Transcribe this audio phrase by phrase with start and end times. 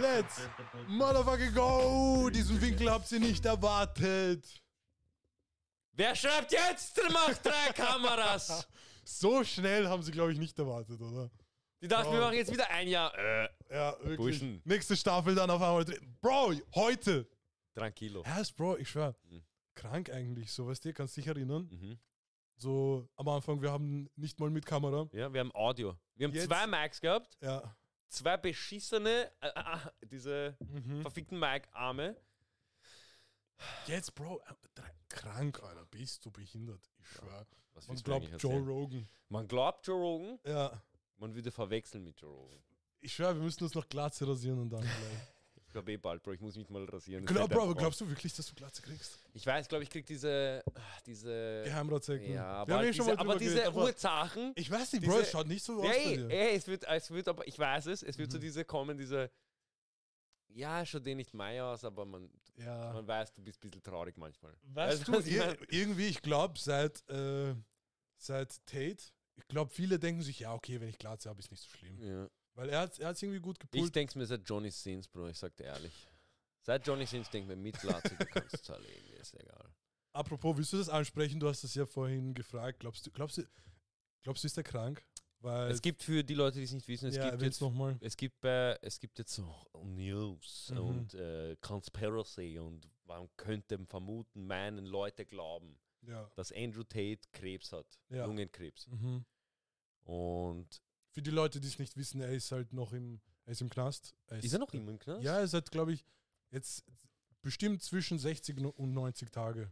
[0.00, 0.40] Let's
[0.88, 2.30] motherfucking go!
[2.30, 4.44] Diesen Winkel habt ihr nicht erwartet.
[5.92, 6.98] Wer schreibt jetzt?
[7.12, 8.66] Macht drei Kameras.
[9.02, 11.30] So schnell haben sie, glaube ich, nicht erwartet, oder?
[11.82, 13.12] Die dachten, wir machen jetzt wieder ein Jahr.
[13.18, 14.16] Äh, Ja, wirklich.
[14.18, 14.62] Burschen.
[14.64, 16.16] Nächste Staffel dann auf einmal drin.
[16.20, 17.26] Bro, heute!
[17.74, 18.22] tranquilo.
[18.24, 19.16] Erst, Bro, ich schwör.
[19.24, 19.42] Mhm.
[19.74, 21.98] Krank eigentlich, so, weißt du, kannst dich erinnern?
[22.56, 25.08] So, am Anfang, wir haben nicht mal mit Kamera.
[25.12, 25.96] Ja, wir haben Audio.
[26.14, 27.36] Wir haben Jetzt- zwei Mics gehabt.
[27.40, 27.74] Ja.
[28.10, 31.00] Zwei beschissene, äh, äh, diese Mhm.
[31.02, 32.16] verfickten Mic-Arme.
[33.86, 36.90] Jetzt, Bro, äh, drei- krank, Alter, bist du behindert.
[36.98, 37.46] Ich schwör.
[37.74, 38.58] Was Man glaubt Joe?
[38.60, 39.08] Rogan.
[39.28, 40.82] Man glaubt Joe Rogan, Ja.
[41.18, 42.62] man würde verwechseln mit Joe Rogan.
[43.00, 45.32] Ich schwör, wir müssen uns noch Glatze rasieren und dann vielleicht.
[45.70, 46.32] Ich glaube eh bald, Bro.
[46.32, 47.24] Ich muss mich mal rasieren.
[47.28, 49.20] Fällt Bro, aber glaubst du wirklich, dass du Glatze kriegst?
[49.34, 50.64] Ich weiß, glaube ich, krieg diese.
[50.74, 52.32] ah, diese Geheimratsecken.
[52.32, 54.52] ja, aber, haben eh diese, schon mal aber diese aber Ursachen.
[54.56, 56.28] Ich weiß nicht, Bro, diese- es schaut nicht so aus bei ey, dir.
[56.28, 58.32] ey, es wird, es wird aber, ich weiß es, es wird Mhm.
[58.32, 59.30] so diese kommen, diese.
[60.48, 62.92] Ja, schaut dir nicht Mai aus, aber man, Ja.
[62.92, 64.52] man weiß, du bist ein bisschen traurig manchmal.
[64.62, 65.56] Weißt du, was ich ir mein?
[65.68, 67.54] irgendwie, ich glaube, seit, äh,
[68.16, 69.04] seit Tate,
[69.36, 71.96] ich glaube, viele denken sich, ja, okay, wenn ich Glatze habe, ist nicht so schlimm.
[72.02, 72.28] Ja.
[72.54, 73.94] Weil er hat es irgendwie gut Ich gepult.
[73.96, 76.08] denke mir seit Johnny Sins, Bro, ich sag dir ehrlich.
[76.62, 79.74] Seit Johnny Sins denke ich mir, mit Latze, du kannst zerlegen, ist egal.
[80.12, 81.38] Apropos, willst du das ansprechen?
[81.40, 82.80] Du hast das ja vorhin gefragt.
[82.80, 83.42] Glaubst du, glaubst du,
[84.22, 85.02] glaubst du, ist er krank?
[85.38, 87.96] Weil, Es gibt für die Leute, die es nicht wissen, es ja, gibt jetzt nochmal.
[88.00, 89.54] Es gibt, bei, es gibt jetzt so
[89.84, 90.78] News Mhm.
[90.80, 96.30] und äh, Conspiracy und man könnte vermuten, meinen Leute glauben, Ja.
[96.34, 98.26] dass Andrew Tate Krebs hat, Ja.
[98.26, 98.86] Lungenkrebs.
[98.88, 99.24] Mhm.
[100.04, 103.60] Und Für die Leute, die es nicht wissen, er ist halt noch im, er ist
[103.60, 104.14] im Knast.
[104.28, 105.22] ist er noch immer im Knast?
[105.22, 106.04] Ja, er ist halt, glaube ich,
[106.50, 106.84] jetzt
[107.42, 109.70] bestimmt zwischen 60 und 90 Tage.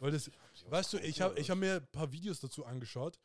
[0.00, 0.30] Weil das,
[0.68, 3.20] weißt du, ich habe ich hab mir ein paar Videos dazu angeschaut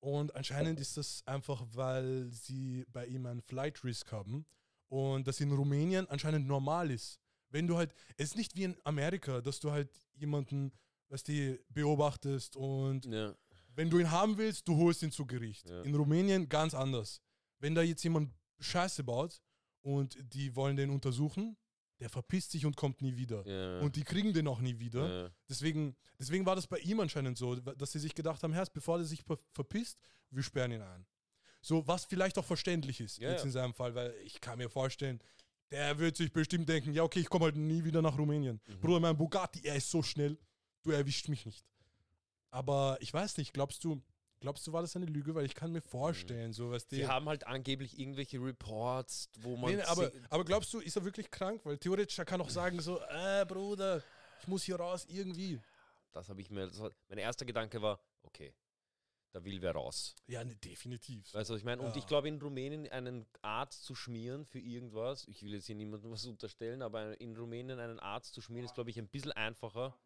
[0.00, 4.46] und anscheinend ist das einfach, weil sie bei ihm einen Flight Risk haben
[4.88, 7.20] und das in Rumänien anscheinend normal ist.
[7.50, 10.72] Wenn du halt, es ist nicht wie in Amerika, dass du halt jemanden,
[11.08, 13.34] was die beobachtest und Ja.
[13.74, 15.68] Wenn du ihn haben willst, du holst ihn zu Gericht.
[15.68, 15.82] Ja.
[15.82, 17.20] In Rumänien ganz anders.
[17.58, 19.40] Wenn da jetzt jemand Scheiße baut
[19.82, 21.56] und die wollen den untersuchen,
[22.00, 23.46] der verpisst sich und kommt nie wieder.
[23.46, 23.80] Ja.
[23.80, 25.22] Und die kriegen den auch nie wieder.
[25.24, 25.30] Ja.
[25.48, 28.98] Deswegen, deswegen war das bei ihm anscheinend so, dass sie sich gedacht haben, Herr, bevor
[28.98, 30.00] der sich ver- verpisst,
[30.30, 31.06] wir sperren ihn ein.
[31.60, 34.68] So, was vielleicht auch verständlich ist, Ja, jetzt in seinem Fall, weil ich kann mir
[34.68, 35.20] vorstellen,
[35.70, 38.60] der wird sich bestimmt denken, ja, okay, ich komme halt nie wieder nach Rumänien.
[38.66, 38.80] Mhm.
[38.80, 40.36] Bruder, mein Bugatti, er ist so schnell,
[40.82, 41.64] du erwischt mich nicht.
[42.52, 44.02] Aber ich weiß nicht, glaubst du,
[44.40, 45.34] glaubst du, war das eine Lüge?
[45.34, 47.06] Weil ich kann mir vorstellen, so was Die die.
[47.06, 49.74] haben halt angeblich irgendwelche Reports, wo man.
[49.74, 51.62] Nee, aber, aber glaubst du, ist er wirklich krank?
[51.64, 54.02] Weil theoretisch, er kann auch sagen, so, äh, Bruder,
[54.40, 55.60] ich muss hier raus, irgendwie.
[56.12, 56.70] das habe ich mir.
[56.78, 58.52] War, mein erster Gedanke war, okay,
[59.32, 60.14] da will wer raus.
[60.26, 61.32] Ja, ne, definitiv.
[61.32, 61.80] Weißt du, was ich meine?
[61.80, 61.96] Und Ja.
[61.96, 66.10] ich glaube, in Rumänien einen Arzt zu schmieren für irgendwas, ich will jetzt hier niemandem
[66.10, 69.98] was unterstellen, aber in Rumänien einen Arzt zu schmieren, ist, glaube ich, ein bisschen einfacher.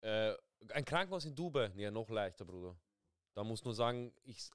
[0.00, 0.34] Äh,
[0.72, 2.76] ein Krankenhaus in Dubai, ja, noch leichter, Bruder.
[3.34, 4.48] Da muss nur sagen, ich.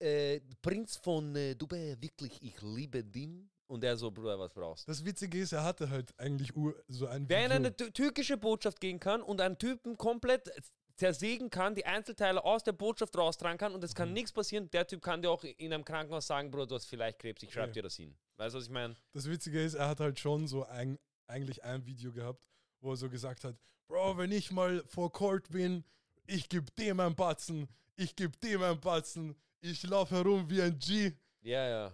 [0.00, 3.50] Äh, Prinz von äh, Dubai, wirklich, ich liebe den.
[3.66, 4.90] Und er so, Bruder, was brauchst du?
[4.92, 8.36] Das Witzige ist, er hatte halt eigentlich ur, so ein Wer in eine tü- türkische
[8.36, 10.50] Botschaft gehen kann und einen Typen komplett
[10.96, 13.96] zersägen kann, die Einzelteile aus der Botschaft raustragen kann und es Mhm.
[13.96, 16.84] kann nichts passieren, der Typ kann dir auch in einem Krankenhaus sagen, Bruder, du hast
[16.84, 17.72] vielleicht Krebs, ich schreibe Ja.
[17.72, 18.14] dir das hin.
[18.36, 18.94] Weißt du, was ich meine?
[19.12, 22.44] Das Witzige ist, er hat halt schon so ein, eigentlich ein Video gehabt,
[22.82, 23.56] wo er so gesagt hat,
[23.88, 25.84] Bro, wenn ich mal vor Court bin,
[26.26, 30.78] ich geb dem einen Batzen, ich geb dem einen Batzen, ich laufe herum wie ein
[30.78, 31.12] G.
[31.42, 31.92] Ja, ja.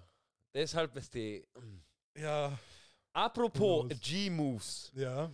[0.54, 1.44] Deshalb ist die.
[2.16, 2.58] Ja,
[3.12, 3.86] Apropos.
[4.00, 4.92] G-Moves.
[4.94, 5.30] ja.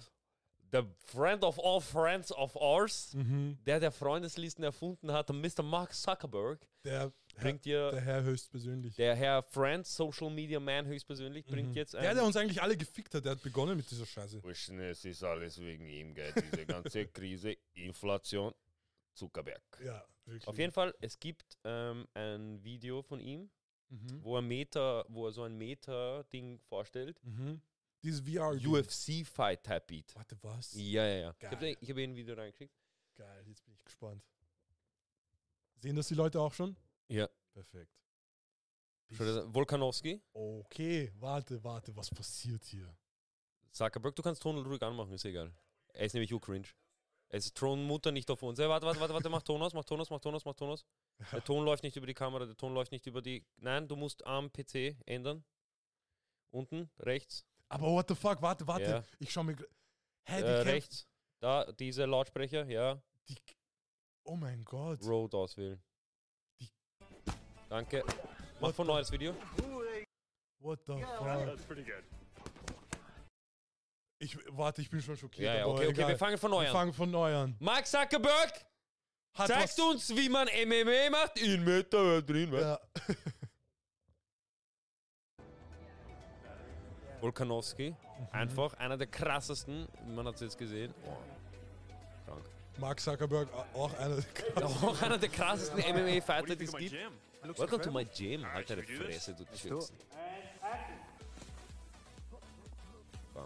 [0.73, 3.57] The friend of all friends of ours, Mhm.
[3.65, 5.63] der der Freundeslisten erfunden hat, Mr.
[5.63, 8.95] Mark Zuckerberg, Der, Bringt dir- der Herr höchstpersönlich.
[8.97, 12.01] der Herr Friend, Social Media Man höchstpersönlich, bringt jetzt Mhm.
[12.01, 12.17] Der, ein.
[12.17, 14.41] der uns eigentlich alle gefickt hat, der hat begonnen mit dieser Scheiße.
[14.41, 16.33] Burschen, es ist alles wegen ihm, gell?
[16.33, 18.55] Diese ganze Krise, Inflation,
[19.15, 19.63] Zuckerberg.
[19.85, 20.47] Ja, wirklich.
[20.49, 23.51] Auf jeden Fall, es gibt ähm, ein Video von ihm,
[23.89, 24.25] Mhm.
[24.25, 27.23] wo er Meta, wo er so ein Meta-Ding vorstellt.
[27.23, 27.61] Mhm.
[28.03, 28.53] Dieses VR.
[28.55, 30.15] UFC-Fight-Type Beat.
[30.17, 30.73] Warte, was?
[30.75, 31.31] Ja, ja, ja.
[31.31, 31.51] Ich Geil.
[31.53, 32.75] habe ich hab ihr ein Video reingeschickt.
[33.17, 34.23] Geil, jetzt bin ich gespannt.
[35.79, 36.75] Sehen das die Leute auch schon?
[37.09, 37.29] Ja.
[37.53, 37.93] Perfekt.
[39.09, 42.97] Volkanowski, Okay, warte, warte, was passiert hier?
[43.71, 45.53] Zuckerberg, du kannst Ton ruhig anmachen, ist egal.
[45.93, 46.69] Er ist nämlich u cringe.
[47.29, 48.59] Es ist Thronmutter nicht auf uns.
[48.59, 50.55] Hey, warte, warte, warte, warte, mach Ton aus, mach Ton aus, mach Ton aus, mach
[50.55, 50.85] Ton aus.
[51.33, 53.45] Der Ton läuft nicht über die Kamera, der Ton läuft nicht über die.
[53.57, 55.45] Nein, du musst am PC ändern.
[56.51, 58.85] Unten, rechts, Aber what the fuck, warte, warte.
[58.85, 59.05] Ja.
[59.19, 59.57] Ich schau mir.
[60.25, 61.07] Hä, die äh, rechts.
[61.41, 63.01] Da, diese Lautsprecher, ja.
[63.29, 63.37] Die,
[64.25, 65.03] oh mein Gott.
[65.05, 65.83] Road auswählen.
[67.69, 68.03] Danke.
[68.61, 69.35] Mach von neues Video.
[70.61, 71.47] What the fuck?
[71.47, 72.05] That's pretty good.
[74.19, 75.47] Ich, warte, ich bin schon schockiert.
[75.47, 76.09] Ja, ja, aber okay, okay, egal.
[76.09, 76.75] wir fangen von neu Wir an.
[76.75, 77.55] fangen von neu an.
[77.61, 78.65] Mark Zuckerberg
[79.35, 82.51] Hat zeigt was- uns, wie man MMA macht in Metaverse drin.
[82.53, 82.61] was?
[82.63, 82.81] Ja.
[87.21, 88.27] Volkanovski, Mhm.
[88.33, 90.95] einfach einer der krassesten, man hat es jetzt gesehen.
[92.27, 92.45] Krank.
[92.79, 94.19] Mark Zuckerberg, auch einer.
[94.63, 96.91] Auch einer der krassesten MMA-Fighter, die es gibt.
[96.93, 97.13] gym?
[97.55, 98.45] Welcome to my gym.
[98.51, 98.83] Halt deine?
[98.83, 99.97] Fresse, du Schützen.
[103.35, 103.45] Bam.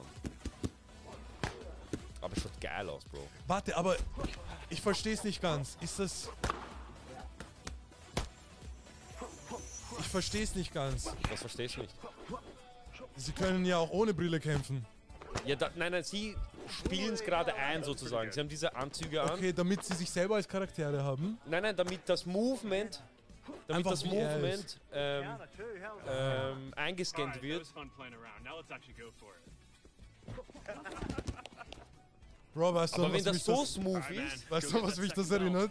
[2.20, 3.26] Aber schaut geil aus, Bro.
[3.46, 3.96] Warte, aber
[4.68, 5.76] ich verstehe es nicht ganz.
[5.80, 6.28] Ist das.
[9.98, 11.12] Ich verstehe es nicht ganz.
[11.28, 11.94] Das verstehst du nicht.
[13.16, 14.84] Sie können ja auch ohne Brille kämpfen.
[15.44, 16.36] Ja, da, nein, nein, sie
[16.68, 18.32] spielen es gerade ein sozusagen.
[18.32, 19.30] Sie haben diese Anzüge an.
[19.30, 21.38] Okay, damit sie sich selber als Charaktere haben.
[21.46, 23.02] Nein, nein, damit das Movement,
[23.46, 25.38] damit Einfach das Movement ähm,
[26.06, 27.66] ähm, eingescannt wird.
[32.52, 34.98] Bro, weißt du, Aber wenn was das mich so das, smooth ist, weißt du, was
[34.98, 35.70] mich das erinnert?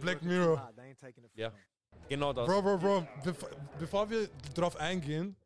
[0.00, 0.72] Black Mirror.
[1.34, 1.52] ja,
[2.08, 2.46] genau das.
[2.46, 3.46] Bro, Bro, Bro, bev
[3.78, 5.36] bevor wir drauf eingehen,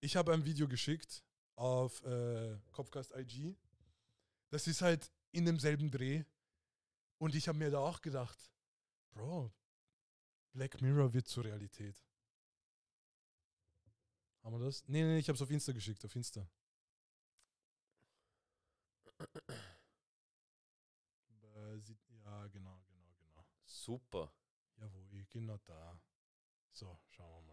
[0.00, 1.22] ich habe ein Video geschickt
[1.56, 3.56] auf äh, Kopfcast IG.
[4.50, 6.22] Das ist halt in demselben Dreh.
[7.18, 8.38] Und ich habe mir da auch gedacht,
[9.12, 9.50] Bro,
[10.54, 12.02] Black Mirror wird zur Realität.
[14.44, 14.84] Haben wir das?
[14.86, 16.46] Nee, nee, ich habe es auf Insta geschickt, auf Insta.
[21.54, 21.76] Äh,
[22.24, 23.44] Ja, genau, genau, genau.
[23.66, 24.32] Super.
[24.76, 26.00] Jawohl, genau da.
[26.72, 27.43] So, schauen wir mal.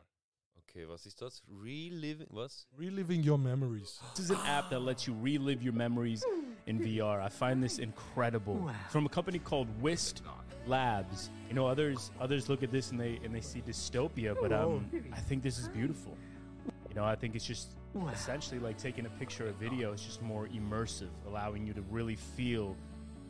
[0.74, 1.42] Okay, was ist das?
[1.50, 2.66] Reliving, was?
[2.78, 4.00] Reliving your memories.
[4.16, 6.24] This is an app that lets you relive your memories
[6.66, 7.22] in VR.
[7.22, 8.72] I find this incredible.
[8.90, 10.22] From a company called Wist
[10.68, 11.30] Labs.
[11.50, 14.90] You know, others others look at this and they and they see dystopia, but um,
[15.12, 16.16] I think this is beautiful.
[16.90, 17.76] You know, I think it's just
[18.14, 19.92] essentially like taking a picture or video.
[19.92, 22.78] It's just more immersive, allowing you to really feel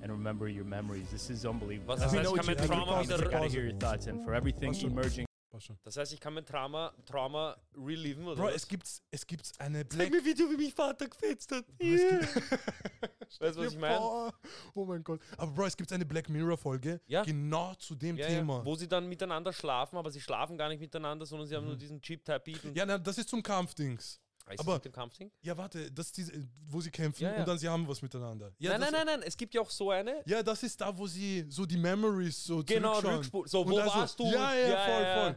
[0.04, 1.08] and remember your memories.
[1.12, 1.96] This is unbelievable.
[1.96, 2.72] Was Let das me heißt, know kann what man you think.
[3.12, 4.06] I wieder- gotta hear your thoughts.
[4.08, 5.78] And for everything Passt emerging Passt schon.
[5.84, 8.56] Das heißt, ich kann mein Trauma, Trauma reliven oder Bro, was?
[8.56, 10.12] es gibt, es gibt eine Zeig Black...
[10.12, 11.66] mir Video, wie mich Vater gefetzt hat.
[13.40, 14.00] Weißt du, was ich meine?
[14.74, 15.20] Oh mein Gott.
[15.38, 17.24] Aber Bro, es gibt eine Black Mirror-Folge Ja.
[17.24, 18.60] genau zu dem Ja, Thema.
[18.60, 21.64] ja, wo sie dann miteinander schlafen, aber sie schlafen gar nicht miteinander, sondern sie haben
[21.64, 21.70] Mhm.
[21.72, 22.64] nur diesen Chip-Type-Beat.
[22.66, 24.20] und- Ja, na, das ist zum Kampfdings.
[24.58, 25.32] Das aber- mit dem Kampfding?
[25.42, 26.32] Ja, warte, das ist diese,
[26.68, 27.40] wo sie kämpfen Ja, ja.
[27.40, 28.52] und dann sie haben was miteinander.
[28.60, 30.22] Ja, nein, das, nein, nein, nein, es gibt ja auch so eine.
[30.26, 33.00] Ja, das ist da, wo sie so die Memories so Genau.
[33.00, 33.48] Rückspur.
[33.48, 34.26] So, wo also- warst du?
[34.26, 35.36] Ja, ja, Ja, voll, ja, voll.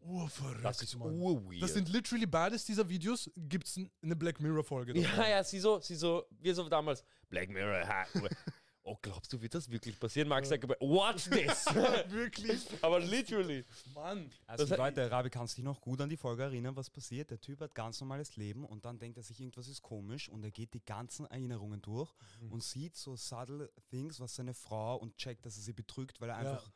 [0.00, 1.12] Urverrückt, Das ist Mann.
[1.20, 1.60] urweird.
[1.62, 4.94] Das sind literally beides dieser Videos, gibt es eine Black Mirror-Folge.
[4.94, 5.18] davon.
[5.18, 7.04] ja, ja, sie so, sie so, wie so damals.
[7.28, 8.06] Black Mirror, ha.
[8.90, 10.28] Oh, glaubst du, wird das wirklich passieren?
[10.28, 11.66] Max sagt, watch this.
[12.10, 12.66] Wirklich?
[12.82, 13.64] aber literally.
[13.94, 14.30] Mann.
[14.46, 17.30] Also Das Leute, Rabi, kannst du dich noch gut an die Folge erinnern, was passiert?
[17.30, 20.42] Der Typ hat ganz normales Leben und dann denkt er sich, irgendwas ist komisch und
[20.42, 22.52] er geht die ganzen Erinnerungen durch Mhm.
[22.52, 26.30] und sieht so subtle things, was seine Frau und checkt, dass er sie betrügt, weil
[26.30, 26.70] er Ja, einfach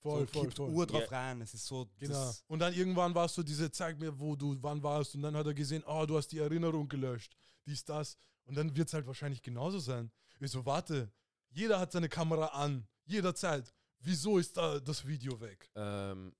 [0.00, 0.70] Voll, so voll, kippt voll.
[0.70, 1.18] Uhr drauf Ja.
[1.18, 1.40] rein.
[1.40, 2.12] Es ist so, Genau.
[2.14, 5.16] das, Und dann irgendwann warst du diese, zeig mir, wo du wann warst.
[5.16, 7.36] Und dann hat er gesehen, oh, du hast die Erinnerung gelöscht.
[7.66, 8.16] Dies, das.
[8.44, 10.12] Und dann wird es halt wahrscheinlich genauso sein.
[10.40, 11.10] Ich so, warte,
[11.50, 12.86] jeder hat seine Kamera an.
[13.06, 13.72] Jederzeit.
[14.00, 15.68] Wieso ist da das Video weg?
[15.74, 16.34] Ähm,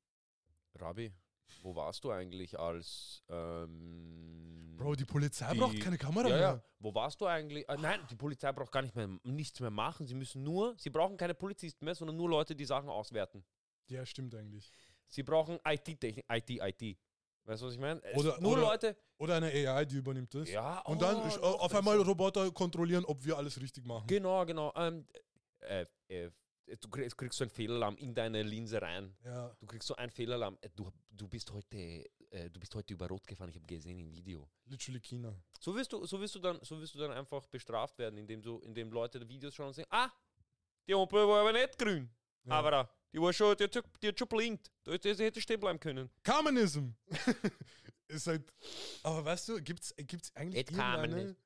[0.74, 1.12] Rabi,
[1.62, 3.22] wo warst du eigentlich als.
[3.28, 6.40] Ähm, Bro, die Polizei die- braucht keine Kamera ja, mehr.
[6.40, 6.62] ja.
[6.78, 7.68] Wo warst du eigentlich?
[7.68, 10.06] Äh, nein, die Polizei braucht gar nicht mehr nichts mehr machen.
[10.06, 13.44] Sie müssen nur, sie brauchen keine Polizisten mehr, sondern nur Leute, die Sachen auswerten.
[13.88, 14.70] Ja, stimmt eigentlich.
[15.08, 16.98] Sie brauchen IT-Technik, IT, IT.
[17.48, 17.98] Weißt du, was ich meine?
[18.14, 18.96] Oder- nur oder- Leute.
[19.16, 20.50] Oder eine AI, die übernimmt das.
[20.50, 21.98] Ja, Und dann oh, äh, noch auf einmal.
[21.98, 24.06] Roboter kontrollieren, ob wir alles richtig machen.
[24.06, 24.70] Genau, genau.
[24.76, 25.06] Ähm,
[25.60, 26.30] äh, äh,
[26.78, 29.16] du kriegst, kriegst so ein Fehlalarm in deine Linse rein.
[29.24, 29.48] Ja.
[29.58, 30.58] Du kriegst so ein Fehlalarm.
[30.60, 31.76] Äh, Du, du bist heute,
[32.30, 33.48] äh, du bist heute über Rot gefahren.
[33.48, 34.46] Ich habe gesehen im Video.
[34.66, 35.34] Literally China.
[35.58, 38.42] So wirst du, so wirst du dann, so wirst du dann einfach bestraft werden, indem
[38.42, 40.10] du, indem Leute Videos schauen und sagen, ah,
[40.86, 42.10] die Ampel war aber nicht grün.
[42.44, 42.52] Ja.
[42.52, 44.70] Aber da, die war schon, die hat, schon- die hat schon blinkt.
[44.86, 46.10] Die, die, die hätte stehen bleiben können.
[46.24, 46.90] Communism!
[48.08, 48.52] ist halt.
[49.02, 51.36] Aber weißt du, gibt's, gibt's eigentlich irgendeine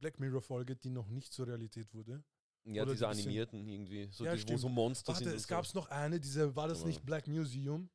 [0.00, 2.22] Black- Mirror-Folge, die noch nicht zur Realität wurde?
[2.64, 5.36] Ja, Oder diese die animierten irgendwie, so Ja, die, wo so Monster Warte, sind.
[5.36, 7.88] es gab noch eine, diese, war das nicht Black Museum?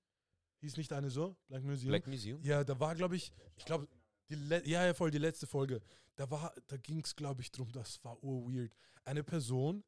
[0.62, 1.38] Hieß nicht eine so?
[1.48, 1.64] Black.
[1.64, 1.90] Museum?
[1.90, 2.42] Black Museum?
[2.44, 3.88] Ja, da war, glaube ich, ich glaube,
[4.30, 5.82] die le- ja, ja, voll, die letzte Folge.
[6.16, 8.74] Da war, da ging es, glaube ich, drum, das war urweird.
[9.04, 9.84] Eine Person,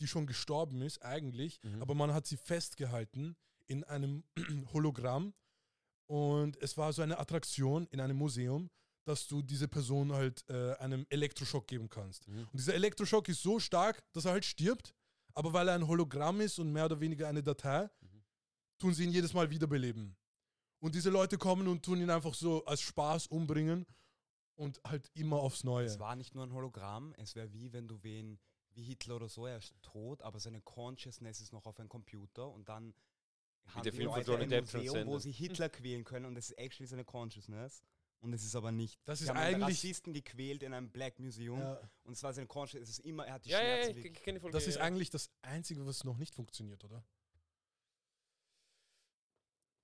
[0.00, 1.82] die schon gestorben ist, eigentlich, Mhm.
[1.82, 4.24] aber man hat sie festgehalten in einem
[4.72, 5.32] Hologramm
[6.06, 8.70] und es war so eine Attraktion in einem Museum,
[9.04, 12.26] dass du diese Person halt äh, einem Elektroschock geben kannst.
[12.28, 12.40] Mhm.
[12.50, 14.94] Und dieser Elektroschock ist so stark, dass er halt stirbt,
[15.34, 18.22] aber weil er ein Hologramm ist und mehr oder weniger eine Datei, Mhm.
[18.78, 20.16] tun sie ihn jedes Mal wiederbeleben.
[20.82, 23.86] Und diese Leute kommen und tun ihn einfach so als Spaß umbringen
[24.56, 25.86] und halt immer aufs Neue.
[25.86, 28.38] Es war nicht nur ein Hologramm, es wäre wie wenn du wen,
[28.74, 32.48] wie Hitler oder so, er ist tot, aber seine Consciousness ist noch auf einem Computer
[32.48, 32.94] und dann
[33.66, 36.58] haben der die Film Leute ein Museum, wo sie Hitler quälen können und das ist
[36.58, 37.82] actually seine Consciousness.
[38.22, 39.00] Und es ist aber nicht.
[39.06, 41.80] Das ist eigentlich- Rassisten gequält in einem Black Museum Ja.
[42.02, 42.90] und es war seine Consciousness.
[42.90, 43.98] Es ist immer, er hat die Ja, ja, ja, Schmerzen.
[44.00, 44.58] ich, ich kenne die Folge.
[44.58, 47.02] Das ist eigentlich das Einzige, was noch nicht funktioniert, oder?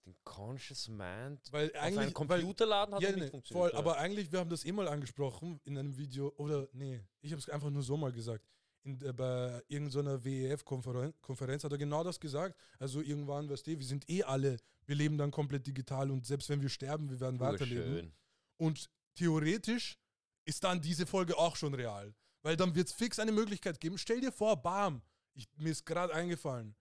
[0.04, 1.98] Den Conscious Mind Weil auf einen eigentlich.
[1.98, 3.70] weil, Computerladen hat ja, nicht nee, funktioniert.
[3.72, 7.32] voll, aber eigentlich, wir haben das eh mal angesprochen in einem Video, oder nee, ich
[7.32, 8.44] habe es einfach nur so mal gesagt.
[8.86, 12.56] In, äh, bei irgendeiner WEF-Konferenz Konferenz hat er genau das gesagt.
[12.78, 16.48] Also irgendwann, weißt du, wir sind eh alle, wir leben dann komplett digital und selbst
[16.48, 17.92] wenn wir sterben, wir werden weiterleben.
[17.92, 18.12] Urschön.
[18.58, 19.98] Und theoretisch
[20.44, 22.14] ist dann diese Folge auch schon real.
[22.42, 23.98] Weil dann wird es fix eine Möglichkeit geben.
[23.98, 25.02] Stell dir vor, bam,
[25.34, 26.76] ich, mir ist gerade eingefallen.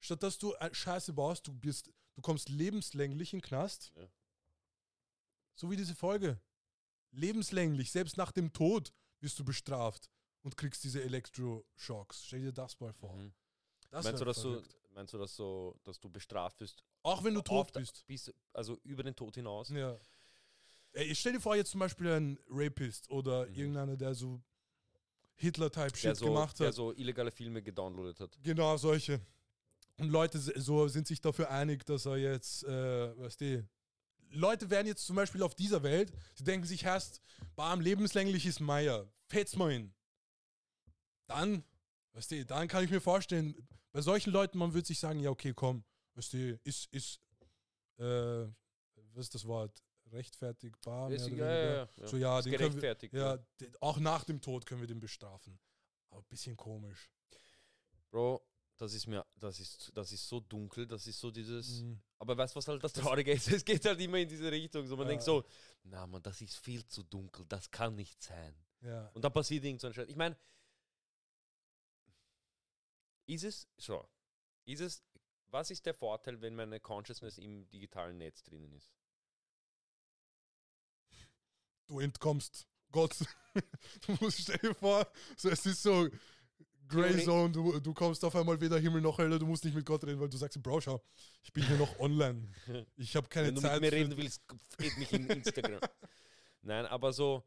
[0.00, 3.92] Statt dass du äh, Scheiße baust, du, bist, du kommst lebenslänglich in den Knast.
[3.96, 4.08] Ja.
[5.54, 6.40] So wie diese Folge.
[7.12, 10.10] Lebenslänglich, selbst nach dem Tod wirst du bestraft
[10.46, 12.24] und kriegst diese Elektroschocks.
[12.24, 13.14] Stell dir das mal vor.
[13.16, 13.32] Mhm.
[13.90, 14.62] Das Meinst, du, dass du,
[14.94, 16.84] meinst du, dass, so, dass du bestraft wirst?
[17.02, 18.06] Auch wenn du tot der- bist.
[18.06, 19.70] Bis, also über den Tod hinaus?
[19.70, 19.98] Ja.
[20.92, 23.54] Ey, ich stell dir vor, jetzt zum Beispiel ein Rapist oder Mhm.
[23.54, 24.40] irgendeiner, der so
[25.34, 26.74] Hitler-Type der, Shit so, gemacht der hat.
[26.74, 28.38] so illegale Filme gedownloadet hat.
[28.42, 29.20] Genau, solche.
[29.98, 33.68] Und Leute so sind sich dafür einig, dass er jetzt, äh, weißt du,
[34.30, 37.20] Leute werden jetzt zum Beispiel auf dieser Welt, sie denken sich erst,
[37.54, 39.92] bam, lebenslänglich ist Meier, fetz mal ihn.
[41.26, 41.64] Dann,
[42.12, 43.54] weißt du, dann kann ich mir vorstellen,
[43.92, 47.20] bei solchen Leuten, man würde sich sagen, ja, okay, komm, weißt du, ist, ist,
[47.98, 48.46] äh,
[49.12, 49.82] was ist das Wort?
[50.12, 51.10] Rechtfertigbar?
[51.10, 52.06] Ist, ja, ja, ja.
[52.06, 55.58] So, ja, den können wir, ja, de- auch nach dem Tod können wir den bestrafen.
[56.10, 57.10] Aber ein bisschen komisch.
[58.10, 58.40] Bro,
[58.76, 61.82] das ist mir, das ist, das ist so dunkel, das ist so dieses.
[61.82, 62.00] Mhm.
[62.18, 63.48] Aber weißt du, was halt das Traurige ist?
[63.48, 64.86] Es geht halt immer in diese Richtung.
[64.86, 65.10] So, man Ja.
[65.10, 65.44] denkt so,
[65.82, 68.54] na man, das ist viel zu dunkel, das kann nicht sein.
[68.82, 69.08] Ja.
[69.08, 70.08] Und dann passiert irgend so ein Scheiß.
[70.08, 70.36] Ich meine,
[73.26, 74.08] ist es, so,
[74.64, 75.04] ist es,
[75.46, 78.92] was ist der Vorteil, wenn meine Consciousness im digitalen Netz drinnen ist?
[81.86, 83.16] du entkommst Gott.
[84.06, 86.06] Du musst stell dir vor, so, es ist so
[86.86, 89.86] Grey Zone, du, du kommst auf einmal weder Himmel noch Hölle, du musst nicht mit
[89.86, 91.02] Gott reden, weil du sagst, Bro, schau,
[91.42, 92.52] ich bin hier noch online.
[92.98, 94.42] Ich habe keine Wenn du Zeit mit mir reden willst,
[94.78, 95.80] add mich in Instagram.
[96.60, 97.42] Nein, aber so,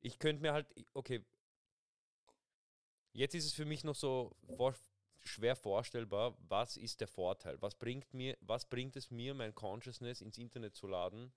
[0.00, 1.22] ich könnte mir halt, okay,
[3.12, 4.34] jetzt ist es für mich noch so
[5.28, 7.60] schwer vorstellbar, was ist der Vorteil?
[7.60, 11.32] Was bringt mir, was bringt es mir, mein Consciousness ins Internet zu laden?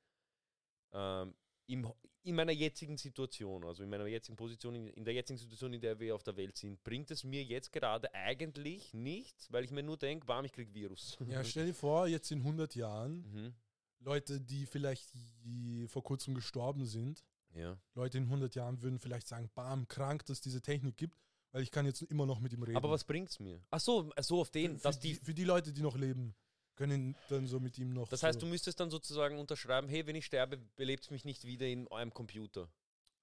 [0.92, 1.36] Ähm,
[1.68, 1.88] im,
[2.24, 5.82] in meiner jetzigen Situation, also in meiner jetzigen Position, in, in der jetzigen Situation, in
[5.82, 9.72] der wir auf der Welt sind, bringt es mir jetzt gerade eigentlich nichts, weil ich
[9.72, 11.18] mir nur denke, bam, ich krieg Virus.
[11.28, 13.54] Ja, stell dir vor, jetzt in 100 Jahren, mhm.
[14.00, 15.12] Leute, die vielleicht
[15.44, 17.78] die vor kurzem gestorben sind, Ja.
[17.94, 21.18] Leute in 100 Jahren würden vielleicht sagen, bam, krank, dass es diese Technik gibt,
[21.52, 22.78] weil ich kann jetzt immer noch mit ihm reden.
[22.78, 23.62] Aber was bringt's mir?
[23.72, 25.14] Ach so, ach so auf den, für, dass die.
[25.14, 26.36] die, für die Leute, die noch leben,
[26.76, 28.08] können dann so mit ihm noch.
[28.08, 31.44] Das so, heißt, du müsstest dann sozusagen unterschreiben, hey, wenn ich sterbe, belebt mich nicht
[31.46, 32.70] wieder in eurem Computer.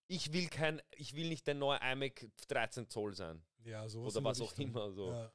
[0.09, 3.43] Ich will kein, ich will nicht der neue iMac 13 Zoll sein.
[3.65, 4.67] ja, sowas Oder was auch Richtung.
[4.67, 4.93] immer.
[4.93, 5.11] So.
[5.11, 5.33] Ja.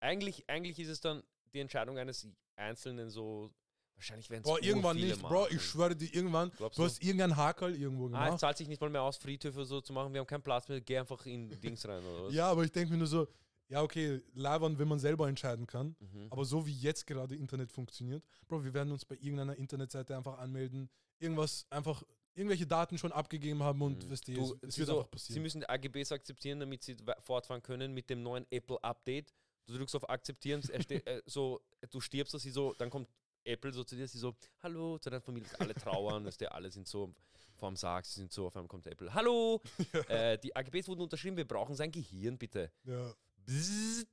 [0.00, 3.52] Eigentlich, eigentlich ist es dann die Entscheidung eines Einzelnen so.
[3.96, 7.36] Wahrscheinlich werden es Bro, irgendwann nicht, Bro, ich schwöre dir, irgendwann, Glaubst du hast irgendeinen
[7.36, 8.40] Hakel irgendwo Ah, es gemacht.
[8.40, 10.12] zahlt sich nicht mal mehr aus, Friedhöfe so zu machen.
[10.12, 12.34] Wir haben keinen Platz mehr, geh einfach in Dings rein, oder was?
[12.34, 13.26] ja, aber ich denke mir nur so,
[13.68, 15.96] ja, okay, labern, wenn man selber entscheiden kann.
[16.00, 16.26] Mhm.
[16.30, 20.38] Aber so wie jetzt gerade Internet funktioniert, Bro, wir werden uns bei irgendeiner Internetseite einfach
[20.38, 22.02] anmelden, irgendwas einfach,
[22.34, 24.10] irgendwelche Daten schon abgegeben haben und Mhm.
[24.10, 25.42] weißt du, Du, es, sie wird so, einfach Sie passieren.
[25.42, 29.32] müssen die AGBs akzeptieren, damit sie fortfahren können mit dem neuen Apple-Update.
[29.66, 33.08] Du drückst auf Akzeptieren, er äh, so, du stirbst, so, sie so, dann kommt
[33.44, 36.70] Apple so zu dir, sie so, hallo, zu deiner Familie, alle trauern, dass der alle
[36.70, 37.14] sind so
[37.56, 39.62] vorm Sarg, sie sind so, auf einmal kommt Apple, hallo,
[40.08, 42.72] äh, die AGBs wurden unterschrieben, wir brauchen sein Gehirn, bitte.
[42.84, 43.14] Ja.
[43.46, 44.06] Bzzz,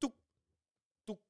[0.00, 0.14] duck,
[1.06, 1.20] duck.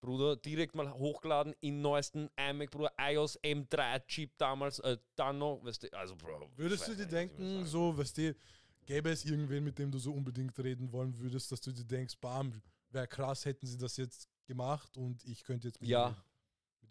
[0.00, 5.84] Bruder, direkt mal hochgeladen in neuesten iMac, Bruder, iOS M3-Chip damals, äh, dann noch, weißt
[5.84, 6.50] du, also, Bro.
[6.56, 8.36] Würdest du dir denken, so, weißt du,
[8.84, 12.18] gäbe es irgendwen, mit dem du so unbedingt reden wollen würdest, dass du dir denkst,
[12.20, 12.60] bam,
[12.90, 16.16] wäre krass, hätten sie das jetzt gemacht und ich könnte jetzt mit Ja.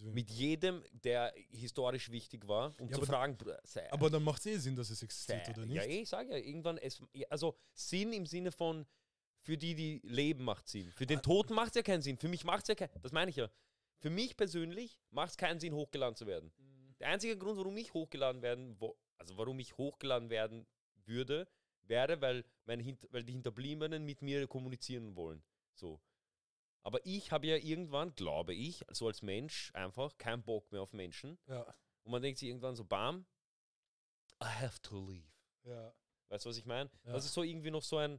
[0.02, 0.14] Reden.
[0.14, 4.40] Mit jedem, der historisch wichtig war, um Ja, zu aber fragen, sei, Aber dann macht
[4.42, 5.76] es eh Sinn, dass es sei, existiert, oder nicht?
[5.76, 8.86] ja, ich sage ja, irgendwann, es, also Sinn im Sinne von,
[9.44, 10.92] für die, die leben, macht Sinn.
[10.92, 11.22] Für den Ah.
[11.22, 12.18] Toten macht es ja keinen Sinn.
[12.18, 13.50] Für mich macht es ja keinen, das meine ich ja.
[14.00, 16.52] Für mich persönlich macht es keinen Sinn, hochgeladen zu werden.
[16.58, 16.96] Mhm.
[17.00, 20.66] Der einzige Grund, warum ich hochgeladen werden, wo, also warum ich hochgeladen werden
[21.06, 21.48] würde,
[21.84, 25.44] wäre, weil, meine, Hint- weil die Hinterbliebenen mit mir kommunizieren wollen.
[25.74, 26.00] So.
[26.84, 30.94] Aber ich habe ja irgendwann, glaube ich, so als Mensch einfach keinen Bock mehr auf
[30.94, 31.38] Menschen.
[31.48, 31.64] Ja,
[32.04, 33.26] Und man denkt sich irgendwann so, bam,
[34.42, 35.32] I have to leave.
[35.64, 35.94] ja.
[36.30, 36.90] Weißt du, was ich meine?
[37.04, 37.12] Ja.
[37.12, 38.18] Das ist so irgendwie noch so ein,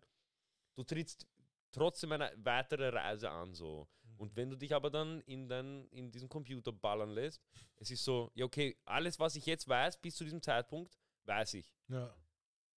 [0.74, 1.26] du trittst
[1.72, 3.88] trotzdem eine weitere Reise an, so.
[4.02, 4.20] Mhm.
[4.20, 7.42] Und wenn du dich aber dann in, dein, in diesen Computer ballern lässt,
[7.76, 11.54] es ist so, ja, okay, alles, was ich jetzt weiß, bis zu diesem Zeitpunkt, weiß
[11.54, 11.74] ich.
[11.88, 12.14] Ja.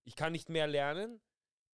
[0.05, 1.19] Ich kann nicht mehr lernen,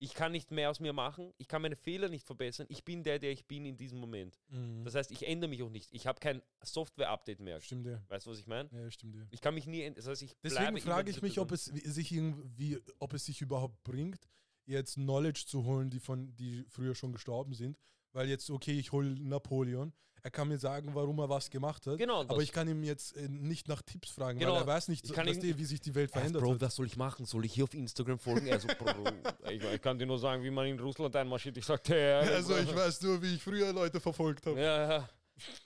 [0.03, 3.03] ich kann nicht mehr aus mir machen, ich kann meine Fehler nicht verbessern, ich bin
[3.03, 4.39] der, der ich bin in diesem Moment.
[4.49, 4.83] Mhm.
[4.83, 5.89] Das heißt, ich ändere mich auch nicht.
[5.93, 7.61] Ich habe kein Software-Update mehr.
[7.61, 8.01] Stimmt ja.
[8.09, 8.67] Weißt du, was ich meine?
[8.73, 9.21] Ja, stimmt ja.
[9.29, 12.11] Ich kann mich nie, änd- das heißt, ich Deswegen frage ich mich, ob es sich
[12.11, 14.27] irgendwie, ob es sich überhaupt bringt,
[14.65, 17.77] jetzt Knowledge zu holen, die von, die früher schon gestorben sind.
[18.13, 19.93] Weil jetzt, okay, ich hole Napoleon.
[20.23, 21.97] Er kann mir sagen, warum er was gemacht hat.
[21.97, 24.87] Genau, aber ich kann ihm jetzt äh, nicht nach Tipps fragen, Genau, weil er weiß
[24.89, 26.61] nicht, ich kann dass die, wie sich die Welt verändert Bro, hat.
[26.61, 27.25] was soll ich machen?
[27.25, 28.45] Soll ich hier auf Instagram folgen?
[28.45, 28.93] Er so, Bro,
[29.49, 31.57] ich, ich kann dir nur sagen, wie man in Russland einmarschiert.
[31.57, 32.19] Ich sag, der.
[32.19, 34.61] Also ich weiß nur, wie ich früher Leute verfolgt habe.
[34.61, 35.09] Ja, ja.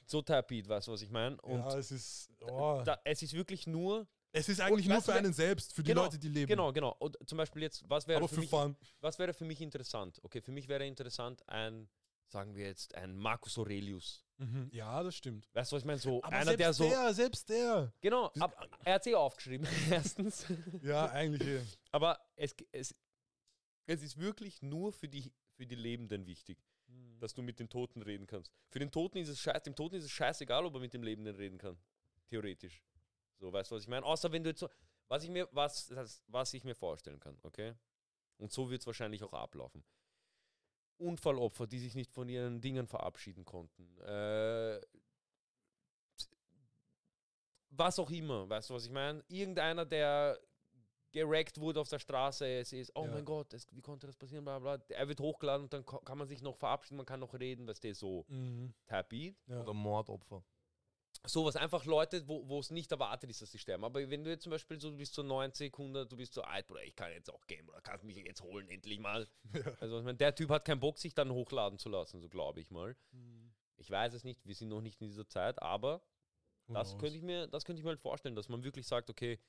[0.05, 1.35] So Type-Beat, weißt du, was ich meine?
[1.41, 2.81] Und Ja, es ist, oh.
[2.85, 4.07] da, es ist wirklich nur.
[4.31, 6.47] es ist eigentlich nur du, für einen selbst, für die Genau, Leute, die leben.
[6.47, 6.95] Genau, genau.
[6.99, 8.77] Und zum Beispiel jetzt, was wäre Aber für für mich, Fun.
[9.01, 10.17] was wäre für mich interessant?
[10.23, 11.89] Okay, für mich wäre interessant ein,
[12.27, 14.25] sagen wir jetzt, ein Marcus Aurelius.
[14.37, 14.69] Mhm.
[14.71, 15.47] Ja, das stimmt.
[15.53, 15.99] Weißt du, was ich meine?
[15.99, 16.87] So Aber einer, der so.
[16.89, 17.93] der, selbst der.
[18.01, 20.45] Genau, ab, er hat sich aufgeschrieben, erstens.
[20.81, 21.47] Ja, eigentlich.
[21.47, 21.61] eh.
[21.91, 22.93] Aber es, es,
[23.85, 26.57] es ist wirklich nur für die, für die Lebenden wichtig,
[27.19, 28.51] dass du mit den Toten reden kannst.
[28.69, 31.03] Für den Toten ist es scheiß, dem Toten ist es scheißegal, ob er mit dem
[31.03, 31.77] Lebenden reden kann.
[32.27, 32.83] Theoretisch.
[33.37, 34.05] So, weißt du, was ich meine?
[34.05, 34.69] Außer wenn du jetzt so,
[35.07, 35.93] was ich mir, was,
[36.27, 37.73] was ich mir vorstellen kann, okay?
[38.37, 39.83] Und so wird es wahrscheinlich auch ablaufen.
[40.97, 43.97] Unfallopfer, die sich nicht von ihren Dingen verabschieden konnten.
[43.99, 44.79] Äh,
[47.69, 49.23] was auch immer, weißt du, was ich meine?
[49.27, 50.39] Irgendeiner, der
[51.11, 53.11] gerackt wurde auf der Straße, es ist, oh Ja.
[53.11, 54.77] mein Gott, es, wie konnte das passieren, bla bla.
[54.89, 57.83] Er wird hochgeladen und dann kann man sich noch verabschieden, man kann noch reden, weißt
[57.83, 58.73] du, so Mhm.
[58.85, 59.35] happy.
[59.47, 59.61] Ja.
[59.61, 60.43] Oder Mordopfer.
[61.27, 63.83] Sowas, einfach Leute, wo es nicht erwartet ist, dass sie sterben.
[63.83, 66.41] Aber wenn du jetzt zum Beispiel so, du bist so 90, 100, du bist so
[66.41, 69.27] alt, Bruder, ich kann jetzt auch gehen, oder kannst mich jetzt holen, endlich mal.
[69.79, 72.61] Also, ich meine, der Typ hat keinen Bock, sich dann hochladen zu lassen, so glaube
[72.61, 72.95] ich mal.
[73.11, 73.53] Mhm.
[73.77, 76.01] Ich weiß es nicht, wir sind noch nicht in dieser Zeit, aber
[76.67, 77.01] Who das knows?
[77.01, 79.39] könnte ich mir, das könnte ich mir halt vorstellen, dass man wirklich sagt, okay,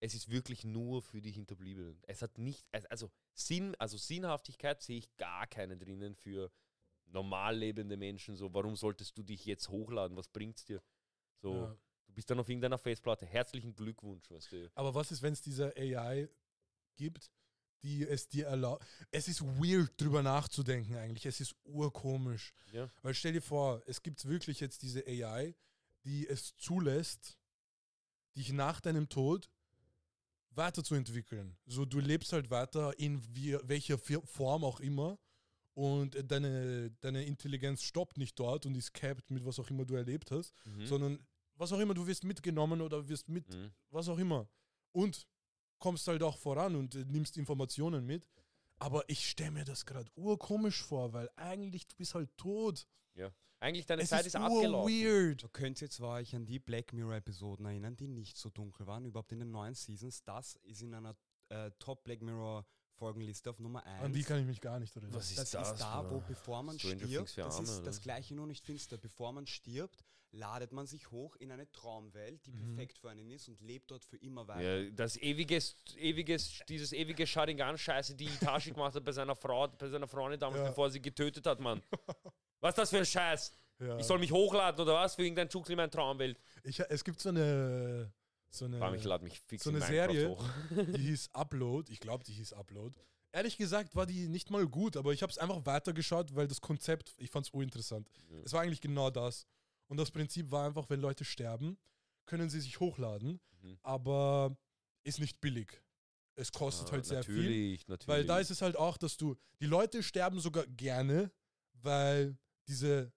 [0.00, 1.98] es ist wirklich nur für die Hinterbliebenen.
[2.06, 6.52] Es hat nicht, also Sinn, also Sinnhaftigkeit sehe ich gar keine drinnen für
[7.14, 8.36] normal lebende Menschen.
[8.36, 10.16] So, warum solltest du dich jetzt hochladen?
[10.16, 10.82] Was bringt's dir?
[11.40, 11.76] So, Ja.
[12.06, 13.24] du bist dann auf irgendeiner Festplatte.
[13.24, 14.70] Herzlichen Glückwunsch, weißt du.
[14.74, 16.28] Aber was ist, wenn es diese AI
[16.96, 17.30] gibt,
[17.82, 18.84] die es dir erlaubt?
[19.10, 21.24] Es ist weird, drüber nachzudenken eigentlich.
[21.24, 22.52] Es ist urkomisch.
[22.72, 22.90] Ja.
[23.02, 25.54] Weil stell dir vor, es gibt wirklich jetzt diese AI,
[26.04, 27.38] die es zulässt,
[28.36, 29.48] dich nach deinem Tod
[30.50, 31.56] weiterzuentwickeln.
[31.66, 35.18] So, du lebst halt weiter in wie, welcher Form auch immer
[35.74, 39.94] und deine, deine Intelligenz stoppt nicht dort und ist capped mit was auch immer du
[39.94, 40.86] erlebt hast, Mhm.
[40.86, 43.70] sondern was auch immer, du wirst mitgenommen oder wirst mit Mhm.
[43.90, 44.48] was auch immer.
[44.92, 45.26] Und
[45.78, 48.26] kommst halt auch voran und äh, nimmst Informationen mit.
[48.78, 52.86] Aber ich stelle mir das gerade urkomisch vor, weil eigentlich du bist halt tot.
[53.60, 54.92] Eigentlich deine es Zeit ist ist abgelaufen.
[54.92, 55.42] weird.
[55.44, 59.06] Da könnt ihr zwar euch an die Black Mirror-Episoden erinnern, die nicht so dunkel waren,
[59.06, 60.22] überhaupt in den neuen Seasons.
[60.22, 61.16] Das ist in einer
[61.48, 62.20] äh, Top Black
[63.04, 64.04] Mirror-Folgenliste auf Nummer 1.
[64.04, 65.14] An die kann ich mich gar nicht erinnern.
[65.14, 65.72] Was ist das, das?
[65.72, 67.84] ist da, wo bevor man Stranger stirbt, das Arme, ist oder?
[67.84, 68.96] das gleiche nur nicht finster.
[68.96, 73.48] Bevor man stirbt, ladet man sich hoch in eine Traumwelt, die perfekt für einen ist
[73.48, 74.82] und lebt dort für immer weiter.
[74.82, 79.88] Ja, das ewiges, ewiges, dieses ewige Sharingan-Scheiße, die Itachi gemacht hat bei seiner Frau, bei
[79.88, 80.68] seiner Freundin damals, Ja.
[80.68, 81.82] bevor sie getötet hat, Mann.
[82.60, 83.52] Was ist das für ein Scheiß?
[83.80, 83.98] Ja.
[83.98, 85.16] Ich soll mich hochladen oder was?
[85.16, 86.38] Für irgendein Schuckl in meiner Traumwelt.
[86.62, 88.12] Ich, es gibt so eine,
[88.58, 90.44] so eine, ich lade mich fix so in eine Serie, hoch.
[90.70, 91.92] die hieß Upload.
[91.92, 92.98] Ich glaube, die hieß Upload.
[93.32, 96.60] Ehrlich gesagt war die nicht mal gut, aber ich habe es einfach weitergeschaut, weil das
[96.60, 98.08] Konzept, ich fand es uninteressant.
[98.30, 98.38] Ja.
[98.44, 99.46] Es war eigentlich genau das.
[99.88, 101.76] Und das Prinzip war einfach, wenn Leute sterben,
[102.26, 103.78] können sie sich hochladen, Mhm.
[103.82, 104.56] aber
[105.02, 105.82] ist nicht billig.
[106.36, 107.78] Es kostet Ah, halt sehr viel.
[107.86, 108.08] natürlich.
[108.08, 111.30] Weil da ist es halt auch, dass du, die Leute sterben sogar gerne,
[111.74, 112.36] weil
[112.68, 113.12] diese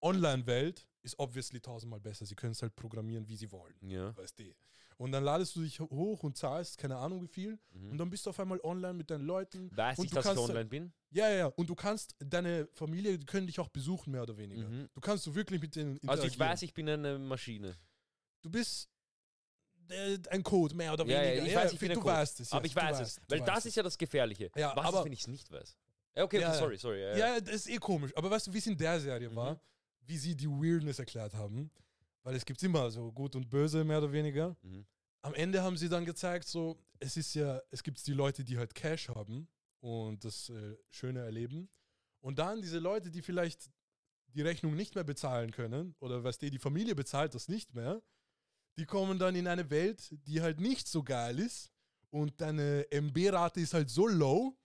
[0.00, 2.24] Online-Welt ist obviously tausendmal besser.
[2.26, 3.74] Sie können es halt programmieren, wie sie wollen.
[3.82, 4.16] Ja.
[4.16, 4.44] Weißt du.
[4.98, 7.58] Und dann ladest du dich hoch und zahlst, keine Ahnung wie viel.
[7.72, 7.98] Und Mhm.
[7.98, 9.74] dann bist du auf einmal online mit deinen Leuten.
[9.76, 10.92] Weiß und ich, du dass ich online bin?
[11.10, 11.46] Ja, ja, ja.
[11.46, 14.68] Und du kannst, deine Familie, die können dich auch besuchen, mehr oder weniger.
[14.68, 14.88] Mhm.
[14.94, 17.76] Du kannst du wirklich mit denen Also ich weiß, ich bin eine Maschine.
[18.42, 18.88] Du bist
[19.88, 21.42] äh, ein Code, mehr oder Ja, weniger.
[21.42, 22.14] ja, ich weiß, ich bin du ein Code.
[22.14, 22.52] weißt es.
[22.52, 23.20] aber ich weiß es.
[23.28, 24.50] Weil das ist ja das Gefährliche.
[24.56, 25.76] Ja, Was aber- ist, wenn ich es nicht weiß?
[26.14, 26.60] Ja, okay, Ja, okay ja.
[26.60, 27.00] sorry, sorry.
[27.00, 28.12] Ja, Ja, das ist eh komisch.
[28.16, 29.36] Aber weißt du, wie es in der Serie Mhm.
[29.36, 29.60] war?
[30.04, 31.70] Wie sie die Weirdness erklärt haben?
[32.22, 34.56] Weil es gibt immer so gut und böse, mehr oder weniger.
[34.62, 34.86] Mhm.
[35.22, 38.58] Am Ende haben sie dann gezeigt, so, es ist ja, es gibt die Leute, die
[38.58, 39.48] halt Cash haben
[39.80, 41.68] und das äh, Schöne erleben.
[42.20, 43.70] Und dann diese Leute, die vielleicht
[44.26, 48.02] die Rechnung nicht mehr bezahlen können, oder was die, die Familie bezahlt das nicht mehr,
[48.78, 51.70] die kommen dann in eine Welt, die halt nicht so geil ist
[52.10, 54.56] und deine MB-Rate ist halt so low,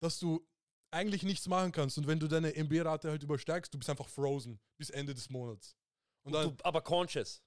[0.00, 0.46] dass du
[0.92, 1.98] eigentlich nichts machen kannst.
[1.98, 5.74] Und wenn du deine MB-Rate halt übersteigst, du bist einfach frozen bis Ende des Monats.
[6.22, 7.42] Und dann, Du, aber conscious.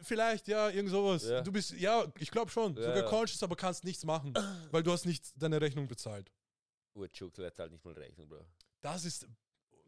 [0.00, 1.24] vielleicht, ja, irgend sowas.
[1.24, 1.42] Ja.
[1.42, 3.08] Du bist, ja, ich glaube schon, Ja, sogar ja.
[3.08, 4.32] conscious, aber kannst nichts machen,
[4.70, 6.30] weil du hast nicht deine Rechnung bezahlt.
[6.94, 8.46] Urchuk, du halt nicht mal Rechnung, Bro.
[8.80, 9.26] Das ist,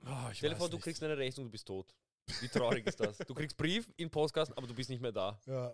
[0.04, 1.94] oh, vor, du kriegst eine Rechnung, du bist tot.
[2.40, 3.18] Wie traurig ist das?
[3.18, 5.40] Du kriegst Brief in Postkasten, aber du bist nicht mehr da.
[5.46, 5.72] Ja.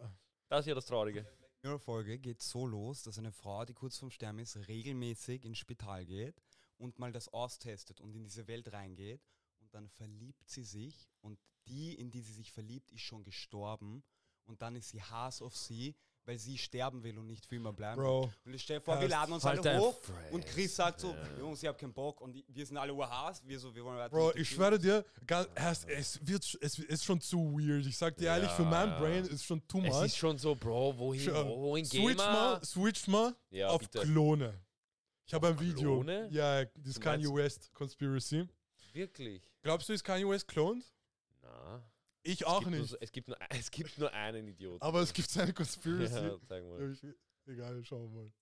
[0.49, 1.21] Das ist ja das Traurige.
[1.63, 5.45] In der Folge geht so los, dass eine Frau, die kurz vorm Sterben ist, regelmäßig
[5.47, 6.43] ins Spital geht
[6.79, 9.21] und mal das austestet und in diese Welt reingeht
[9.61, 14.03] und dann verliebt sie sich und die, in die sie sich verliebt, ist schon gestorben
[14.45, 17.73] und dann ist sie Hass auf sie, weil sie sterben will und nicht für immer
[17.73, 18.01] bleiben.
[18.01, 18.33] Bro.
[18.45, 21.01] Und ich stell dir vor, wir laden uns Halt alle dein hoch und Chris sagt
[21.01, 23.97] so, Jungs, ich hab keinen Bock und wir sind alle urhaß, wir so, wir wollen
[23.99, 27.87] weiter Bro, ich schwöre dir, ga- es, es, wird, es ist schon zu weird.
[27.87, 28.99] Ich sag dir ehrlich, für mein Ja.
[29.01, 30.17] Brain ist schon too Es ist much.
[30.17, 32.25] schon so, Bro, wohin, wohin gehen Switch wir?
[32.33, 34.01] mal, switch mal Ja, auf bitte.
[34.01, 34.61] Klone.
[35.33, 36.03] Ich habe ein Video.
[36.03, 36.29] Klone?
[36.31, 38.47] Ja, das Kanye West Conspiracy.
[38.93, 39.41] Wirklich?
[39.63, 40.85] Glaubst du, ist Kanye West cloned?
[41.41, 41.83] Na.
[42.23, 42.91] Ich Es auch gibt Nur, nicht.
[42.91, 44.83] so- es, gibt nur, es gibt nur einen Idioten.
[44.83, 46.15] Aber es gibt eine Conspiracy.
[46.17, 46.79] Ja, zeig mal.
[46.83, 47.03] Ja, ich,
[47.47, 48.33] egal, schauen wir mal.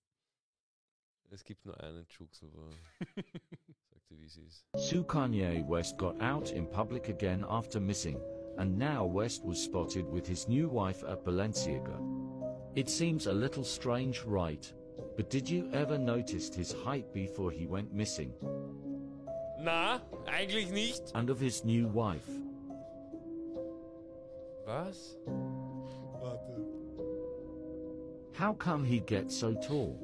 [1.29, 2.71] Es gibt nur einen Juxelbar.
[3.89, 4.65] Sag dir, wie es ist.
[4.75, 8.19] Sue Kanye West got out in public again after missing,
[8.57, 11.97] and now West was spotted with his new wife at Balenciaga.
[12.75, 14.73] It seems a little strange, right?
[15.21, 18.33] But did you ever notice his height before he went missing,
[19.59, 21.11] Na, eigentlich nicht.
[21.13, 22.27] and of his new wife?
[24.65, 25.17] Was?
[25.27, 26.39] Warte.
[28.33, 29.95] How come he gets so tall?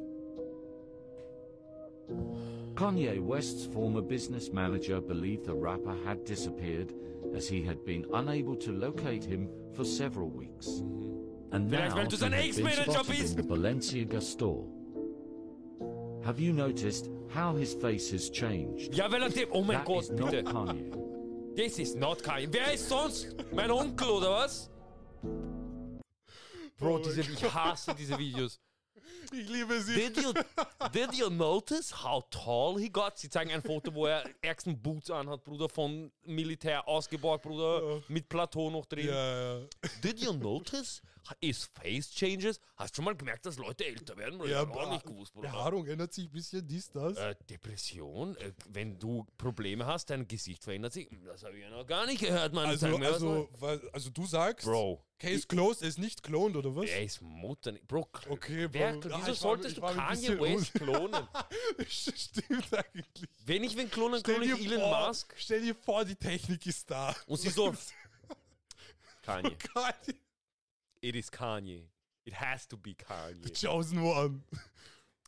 [2.75, 6.93] Kanye West's former business manager believed the rapper had disappeared
[7.34, 10.67] as he had been unable to locate him for several weeks.
[10.67, 11.53] Mhm.
[11.53, 14.76] And now weil du he sein had been spotted in the Balenciaga store.
[16.27, 18.93] Have you noticed how his face has changed?
[18.93, 19.47] Ja, weil er dem.
[19.53, 20.43] Oh mein That Gott, is not bitte.
[20.43, 20.91] Kanye.
[21.55, 22.49] Das ist not Kanye.
[22.51, 23.33] Wer ist sonst?
[23.53, 24.69] Mein Onkel oder was?
[26.77, 28.59] Bro, Oh mein diese, ich hasse diese Videos.
[29.31, 29.95] Ich liebe sie.
[29.95, 30.33] Did you,
[30.93, 33.17] did you notice how tall he got?
[33.17, 38.29] Sie zeigen ein Foto, wo er ärgsten Boots anhat, Bruder, von Militär ausgebaut, Bruder, mit
[38.29, 39.07] Plateau noch drin.
[39.07, 39.67] Ja, ja.
[40.03, 41.01] Did you notice
[41.41, 42.59] his face changes?
[42.75, 44.37] Hast du schon mal gemerkt, dass Leute älter werden?
[44.37, 44.51] Bruder?
[44.51, 45.49] ja ich auch nicht gewusst, Bruder.
[45.49, 47.17] Behaarung ändert sich ein bisschen, dies, das.
[47.17, 51.09] Äh, Depression, äh, wenn du Probleme hast, dein Gesicht verändert sich.
[51.25, 52.67] Das habe ich ja noch gar nicht gehört, Mann.
[52.67, 53.49] Also, Sag mir was also,
[53.91, 56.89] also du sagst, Bro, Case closed, er ist nicht cloned, oder was?
[56.89, 57.73] er ist Mutter.
[57.87, 59.09] Bro, Okay, wer, Bro.
[59.13, 61.27] Ah, wieso war- solltest ich du war ein Kanye West klonen?
[61.88, 63.30] Stimmt eigentlich.
[63.45, 65.34] Wenn ich wen klonen, klone ich Elon vor, Musk.
[65.38, 67.15] stell dir vor, die Technik ist da.
[67.27, 67.73] Und sie so,
[69.23, 69.56] Kanye.
[69.73, 70.15] Kanye,
[71.01, 71.84] It is Kanye.
[72.25, 73.53] It has to be the Kanye.
[73.53, 74.43] chosen one.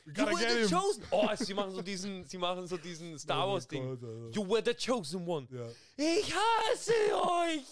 [0.06, 0.70] You were the him.
[0.70, 1.04] chosen.
[1.12, 4.32] Oh, sie machen so diesen, sie machen so diesen Star Oh Wars mein Ding.
[4.34, 5.48] You were the chosen one.
[5.52, 5.68] Ja.
[5.98, 7.64] Ich hasse euch!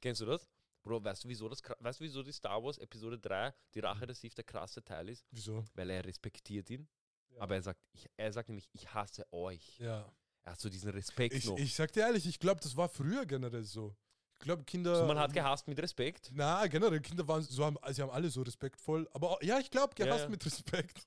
[0.00, 0.46] Kennst du das?
[0.82, 4.06] Bro, weißt du, wieso das, weißt du, wieso die Star Wars Episode 3, die Rache
[4.06, 5.26] der Sith, der krasse Teil ist?
[5.30, 5.64] Wieso?
[5.74, 6.88] Weil er respektiert ihn.
[7.30, 7.42] Ja.
[7.42, 9.78] Aber er sagt, ich, er sagt nämlich, ich hasse euch.
[9.78, 10.10] Ja.
[10.42, 11.58] Er hat so diesen Respekt Ich, noch.
[11.58, 13.94] ich sag dir ehrlich, ich glaube, das war früher generell so.
[14.34, 14.96] Ich glaube, Kinder.
[14.96, 16.30] so, man hat gehasst mit Respekt.
[16.32, 19.06] Na, generell, Kinder waren so, haben, sie haben alle so respektvoll.
[19.12, 20.28] Aber auch- ja, ich glaube, gehasst ja.
[20.30, 21.06] mit Respekt.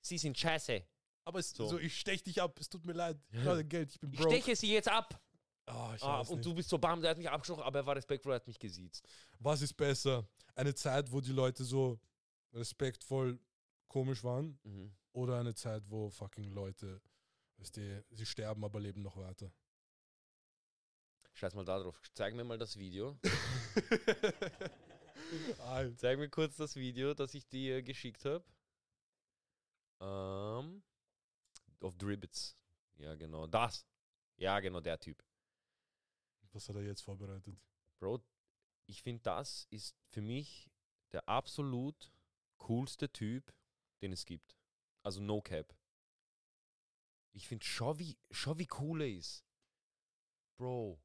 [0.00, 0.82] Sie sind scheiße.
[1.24, 1.68] Aber es, So.
[1.68, 1.78] so.
[1.78, 3.18] ich stech dich ab, es tut mir leid.
[3.30, 4.30] Ich Geld, ich bin Ich broke.
[4.34, 5.20] steche sie jetzt ab.
[5.72, 6.44] Ah, ich Ah, und nicht.
[6.44, 8.58] du bist so bam, der hat mich abgestochen, aber er war respektvoll, er hat mich
[8.58, 9.06] gesiezt.
[9.38, 10.26] Was ist besser?
[10.54, 11.98] Eine Zeit, wo die Leute so
[12.52, 13.38] respektvoll
[13.88, 14.94] komisch waren Mhm.
[15.12, 17.00] oder eine Zeit, wo fucking Leute,
[17.58, 19.50] weißt du, sie sterben, aber leben noch weiter?
[21.34, 21.98] Scheiß mal da drauf.
[22.12, 23.18] Zeig mir mal das Video.
[25.96, 28.44] Zeig mir kurz das Video, das ich dir geschickt habe.
[30.00, 30.82] Ähm,
[31.80, 32.54] auf Dribbits.
[32.96, 33.46] Ja, genau.
[33.46, 33.86] Das.
[34.36, 35.22] Ja, genau, der Typ.
[36.52, 37.58] Was hat er jetzt vorbereitet?
[37.98, 38.22] Bro,
[38.86, 40.70] ich finde, das ist für mich
[41.12, 42.12] der absolut
[42.58, 43.54] coolste Typ,
[44.02, 44.56] den es gibt.
[45.02, 45.74] Also No Cap.
[47.32, 49.44] Ich finde, schau wie, schau wie cool er ist.
[50.56, 51.00] Bro.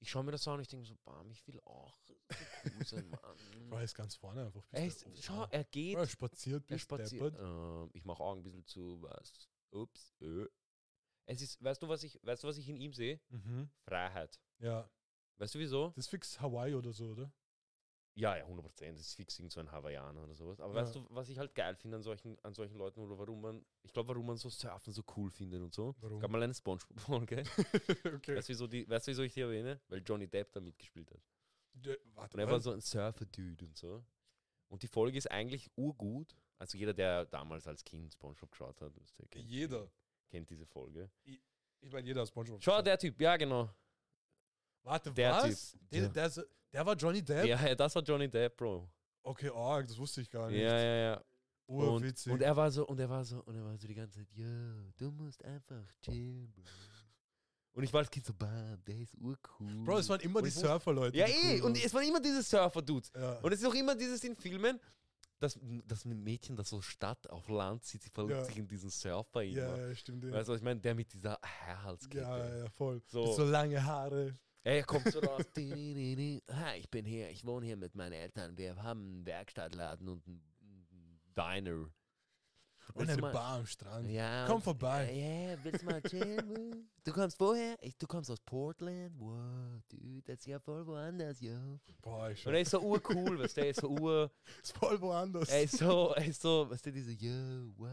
[0.00, 2.84] Ich schaue mir das an und ich denke so, bam, ich will auch so cool
[2.84, 3.20] sein, Mann.
[3.70, 4.62] Bro, er ist ganz vorne einfach.
[4.70, 5.94] Er, ist, schau, er geht.
[5.94, 7.34] Bro, er spaziert Er spaziert.
[7.38, 9.48] Ähm, ich mache Augen ein bisschen zu, was?
[9.70, 10.46] Ups, ö.
[11.26, 13.20] Es ist, weißt du, was ich, weißt du, was ich in ihm sehe?
[13.30, 13.68] Mhm.
[13.82, 14.40] Freiheit.
[14.58, 14.88] Ja,
[15.38, 15.88] Weißt du wieso?
[15.88, 17.32] das ist fix Hawaii oder so, oder?
[18.16, 18.96] Ja, ja, 100 Prozent.
[18.96, 20.60] Das ist fix irgend so ein Hawaiianer oder sowas.
[20.60, 20.82] Aber Ja.
[20.82, 23.66] weißt du, was ich halt geil finde an solchen, an solchen Leuten oder warum man,
[23.82, 25.96] ich glaube, warum man so Surfen so cool findet und so.
[25.98, 26.18] Warum?
[26.18, 27.42] Es gab mal eine Spongebob-Folge.
[28.14, 28.36] okay.
[28.36, 29.80] weißt du, wieso, die, weißt du, wieso ich die erwähne?
[29.88, 31.20] Weil Johnny Depp da mitgespielt hat.
[31.82, 34.04] Ja, warte Und er war so ein Surfer-Dude und so.
[34.68, 36.36] Und die Folge ist eigentlich urgut.
[36.58, 38.92] Also jeder, der damals als Kind Spongebob geschaut hat,
[39.34, 39.90] Jeder.
[40.28, 41.10] Kennt diese Folge.
[41.80, 42.62] Ich meine, jeder Spongebob.
[42.62, 43.70] Schau, der Typ, ja genau.
[44.82, 45.72] Warte, der was?
[45.72, 45.80] Typ.
[45.90, 47.46] Der, der, ist- der war Johnny Depp?
[47.46, 48.88] Ja, ja, das war Johnny Depp, Bro.
[49.22, 50.60] Okay, arg, das wusste ich gar nicht.
[50.60, 51.24] Ja, ja, ja.
[51.66, 52.30] Und, Urwitzig.
[52.32, 54.28] und er war so, und er war so, und er war so die ganze Zeit,
[54.32, 56.62] ja, du musst einfach chillen, Bro.
[57.72, 59.84] Und ich war als Kind so, bam, der ist urcool.
[59.84, 61.16] Bro, es waren immer Und die ich Surfer-Leute.
[61.16, 63.12] Ja, eh, cool und es waren immer diese Surfer-Dudes.
[63.16, 63.38] Ja.
[63.40, 64.78] Und es ist auch immer dieses in Filmen,
[65.44, 68.44] dass, dass ein Mädchen, das so Stadt auf Land zieht, sie verliebt Ja.
[68.44, 70.24] sich in diesen Surfer ja, ja, stimmt.
[70.24, 70.80] Ja, Weißt du, was ich meine?
[70.80, 71.38] Der mit dieser
[71.84, 72.18] Halskette.
[72.24, 73.00] ja, ja, voll.
[73.06, 73.32] So.
[73.32, 74.34] So lange Haare.
[74.62, 75.44] Er kommt so raus.
[75.56, 78.56] Hi, ich bin hier, ich wohne hier mit meinen Eltern.
[78.56, 80.42] Wir haben einen Werkstattladen und einen
[81.36, 81.86] Diner.
[82.92, 84.08] Und eine mal- Bar am Strand.
[84.10, 84.44] Ja.
[84.46, 85.10] Komm und- vorbei.
[85.12, 86.88] Ja, ja, willst du mal chillen?
[87.02, 87.76] Du kommst woher?
[87.82, 89.12] Ich, du kommst aus Portland?
[89.18, 91.80] Wow, dude, das ist ja voll woanders, yo.
[92.02, 92.54] Boah, ich Und schon.
[92.54, 94.30] er ist so urcool, weißt du, er ist so ur,
[94.62, 95.48] ist voll woanders.
[95.48, 97.90] er ist so, er ist so, weißt du, diese, yo, wow.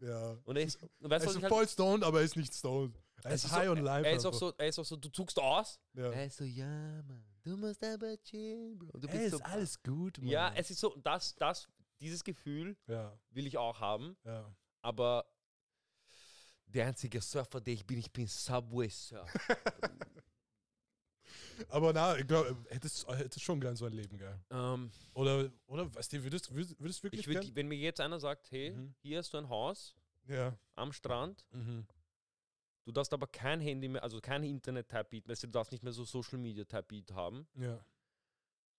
[0.00, 0.36] ja.
[0.44, 2.36] Und er ist, und Er weißt ist so ich halt, voll stoned, aber er ist
[2.36, 2.96] nicht stoned.
[3.24, 4.06] Er es ist ist high so, on life.
[4.08, 5.80] er ist auch so, er ist auch so, du zuckst aus.
[5.94, 6.10] Ja.
[6.12, 8.98] Er ist so, ja, Mann, du musst aber chillen, Bro.
[8.98, 10.28] Du Ey, bist ist so, alles gut, Mann.
[10.28, 11.68] Ja, es ist so, das, das,
[12.00, 14.50] dieses Gefühl Ja, will ich auch haben, ja.
[14.82, 15.24] aber
[16.66, 19.26] der einzige Surfer, der ich bin, ich bin Subway Surfer.
[21.68, 24.38] Aber na, ich glaube, hättest, hättest schon gern so ein Leben, gell?
[24.50, 27.56] ähm, Oder, oder, weißt du, würdest, würdest, würdest du wirklich ich würd, gern?
[27.56, 28.94] wenn mir jetzt einer sagt, hey, Mhm.
[29.02, 29.94] hier hast du ein Haus
[30.26, 30.56] Ja.
[30.76, 31.86] am Strand, Mhm.
[32.84, 35.82] du darfst aber kein Handy mehr, also kein Internet-Type Beat, weißt du, du darfst nicht
[35.82, 37.46] mehr so Social Media Type Beat haben.
[37.56, 37.84] Ja.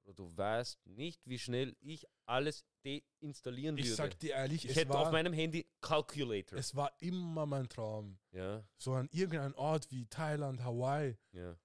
[0.10, 3.96] Bro, Du weißt nicht, wie schnell ich alles deinstallieren Ich würde.
[3.96, 6.58] sag dir ehrlich, ich hätte auf war, meinem Handy Calculator.
[6.58, 8.18] es war immer mein Traum.
[8.32, 11.56] ja, So an irgendeinem Ort wie Thailand, Hawaii, ja.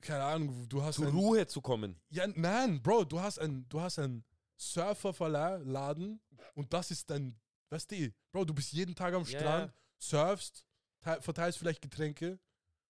[0.00, 1.98] keine Ahnung, du hast Zur ein, Ruhe zu kommen.
[2.10, 4.24] Ja, nein, Bro, du hast ein, du hast einen
[4.56, 6.20] Surferverladen
[6.54, 7.38] und das ist dein,
[7.70, 10.66] weißt du, Bro, du bist jeden Tag am Strand, surfst,
[11.00, 12.38] te- verteilst vielleicht Getränke.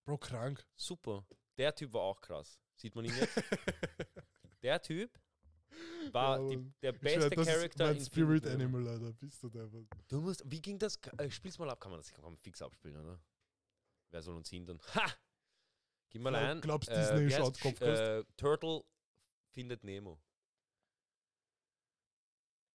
[0.04, 0.66] Bro, krank.
[0.74, 1.24] Super.
[1.58, 2.58] Der Typ war auch krass.
[2.76, 3.34] Sieht man ihn jetzt?
[4.62, 5.18] der Typ
[6.12, 8.62] war Ja, die, der schwör, beste ist Charakter mein in Spirit Filmen.
[8.62, 9.12] Animal, Alter.
[9.12, 9.68] Bist du der?
[10.09, 10.99] Du musst, wie ging das?
[11.18, 13.21] Äh, spiel's mal ab, kann man das kann man fix abspielen, oder?
[14.11, 14.81] Wer soll uns hindern?
[14.94, 15.12] Ha!
[16.11, 16.61] Gib mal ein.
[16.61, 17.61] glaubst, äh, Disney schaut?
[17.61, 18.01] Kopfkost?
[18.01, 18.85] Äh, Turtle
[19.51, 20.18] findet Nemo.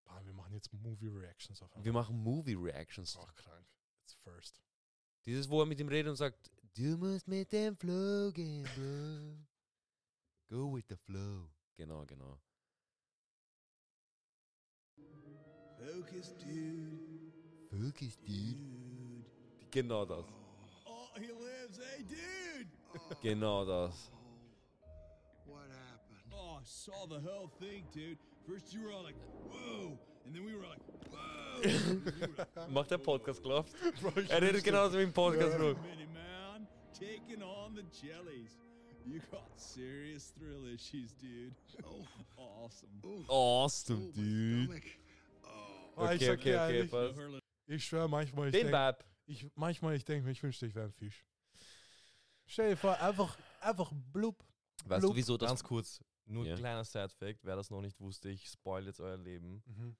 [0.05, 1.85] Bam, wir machen jetzt Movie Reactions auf einmal.
[1.85, 3.17] Wir machen Movie Reactions.
[3.19, 3.65] Ach, krank.
[4.03, 4.61] It's first.
[5.25, 9.37] Dieses, wo er mit ihm redet und sagt, du musst mit dem Flow gehen, bro.
[10.49, 11.49] Go with the flow.
[11.77, 12.39] Genau, genau.
[15.77, 17.33] Focus, dude.
[17.69, 19.25] Focus, dude.
[19.71, 20.25] Genau das.
[20.85, 21.77] Oh, he lives.
[21.77, 22.69] Hey, dude.
[23.21, 24.11] Genau das.
[25.45, 26.31] What happened?
[26.31, 28.17] Oh, I saw the whole thing, dude.
[28.47, 29.15] First you were all like,
[29.49, 29.97] whoa.
[30.25, 31.61] And then we were like, whoa.
[32.55, 35.75] Like, Macht der Podcast, ich Er redet genauso wie im Podcast, Bro.
[36.93, 38.57] Taking on the jellies.
[39.05, 41.53] You got serious thrill issues, dude.
[41.85, 42.89] Oh, awesome.
[43.27, 44.75] Awesome, dude.
[44.77, 44.97] Ich
[45.95, 47.19] Okay, okay, okay, ehrlich, passt.
[47.67, 48.73] ich schwöre manchmal, ich Den
[49.25, 51.23] ich, manchmal, ich denke mir, ich wünschte, ich wäre ein Fisch.
[52.45, 54.43] Stell dir vor, einfach, einfach blub.
[54.85, 55.49] Weißt du, wieso das?
[55.49, 56.53] Ganz kurz, nur Ja.
[56.53, 59.63] ein kleiner Side-Fact, wer das noch nicht wusste, ich spoil jetzt euer Leben.
[59.65, 59.95] Mhm.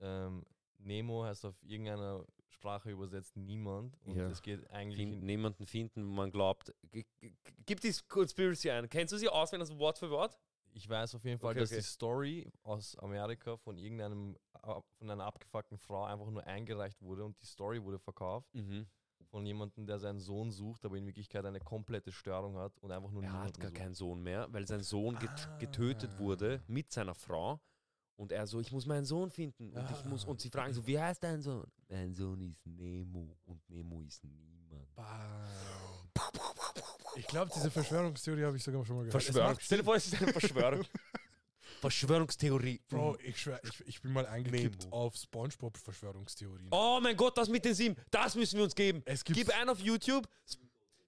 [0.00, 0.44] Ähm,
[0.78, 4.28] Nemo heißt auf irgendeiner Sprache übersetzt niemand und Ja.
[4.28, 6.74] es geht eigentlich Fin in, niemanden finden, wo man glaubt.
[6.90, 7.32] G g-
[7.66, 8.88] gib die Conspiracy ein.
[8.88, 10.38] Kennst du sie auswendig, also Wort für Wort?
[10.72, 11.80] ich weiß auf jeden Fall, Okay, dass okay.
[11.80, 14.36] die Story aus Amerika von irgendeinem
[14.98, 18.86] von einer abgefuckten Frau einfach nur eingereicht wurde und die Story wurde verkauft Mhm.
[19.30, 23.10] von jemandem, der seinen Sohn sucht, aber in Wirklichkeit eine komplette Störung hat und einfach
[23.10, 23.74] nur Er hat gar sucht.
[23.78, 25.56] keinen Sohn mehr, weil sein Sohn get Ah.
[25.58, 27.58] getötet wurde mit seiner Frau.
[28.20, 29.70] Und er so, ich muss meinen Sohn finden.
[29.70, 31.66] Und, ich muss, und sie fragen so, wie heißt dein Sohn?
[31.88, 34.60] Mein Sohn ist Nemo und Nemo ist niemand.
[37.16, 39.22] Ich glaube, diese Verschwörungstheorie habe ich sogar schon mal gehört.
[39.22, 39.52] Verschwörung.
[39.52, 40.84] macht Stell dir vor, es ist eine Verschwörung.
[41.80, 42.82] Verschwörungstheorie.
[42.90, 44.94] Bro, ich schwör, ich, ich bin mal eingekippt Nemo.
[44.96, 46.68] auf Spongebob-Verschwörungstheorien.
[46.72, 49.00] Oh mein Gott, das mit den sieben, das müssen wir uns geben.
[49.06, 50.28] Es gibt- Gib ein auf YouTube.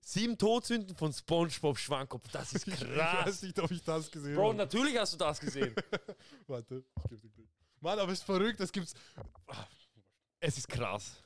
[0.05, 2.29] Sieben Todsünden von SpongeBob Schwankopf.
[2.33, 3.43] Das ist Ich weiß krass.
[3.43, 4.57] nicht, ob ich das gesehen Bro, habe.
[4.57, 5.75] natürlich hast du das gesehen.
[6.49, 7.49] Warte, ich gebe dir gleich.
[7.81, 8.95] Mann, aber es ist verrückt, es gibt's.
[9.47, 9.67] Ah,
[10.41, 11.23] es ist krass.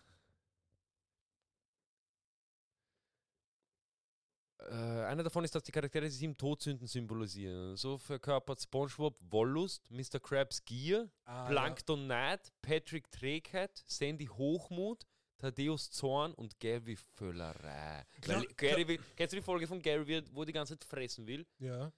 [4.59, 7.77] Äh, einer davon ist, dass die Charaktere sieben Todsünden symbolisieren.
[7.77, 10.19] So verkörpert SpongeBob Wollust, Mr.
[10.21, 15.05] Krabs Gier, Ah, Plankton Neid, Patrick Trägheit, Sandy Hochmut,
[15.51, 18.05] Thaddeus Zorn und Gary Völlerei.
[18.27, 20.85] Weil Gary will, kennst du die Folge von Gary, er- wo er die ganze Zeit
[20.89, 21.47] fressen will?
[21.59, 21.93] Ja.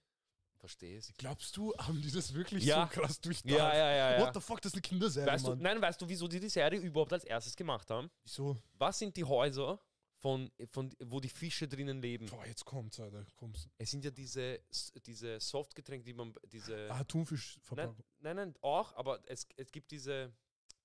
[0.59, 1.13] Verstehst?
[1.17, 2.89] Glaubst du, haben die das wirklich Ja.
[2.93, 3.57] so krass durchdacht?
[3.57, 4.21] Ja, ja, ja, ja.
[4.27, 5.61] What the fuck, das ist eine Kinderserie, Weißt du, Mann.
[5.61, 8.11] nein, weißt du, wieso die die Serie überhaupt als erstes gemacht haben?
[8.25, 8.57] Wieso?
[8.75, 9.81] Was sind die Häuser,
[10.21, 12.27] von, von, wo die Fische drinnen leben?
[12.27, 13.25] Boah, jetzt kommt's, Alter.
[13.37, 13.69] Kommt's.
[13.79, 14.59] Es sind ja diese,
[15.07, 16.91] diese Softgetränke, die man, diese...
[16.91, 20.33] Ah, Thunfisch Nein, nein, nein, auch, aber es, es gibt diese,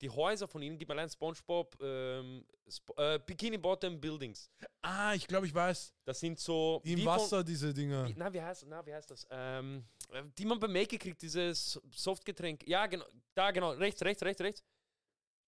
[0.00, 4.50] die Häuser von ihnen, gibt allein SpongeBob, ähm, Sp äh, Bikini Bottom Buildings.
[4.82, 5.94] Ah, ich glaube, ich weiß.
[6.04, 6.80] Das sind so...
[6.84, 8.02] Im die Wasser, diese Dinger.
[8.02, 9.26] Von, wie, na, wie heißt, na, wie heißt das?
[9.30, 12.66] Ähm, äh, die man beim Make kriegt, dieses Softgetränk.
[12.66, 13.04] Ja, genau,
[13.34, 14.64] da, genau, rechts, rechts, rechts, rechts.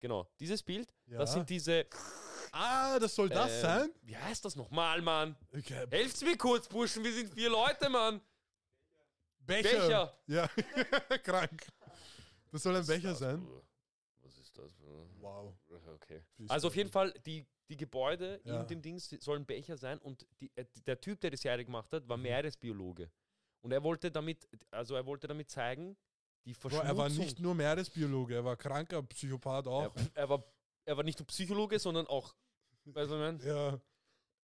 [0.00, 1.18] Genau, dieses Bild, Ja.
[1.18, 1.86] das sind diese...
[2.52, 3.90] Ah, das soll das ähm, sein?
[4.02, 5.36] Wie heißt das nochmal, Mann?
[5.52, 5.86] Okay.
[5.90, 8.20] Helft's mir kurz, Burschen, wir sind vier Leute, Mann.
[9.40, 9.78] Becher.
[9.78, 10.18] Becher.
[10.26, 10.48] Ja,
[11.22, 11.66] krank.
[12.50, 13.46] Das soll ein Becher sein.
[14.56, 14.72] Das?
[15.20, 15.54] Wow.
[15.94, 16.22] Okay.
[16.48, 18.60] Also auf jeden Fall, die, die Gebäude Ja.
[18.60, 21.92] in dem Ding sollen Becher sein und die, äh, der Typ, der die Serie gemacht
[21.92, 22.08] hat, Mhm.
[22.08, 23.10] war Meeresbiologe.
[23.62, 25.96] Und er wollte damit, also er wollte damit zeigen,
[26.44, 26.88] die Verschmutzung.
[26.88, 29.82] er war nicht nur Meeresbiologe, er war kranker Psychopath auch.
[29.96, 30.44] er, er, war,
[30.84, 32.34] er war nicht nur Psychologe, sondern auch,
[32.84, 33.56] weißt du, was ich mein?
[33.56, 33.80] Ja.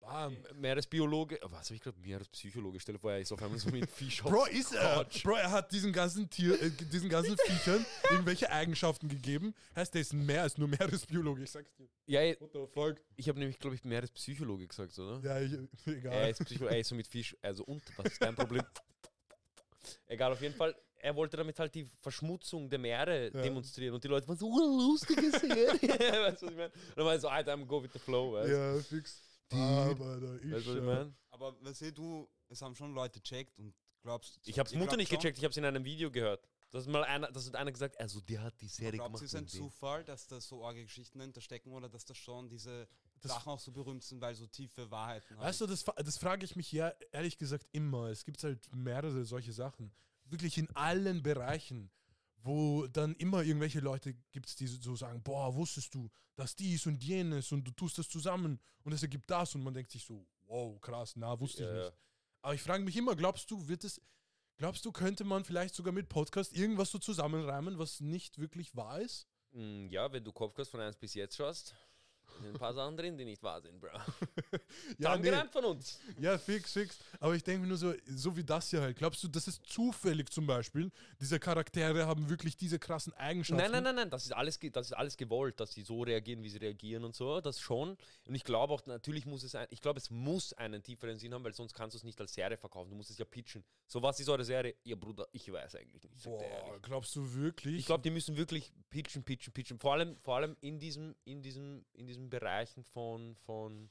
[0.03, 0.37] Bam.
[0.57, 1.97] Meeresbiologe, oh, was habe ich gerade?
[2.01, 5.07] Meerespsychologe, stelle vor, er ist auf einmal so mit Fisch Bro, ist er.
[5.23, 9.55] Bro, er hat diesen ganzen Tier, äh, diesen ganzen Viechern irgendwelche Eigenschaften gegeben.
[9.77, 11.89] Heißt, der ist mehr als nur Meeresbiologe, ich sag's dir.
[12.07, 12.21] Ja,
[12.75, 12.97] fuck?
[13.17, 15.21] ich habe nämlich, glaube ich, Meerespsychologe gesagt, oder?
[15.23, 15.53] Ja, ich,
[15.87, 16.13] egal.
[16.13, 17.37] Er ist Psycho, er ist so mit Fisch.
[17.41, 18.65] Also und, was ist dein Problem?
[20.07, 23.43] Egal, auf jeden Fall, er wollte damit halt die Verschmutzung der Meere Ja.
[23.43, 25.69] demonstrieren und die Leute waren so, oh, lustige Serie.
[26.23, 26.73] weißt du, was ich meine?
[26.73, 29.23] Und dann war ich so, Alter, I'm go with the flow, weißt du, ja, fix.
[29.53, 31.15] Aber da ich, weißt du, was ich meine?
[31.31, 34.91] Aber weißt du, du, es haben schon Leute checkt und glaubst Ich hab's ihr Mutter
[34.91, 36.47] glaubt nicht schon- gecheckt, ich hab's in einem Video gehört.
[36.71, 39.23] Das hat mal einer, das hat einer gesagt, also der hat die Serie Glaubt gemacht.
[39.23, 39.61] es ist ein und den.
[39.61, 42.89] Zufall, dass da so arge Geschichten dahinter stecken oder dass das schon diese
[43.21, 46.17] Das- Sachen auch so berühmt sind, weil so tiefe Wahrheiten Weißt du, das, fa- das
[46.17, 48.07] frage ich mich ja ehrlich gesagt immer.
[48.09, 49.93] Es gibt halt mehrere solche Sachen.
[50.25, 51.91] Wirklich in allen Bereichen,
[52.43, 57.03] wo dann immer irgendwelche Leute gibt, die so sagen, boah, wusstest du, dass dies und
[57.03, 60.27] jenes und du tust das zusammen und es ergibt das und man denkt sich so,
[60.47, 61.97] wow, krass, na, wusste Ja, ich nicht.
[62.43, 64.01] Aber ich frage mich immer, glaubst du, wird es,
[64.57, 69.01] glaubst du, könnte man vielleicht sogar mit Podcast irgendwas so zusammenreimen, was nicht wirklich wahr
[69.01, 69.29] ist?
[69.53, 71.75] Mm, Ja, wenn du Kopfkast von 1 bis jetzt schaust,
[72.43, 73.91] sind ein paar Sachen drin, die nicht wahr sind, Bro.
[74.99, 75.29] Ja, nee.
[75.29, 76.01] Zusammengereimt von uns.
[76.19, 76.99] Ja, fix, fix.
[77.21, 78.97] Aber ich denke mir nur so, so wie das hier halt.
[78.97, 80.91] Glaubst du, das ist zufällig zum Beispiel?
[81.21, 83.63] Diese Charaktere haben wirklich diese krassen Eigenschaften.
[83.63, 86.43] Nein, nein, nein, nein, das ist, alles, das ist alles gewollt, dass sie so reagieren,
[86.43, 87.97] wie sie reagieren und so, das schon.
[88.27, 91.35] Und ich glaube auch, natürlich muss es ein, ich glaube, es muss einen tieferen Sinn
[91.35, 93.65] haben, weil sonst kannst du es nicht als Serie verkaufen, du musst es ja pitchen.
[93.87, 94.75] So, was ist eure Serie?
[94.85, 96.25] Ihr Bruder, ich weiß eigentlich nicht.
[96.25, 97.79] Boah, glaubst du wirklich?
[97.79, 99.79] Ich glaube, die müssen wirklich pitchen, pitchen, pitchen.
[99.79, 103.91] Vor allem, vor allem in diesem, in diesem, in diesen Bereichen von, von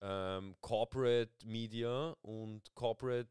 [0.00, 3.28] ähm, Corporate Media und Corporate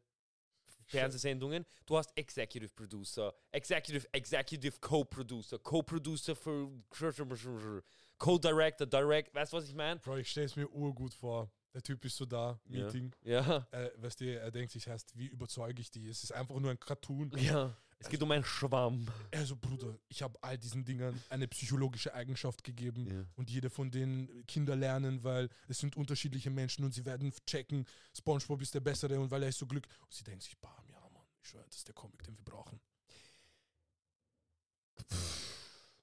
[0.86, 1.66] Fernsehsendungen.
[1.86, 7.82] Du hast Executive Producer, Executive, Executive Co-Producer, Co-Producer für
[8.18, 10.00] Co-Director, Direct, weißt du, was ich meine?
[10.00, 11.50] Bro, ich stelle es mir urgut vor.
[11.74, 12.84] Der Typ ist so da, Ja.
[12.84, 13.14] Meeting.
[13.22, 16.08] Ja, Äh, weißt du, er denkt sich, heißt, wie überzeuge ich die?
[16.08, 17.30] Es ist einfach nur ein Cartoon.
[17.36, 17.76] ja.
[18.00, 19.08] Es geht um einen Schwamm.
[19.32, 23.06] Also, Bruder, ich habe all diesen Dingern eine psychologische Eigenschaft gegeben.
[23.06, 23.24] Ja.
[23.34, 27.84] Und jede von denen Kinder lernen, weil es sind unterschiedliche Menschen und sie werden checken,
[28.16, 29.92] SpongeBob ist der Bessere und weil er ist so glücklich.
[30.00, 32.44] Und sie denken sich, bam, ja, Mann, ich schwöre, das ist der Comic, den wir
[32.44, 32.80] brauchen.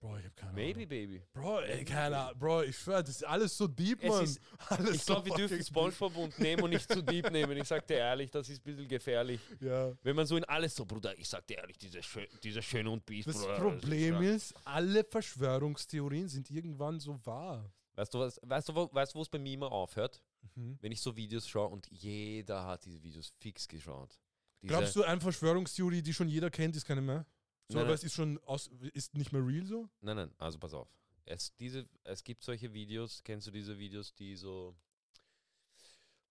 [0.06, 0.90] Bro, ich hab keine Maybe, Ahnung.
[0.90, 1.22] baby.
[1.34, 2.40] Bro, ey, keine Ahnung.
[2.40, 4.24] Bro, ich schwöre, das ist alles so deep, Es Mann.
[4.24, 4.40] ist-
[4.70, 7.58] alles Ich glaube, so wir dürfen Spongebob und Nemo nicht zu deep nehmen.
[7.58, 9.40] Ich sag dir ehrlich, das ist ein bisschen gefährlich.
[9.60, 9.92] Ja.
[10.04, 12.26] Wenn man so in alles so, Bruder, ich sag dir ehrlich, diese, Schö
[12.62, 13.56] Schöne und Biest, Das Bruder.
[13.56, 14.24] Problem stark.
[14.36, 17.72] ist, alle Verschwörungstheorien sind irgendwann so wahr.
[17.96, 20.22] Weißt du, was, weißt du, wo, weißt du, wo es bei mir immer aufhört?
[20.56, 20.78] Mhm.
[20.82, 24.20] Wenn ich so Videos schaue und jeder hat diese Videos fix geschaut.
[24.62, 27.26] Diese, Glaubst du, eine Verschwörungstheorie, die schon jeder kennt, ist keine mehr?
[27.68, 27.96] So, Nein, aber nein.
[27.96, 29.90] es ist schon aus, ist nicht mehr real so?
[30.02, 30.88] Nein, nein, also pass auf.
[31.26, 34.76] Es, diese, es gibt solche Videos, kennst du diese Videos, die so.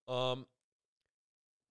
[0.07, 0.47] Um,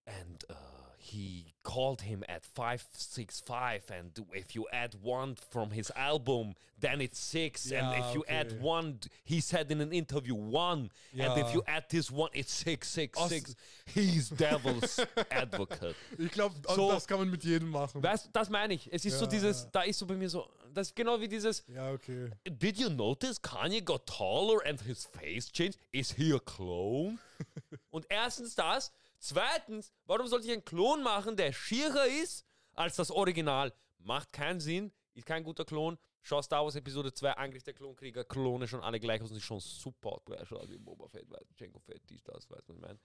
[0.05, 6.55] and uh, he called him at 565, and if you add one from his album,
[6.79, 7.71] then it's six.
[7.71, 10.89] and if you add one, he said in an interview, one.
[11.17, 13.55] And if you add this one, it's six, six, Aus- six.
[13.85, 14.99] He's devil's
[15.31, 15.95] advocate.
[16.17, 18.01] Ich glaube, So- das kann man mit jedem machen.
[18.01, 18.89] Weißt du, das meine ich.
[18.91, 19.69] Es ist so Ja, dieses, ja.
[19.71, 22.29] da ist so bei mir so, das ist genau wie dieses, Ja, okay.
[22.45, 25.77] Did you notice Kanye got taller and his face changed?
[25.91, 27.17] Is he a clone?
[27.91, 28.91] Und erstens das,
[29.23, 33.73] Zweitens, warum sollte ich einen Klon machen, der schierer ist als das Original?
[33.99, 35.97] Macht keinen Sinn, ist kein guter Klon.
[36.21, 39.41] Schau Star Wars Episode 2, Angriff der Klonkrieger, Klone schon alle gleich aus und die
[39.41, 40.19] schon super.
[40.43, 42.99] Schau, wie Boba Fett, Jango Fett, dies, das, weiß man, ich meine.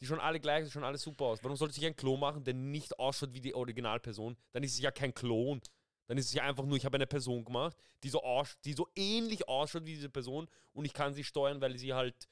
[0.00, 1.44] Die schon alle gleich, die schon alle super aus.
[1.44, 4.34] Warum sollte ich einen Klon machen, der nicht ausschaut wie die Originalperson?
[4.52, 5.60] Dann ist es ja kein Klon.
[6.06, 8.72] Dann ist es ja einfach nur, ich habe eine Person gemacht, die so, aus, die
[8.72, 12.28] so ähnlich ausschaut wie diese Person und ich kann sie steuern, weil sie halt.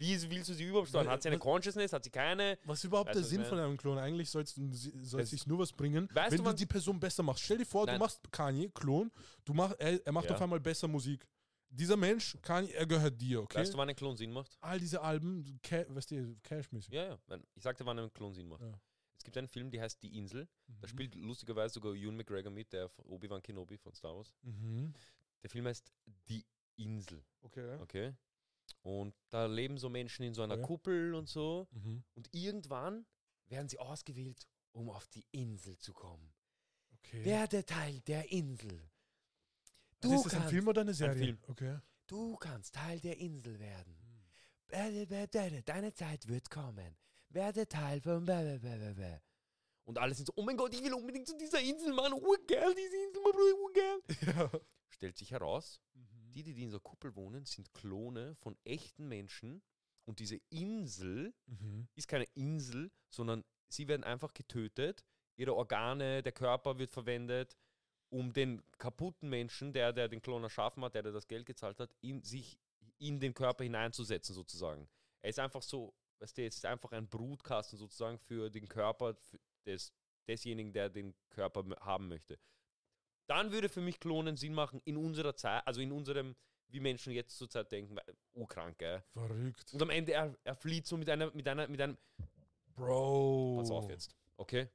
[0.00, 1.08] Wie willst du sie überhaupt steuern?
[1.08, 1.92] Hat sie eine Was- Consciousness?
[1.92, 2.58] Hat sie keine?
[2.64, 3.98] Was ist überhaupt Weißt der was Sinn ich von einem Klon?
[3.98, 4.54] Eigentlich soll es
[5.30, 7.44] sich nur was bringen, Weißt wenn du, du die Person besser machst.
[7.44, 7.96] Stell dir vor, Nein.
[7.96, 9.10] du machst Kanye, Klon,
[9.44, 10.34] du mach, er, er macht Ja.
[10.34, 11.26] auf einmal besser Musik.
[11.68, 13.58] Dieser Mensch, Kanye, er gehört dir, okay?
[13.58, 14.56] Weißt du, wann ein Klon Sinn macht?
[14.60, 16.92] All diese Alben, Ca weißt du, Cash-mäßig.
[16.94, 17.38] Ja, ja.
[17.54, 18.62] Ich sagte, wann ein Klon Sinn macht.
[18.62, 18.72] Ja.
[19.18, 20.48] Es gibt einen Film, der heißt Die Insel.
[20.66, 20.90] Da Mhm.
[20.90, 24.32] spielt lustigerweise sogar Ewan McGregor mit, der Obi-Wan Kenobi von Star Wars.
[24.42, 24.94] Mhm.
[25.42, 25.92] Der Film heißt
[26.28, 26.44] Die
[26.76, 27.22] Insel.
[27.42, 27.76] Okay.
[27.82, 28.14] Okay?
[28.82, 30.62] Und da leben so Menschen in so einer Okay.
[30.66, 31.68] Kuppel und so.
[31.72, 32.02] Mhm.
[32.14, 33.06] Und irgendwann
[33.46, 36.32] werden sie ausgewählt, um auf die Insel zu kommen.
[36.94, 37.24] okay.
[37.24, 38.88] Werde Teil der Insel.
[40.02, 41.14] Also ist das ein Film oder eine Serie?
[41.16, 41.38] Film.
[41.48, 41.78] Okay.
[42.06, 43.96] Du kannst Teil der Insel werden.
[44.68, 46.96] Werde- werde- Deine Zeit wird kommen.
[47.28, 48.26] Werde Teil von.
[49.84, 52.12] Und alle sind so, oh mein Gott, ich will unbedingt zu dieser Insel, Mann.
[52.12, 54.00] Urgeil, diese Insel, mein Bruder, urgeil.
[54.52, 54.60] Ja.
[54.88, 56.06] Stellt sich heraus, Mhm.
[56.30, 59.62] Die, die in dieser Kuppel wohnen, sind Klone von echten Menschen.
[60.04, 61.88] Und diese Insel Mhm.
[61.94, 65.04] ist keine Insel, sondern sie werden einfach getötet.
[65.36, 67.56] Ihre Organe, der Körper wird verwendet,
[68.10, 71.78] um den kaputten Menschen, der, der den Klon erschaffen hat, der, der das Geld gezahlt
[71.78, 72.58] hat, in, sich
[72.98, 74.88] in den Körper hineinzusetzen, sozusagen.
[75.22, 79.16] Er ist einfach so, weißt du, es ist einfach ein Brutkasten sozusagen für den Körper
[79.64, 79.92] des,
[80.26, 82.38] desjenigen, der den Körper haben möchte.
[83.30, 86.34] Dann würde für mich Klonen Sinn machen in unserer Zeit, also in unserem,
[86.66, 89.04] wie Menschen jetzt zurzeit denken, weil- urkrank, gell?
[89.12, 89.72] Verrückt.
[89.72, 91.96] Und am Ende, er, er flieht so mit einer, mit einer, mit einem,
[92.74, 93.58] Bro.
[93.60, 94.16] Pass auf jetzt.
[94.36, 94.68] Okay?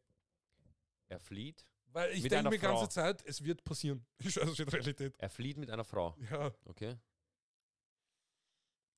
[1.10, 1.66] Er flieht.
[1.88, 2.88] Weil ich denke mir die ganze.
[2.88, 4.06] Zeit, es wird passieren.
[4.20, 5.16] Ich schwöre, das steht Realität.
[5.18, 6.16] Er flieht mit einer Frau.
[6.32, 6.50] Ja.
[6.64, 6.96] Okay?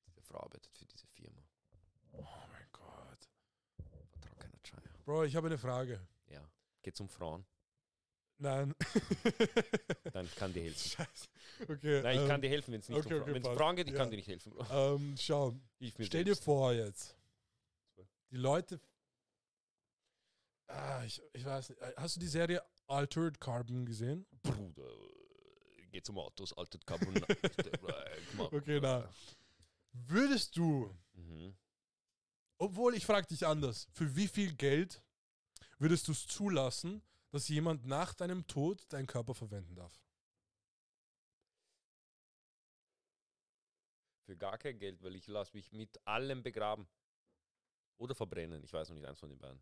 [0.06, 1.42] Diese Frau arbeitet für diese Firma.
[2.12, 3.28] Oh mein Gott.
[4.20, 4.82] Vertrau keiner Chaya.
[5.04, 6.06] Bro, ich habe eine Frage.
[6.28, 6.48] Ja.
[6.82, 7.44] Geht um Frauen.
[8.40, 8.74] Nein.
[10.14, 10.90] Nein, ich kann dir helfen.
[10.90, 11.28] Scheiße.
[11.68, 12.02] Okay.
[12.02, 13.58] Nein, ich ähm, kann dir helfen, wenn es nicht okay, um okay, Wenn es passt.
[13.58, 13.98] Frauen geht, ich Ja.
[13.98, 14.52] kann dir nicht helfen.
[14.70, 15.56] Ähm, schau,
[16.00, 16.44] stell dir selbst.
[16.44, 17.16] vor jetzt,
[18.30, 18.80] die Leute.
[20.68, 21.80] Ah, ich, ich weiß nicht.
[21.80, 24.26] äh, Hast du die Serie Altered Carbon gesehen?
[24.42, 24.88] Bruder,
[25.90, 27.14] geht um Autos, altes Carbon.
[28.52, 29.08] Okay, na.
[29.92, 31.56] Würdest du, Mhm.
[32.58, 35.02] obwohl ich frage dich anders, für wie viel Geld
[35.78, 40.00] würdest du es zulassen, dass jemand nach deinem Tod deinen Körper verwenden darf?
[44.24, 46.86] Für gar kein Geld, weil ich lasse mich mit allem begraben.
[47.98, 48.62] Oder verbrennen.
[48.62, 49.60] Ich weiß noch nicht, eins von den beiden.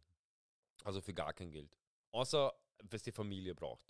[0.85, 1.79] Also für gar kein Geld.
[2.11, 2.53] Außer,
[2.91, 3.87] was die Familie braucht.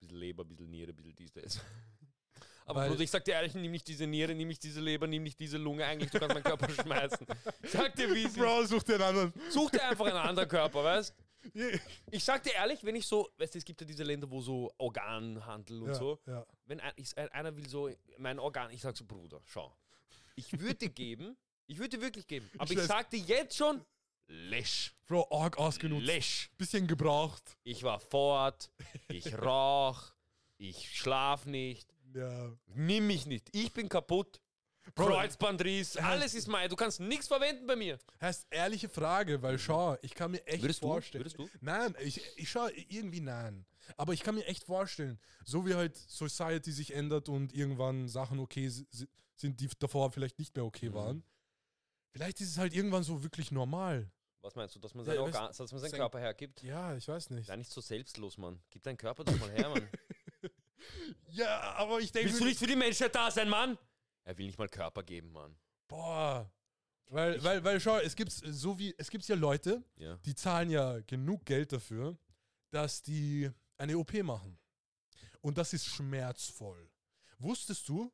[0.00, 1.60] Bisschen Leber, bisschen Niere, bisschen dies, das.
[2.66, 5.06] Aber Weil- Bruder, ich sag dir ehrlich, nimm nicht diese Niere, nimm nicht diese Leber,
[5.06, 5.84] nimm nicht diese Lunge.
[5.84, 7.26] Eigentlich, du kannst meinen Körper schmeißen.
[7.64, 8.34] Sag dir, wie es.
[8.34, 9.32] Bro, such dir einen anderen.
[9.50, 11.14] Such dir einfach einen anderen Körper, weißt
[12.10, 14.40] Ich sag dir ehrlich, wenn ich so, weißt du, es gibt ja diese Länder, wo
[14.40, 16.18] so Organhandel und ja, so.
[16.26, 16.46] Ja.
[16.66, 19.76] Wenn ein, ich, ein- einer will so mein Organ, ich sag so, Bruder, schau.
[20.36, 21.36] Ich würde geben,
[21.66, 22.86] ich würde wirklich geben, aber ich weiß.
[22.86, 23.84] sag dir jetzt schon,
[24.26, 24.94] Lesch.
[25.06, 26.06] Bro, arg ausgenutzt.
[26.06, 26.50] Lesch.
[26.56, 27.58] Bisschen gebraucht.
[27.62, 28.70] Ich war fort,
[29.08, 30.02] ich rauch,
[30.56, 32.50] ich schlaf nicht, Ja.
[32.66, 34.40] nimm mich nicht, ich bin kaputt.
[34.94, 37.98] Bro, Kreuzbandriss, alles ist mein, du kannst nichts verwenden bei mir.
[38.20, 40.86] Heißt ehrliche Frage, weil schau, ich kann mir echt Würdest du?
[40.88, 41.24] vorstellen.
[41.24, 41.48] Würdest du?
[41.60, 43.64] Nein, ich, ich schau irgendwie nein.
[43.96, 48.38] Aber ich kann mir echt vorstellen, so wie halt Society sich ändert und irgendwann Sachen
[48.38, 50.94] okay si- si- sind, die davor vielleicht nicht mehr okay Mhm.
[50.94, 51.24] waren.
[52.12, 54.10] Vielleicht ist es halt irgendwann so wirklich normal.
[54.42, 56.62] Was meinst du, dass man Ja, seinen, weißt- Organ, dass man seinen sein- Körper hergibt?
[56.62, 57.46] Ja, ich weiß nicht.
[57.46, 58.60] Sei nicht so selbstlos, Mann.
[58.70, 59.88] Gib deinen Körper doch mal her, Mann.
[61.30, 62.28] Ja, aber ich denke.
[62.28, 63.78] Willst du nicht für die Menschheit da sein, Mann?
[64.24, 65.56] Er will nicht mal Körper geben, Mann.
[65.88, 66.50] Boah.
[67.06, 70.16] Weil, weil, weil schau, es gibt so wie, es gibt ja Leute, Ja.
[70.24, 72.16] die zahlen ja genug Geld dafür,
[72.70, 74.58] dass die eine OP machen.
[75.40, 76.90] Und das ist schmerzvoll.
[77.38, 78.10] Wusstest du,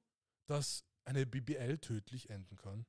[0.46, 2.84] dass eine BBL tödlich enden kann?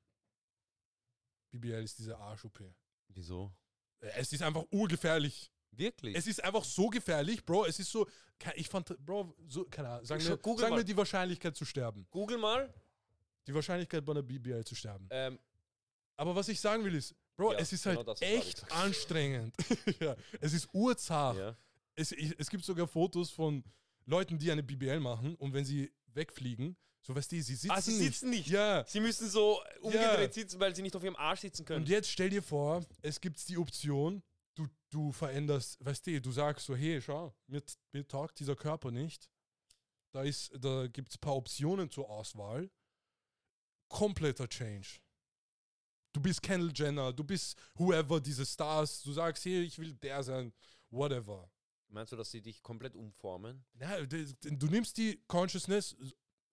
[1.52, 2.64] BBL ist diese Arsch-OP.
[3.10, 3.54] Wieso?
[4.00, 5.52] Es ist einfach urgefährlich.
[5.72, 6.16] Wirklich?
[6.16, 7.66] Es ist einfach so gefährlich, Bro.
[7.66, 8.08] Es ist so,
[8.56, 12.08] ich fand, Bro, so, keine Ahnung, sagen, wir, sagen wir die Wahrscheinlichkeit zu sterben.
[12.10, 12.74] Google mal.
[13.48, 15.08] Die Wahrscheinlichkeit bei einer BBL zu sterben.
[15.12, 15.40] Ähm,
[16.18, 19.56] Aber was ich sagen will ist, Bro, Ja, es ist genau halt echt anstrengend.
[20.00, 21.38] ja, es ist urzart.
[21.38, 21.58] ja.
[21.96, 23.64] Es, es gibt sogar Fotos von
[24.06, 27.82] Leuten, die eine BBL machen und wenn sie wegfliegen, So weißt du, sie sitzen, Ah,
[27.82, 28.48] sie sitzen nicht.
[28.48, 28.86] Ja.
[28.88, 31.82] Sie müssen so umgedreht sitzen, weil sie nicht auf ihrem Arsch sitzen können.
[31.84, 34.22] Und jetzt stell dir vor, es gibt die Option,
[34.56, 38.92] du, du veränderst, weißt du, du sagst so, hey, schau, mir, mir taugt dieser Körper
[38.92, 39.30] nicht.
[40.12, 42.70] Da, ist- da gibt es ein paar Optionen zur Auswahl.
[43.92, 44.88] Kompletter Change.
[46.14, 49.02] Du bist Kendall Jenner, du bist whoever, diese Stars.
[49.04, 50.52] Du sagst, hey, ich will der sein,
[50.90, 51.50] whatever.
[51.90, 53.64] Meinst du, dass sie dich komplett umformen?
[53.74, 55.96] D- du nimmst die Consciousness,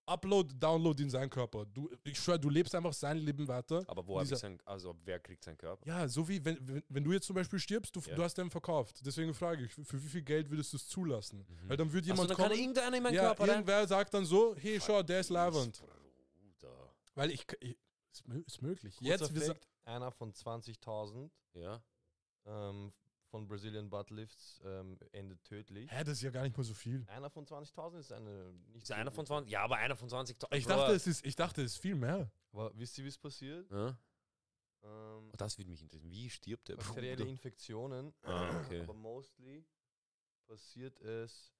[0.05, 1.65] Upload, Download in seinen Körper.
[1.65, 3.83] Du, ich schwör, du lebst einfach sein Leben weiter.
[3.87, 5.85] Aber wo habe ich Dieser- sein, also wer kriegt seinen Körper?
[5.87, 8.15] Ja, so wie wenn, wenn, wenn du jetzt zum Beispiel stirbst, du, Ja.
[8.15, 8.99] du hast den verkauft.
[9.05, 11.45] Deswegen frage ich, für, wie viel Geld würdest du es zulassen?
[11.47, 11.69] Mhm.
[11.69, 12.59] Weil dann würde jemand dann kann kommen.
[12.59, 13.49] irgendeiner in meinen ja, Körper rein.
[13.49, 15.81] irgendwer sagt dann so, hey, schau, der ist leibend.
[17.19, 17.77] Weil ich, ich
[18.13, 18.95] ist, ist möglich.
[18.97, 21.83] Kurzer Jetzt, Fact, einer von 20.000 Ja.
[22.45, 22.93] ähm,
[23.27, 25.91] von Brazilian Buttlifts ähm, endet tödlich.
[25.91, 27.05] hä, das ist ja gar nicht mal so viel.
[27.09, 29.51] Einer von 20.000 ist eine nicht Ist so einer von gute- 20?
[29.51, 30.37] Ja, aber einer von 20.
[30.51, 30.69] Ich Bro.
[30.77, 32.31] dachte, es ist, ich dachte, es ist viel mehr.
[32.51, 33.69] Aber wisst ihr, wie es passiert?
[33.69, 33.89] Ja?
[34.81, 36.09] Ähm, Oh, das würde mich interessieren.
[36.11, 37.25] Wie stirbt der bakterielle?
[37.25, 38.79] Infektionen, Ah, okay.
[38.81, 39.63] aber mostly
[40.47, 41.53] passiert es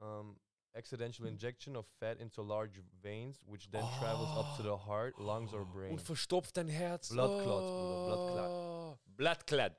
[0.00, 0.38] ähm,
[0.74, 5.52] accidental injection of fat into large veins, which then travels up to the heart, lungs
[5.52, 5.92] or brain.
[5.92, 7.08] Und verstopft dein Herz.
[7.10, 8.50] Blood clots, Bruder, blood clot.
[8.50, 8.98] Oh.
[9.16, 9.72] Blood clot.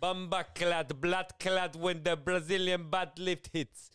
[0.00, 3.90] Bamba clot, blood clot when the Brazilian butt lift hits.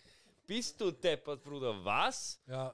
[0.48, 1.84] Bist du deppert, Bruder?
[1.84, 2.40] Was?
[2.48, 2.74] Ja.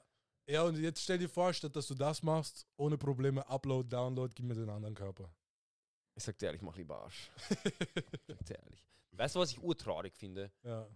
[0.49, 4.33] Ja, und jetzt stell dir vor, statt dass du das machst, ohne Probleme, Upload, Download,
[4.33, 5.29] gib mir den anderen Körper.
[6.15, 7.29] Ich sag dir ehrlich, mach lieber Arsch.
[7.49, 8.87] ich sag dir ehrlich.
[9.11, 10.51] Weißt du, was ich urtraurig finde?
[10.63, 10.87] Ja.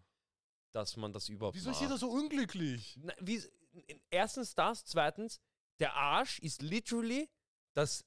[0.71, 1.81] Dass man das überhaupt Wieso ist macht?
[1.83, 2.97] jeder so unglücklich?
[3.01, 3.43] Na, wie,
[4.09, 5.39] erstens das, zweitens,
[5.79, 7.29] der Arsch ist literally
[7.73, 8.05] das,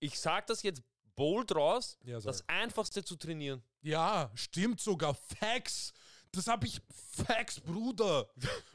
[0.00, 0.82] ich sag das jetzt
[1.16, 3.62] bold raus, Ja, das einfachste zu trainieren.
[3.82, 5.14] Ja, stimmt sogar.
[5.14, 5.92] Facts.
[6.32, 6.80] Das habe ich.
[7.26, 8.28] Facts, Bruder.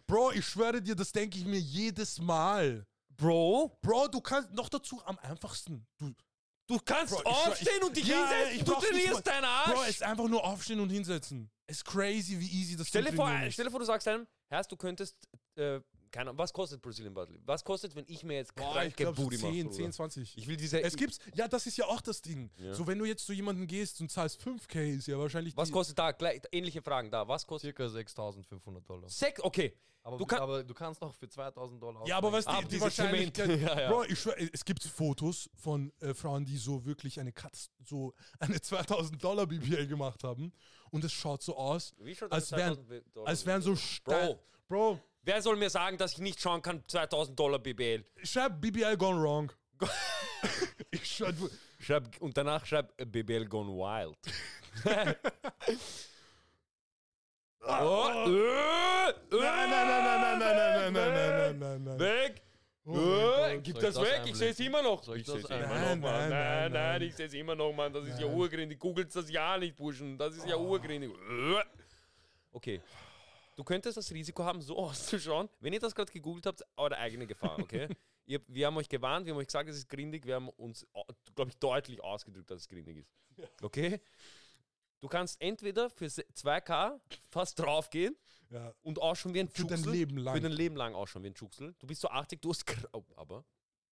[0.08, 2.88] Bro, ich schwöre dir, das denke ich mir jedes Mal.
[3.10, 5.86] Bro, Bro, du kannst noch dazu am einfachsten.
[5.98, 6.14] Du,
[6.68, 9.74] du kannst Bro, ich schwör, aufstehen ich- und dich Ja, hinsetzen, du trainierst deinen Arsch.
[9.74, 11.52] Bro, es ist einfach nur aufstehen und hinsetzen.
[11.70, 13.54] Ist crazy, wie easy das stell, dir vor, ist.
[13.54, 15.16] stell dir vor, du sagst einem, Herrst, du könntest,
[15.56, 15.80] äh,
[16.12, 17.48] keine Ahnung, was kostet Brazilian Butt Lift?
[17.48, 19.52] Was kostet, wenn ich mir jetzt Boah, ich so Booty mache?
[19.54, 19.76] 10, Bruder?
[19.78, 20.38] 10, 20.
[20.38, 22.50] Ich will diese, Es gibt's, ja, das ist ja auch das Ding.
[22.58, 22.74] Ja.
[22.74, 25.56] So, wenn du jetzt zu jemandem gehst und zahlst 5k, ist ja wahrscheinlich.
[25.56, 26.12] was die, kostet da?
[26.12, 27.28] Gleich, ähnliche Fragen da.
[27.28, 27.76] Was kostet?
[27.76, 29.10] Circa 6.500 Dollar.
[29.10, 29.74] Sek, okay.
[30.02, 32.70] Aber Du du, kann- aber du kannst noch für 2.000 Dollar Ja, aber was aussteigen.
[32.70, 33.50] die, Ah, die diese Wahrscheinlichkeit.
[33.62, 33.90] Ja, ja.
[33.92, 38.14] Bro, ich schwör, es gibt Fotos von äh, Frauen, die so wirklich eine Katz, so
[38.40, 40.54] eine 2000 Dollar BBL gemacht haben.
[40.90, 43.76] Und es schaut so aus, Wie schaut als das wären, 2000 Dollar als wären so
[43.76, 44.28] Stein.
[44.30, 44.40] Bro,
[44.70, 45.00] Bro,
[45.30, 48.04] wer soll mir sagen, dass ich nicht schauen kann, 2000 Dollar BBL?
[48.24, 49.52] schreib BBL gone wrong.
[50.92, 51.50] ich du,
[51.80, 54.18] Schreib, und danach schreib äh, BBL gone wild.
[57.62, 62.00] oh, äh, Nein, nein, nein, nein, nein, nein, nein, nein, nein, nein, nein, nein.
[62.00, 62.42] Weg!
[62.86, 65.04] Oh Äh, gib das das weg, ich sehe es immer noch.
[65.04, 66.00] Soll ich ich das sehe es immer einblenden?
[66.00, 66.20] noch, Mann.
[66.22, 67.02] Nein, nein, Nein, nein, nein.
[67.04, 67.94] ich sehe es immer noch, Mann.
[67.94, 68.36] Das ist ja Nein.
[68.36, 68.80] urgründig.
[68.80, 70.18] Googelt das ja nicht, Burschen.
[70.18, 71.12] Das ist ja urgründig.
[71.12, 71.64] Äh.
[72.52, 72.82] Okay.
[73.60, 75.50] Du könntest das Risiko haben, so auszuschauen.
[75.60, 77.90] Wenn ihr das gerade gegoogelt habt, eure eigene Gefahr, okay?
[78.26, 80.26] ihr, wir haben euch gewarnt, wir haben euch gesagt, es ist grindig.
[80.26, 80.88] Wir haben uns,
[81.36, 83.12] glaube ich, deutlich ausgedrückt, dass es grindig ist.
[83.62, 84.00] Okay?
[85.02, 88.16] Du kannst entweder für se- 2K fast draufgehen
[88.50, 89.84] Ja, und ausschauen wie ein Für dein.
[89.84, 90.36] Leben lang.
[90.36, 91.76] Für dein Leben lang ausschauen wie ein Tschuxel.
[91.80, 93.44] Du bist so 80, du hast oh, aber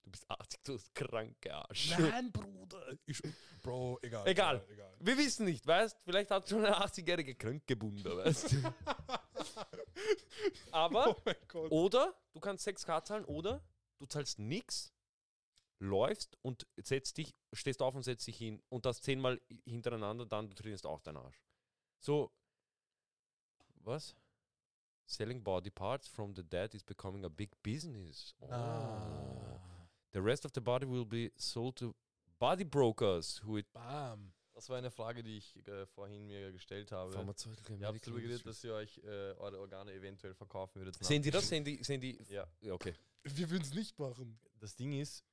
[0.07, 1.97] du bist 80, du hast kranke Arsch.
[1.99, 2.93] nein, Bruder.
[3.05, 3.21] Ich,
[3.61, 4.27] Bro, egal.
[4.27, 4.65] Egal.
[4.69, 4.95] egal.
[4.99, 5.97] Wir wissen nicht, weißt?
[6.03, 8.53] Vielleicht hat schon eine 80-jährige Krankebunder, weißt?
[8.53, 8.57] du?
[10.71, 11.15] aber
[11.53, 13.63] Oh oder du kannst 6K zahlen oder
[13.99, 14.93] du zahlst nix,
[15.79, 20.49] läufst und setzt dich, stehst auf und setzt dich hin und das zehnmal hintereinander, dann
[20.49, 21.41] du trainierst auch deinen Arsch.
[21.99, 22.31] So,
[23.83, 24.15] was?
[25.05, 28.35] Selling body parts from the dead is becoming a big business.
[28.39, 28.51] Oh.
[28.51, 29.76] Ah.
[30.13, 31.93] The rest of the body will be sold to
[32.39, 34.33] body brokers who it Bam.
[34.53, 37.11] Das war eine Frage, die ich äh, vorhin mir gestellt habe.
[37.11, 40.95] Pharmaceutical Ihr habt darüber geredet, dass ihr euch äh, eure Organe eventuell verkaufen würdet.
[41.03, 41.47] Sehen die das?
[41.47, 42.19] Sehen die, sehen die?
[42.29, 42.47] Ja.
[42.61, 42.95] Ja, okay.
[43.23, 44.39] Wir würden es nicht machen.
[44.59, 45.23] Das Ding ist,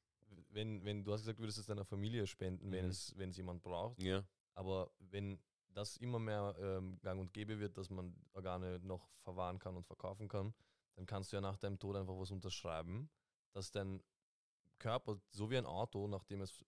[0.50, 2.90] wenn, wenn du hast gesagt, du würdest es deiner Familie spenden, wenn Mhm.
[2.90, 4.02] es wenn es jemand braucht.
[4.02, 4.22] Ja.
[4.52, 5.38] Aber wenn
[5.72, 9.86] das immer mehr ähm, gang und gäbe wird, dass man Organe noch verwahren kann und
[9.86, 10.52] verkaufen kann,
[10.96, 13.08] dann kannst du ja nach deinem Tod einfach was unterschreiben,
[13.52, 14.02] dass dein
[14.84, 16.62] Körper, so wie ein Auto, nachdem es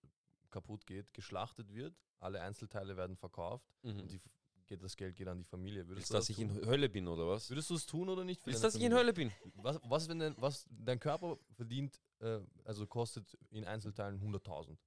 [0.51, 4.09] kaputt geht, geschlachtet wird, alle Einzelteile werden verkauft und Mhm.
[4.09, 4.21] die,
[4.67, 5.87] geht, das Geld geht an die Familie.
[5.87, 6.57] Würdest Ist, du dass das ich tun?
[6.57, 7.51] in Hölle bin, oder was?
[7.51, 8.41] Würdest du es tun oder nicht?
[8.47, 8.99] deine dass ich in Familie?
[8.99, 9.33] Hölle bin?
[9.57, 14.79] Was, was, wenn dein, was dein Körper verdient, äh, also kostet in Einzelteilen 100.000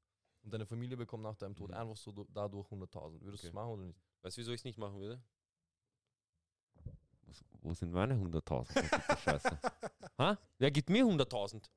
[0.42, 1.76] und deine Familie bekommt nach deinem Tod Mhm.
[1.78, 3.22] einfach so du- dadurch 100.000.
[3.22, 3.48] Würdest du Okay.
[3.50, 4.02] es machen oder nicht?
[4.24, 5.22] Weißt du, wieso ich es nicht machen würde?
[7.28, 8.66] Was, wo sind meine 100.000?
[8.66, 9.60] verfickte Scheiße.
[10.18, 10.38] ha?
[10.58, 11.70] Wer gibt mir 100.000?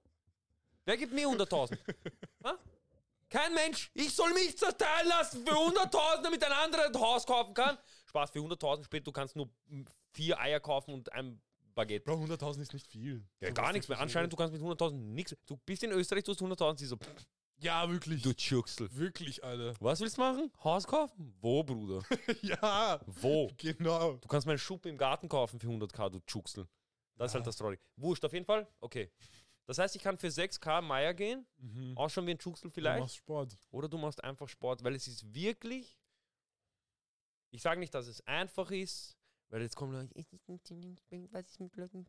[0.85, 1.79] Wer gibt mir 100.000?
[2.45, 2.59] Ha?
[3.31, 3.91] Kein Mensch.
[3.95, 7.79] Ich soll mich zerteilen lassen für 100.000, damit ein anderer ein Haus kaufen kann.
[8.07, 9.49] Spaß, für 100.000 später, du kannst nur
[10.11, 11.41] vier Eier kaufen und ein
[11.75, 12.05] Baguette.
[12.05, 13.25] Bro, 100.000 ist nicht viel.
[13.41, 13.99] Ja, So gar nichts mehr.
[14.01, 15.37] Anscheinend, du kannst mit 100.000 nichts.
[15.47, 16.99] Du bist in Österreich, du hast 100.000, sie so,
[17.59, 18.21] Ja, wirklich.
[18.23, 18.95] du Tschuxel.
[18.95, 19.75] Wirklich, Alter.
[19.81, 20.53] Was willst du machen?
[20.65, 21.33] Haus kaufen?
[21.41, 22.03] Wo, Bruder?
[22.43, 23.51] ja, Wo?
[23.57, 24.15] genau.
[24.15, 26.67] Du kannst meine Schuppe im Garten kaufen für 100k, du Tschuxel.
[27.17, 27.79] Das ist halt das Story.
[27.97, 28.67] Wurscht, auf jeden Fall.
[28.81, 29.11] Okay.
[29.67, 31.97] Das heißt, ich kann für 6k Meier gehen, Mhm.
[31.97, 33.01] ausschauen wie ein Tschuxel Du vielleicht.
[33.01, 33.57] machst Sport.
[33.71, 35.97] Oder du machst einfach Sport, weil es ist wirklich.
[37.51, 39.17] Ich sage nicht, dass es einfach ist,
[39.51, 40.15] weil jetzt kommen Leute,
[41.31, 42.05] was ist mit Leuten?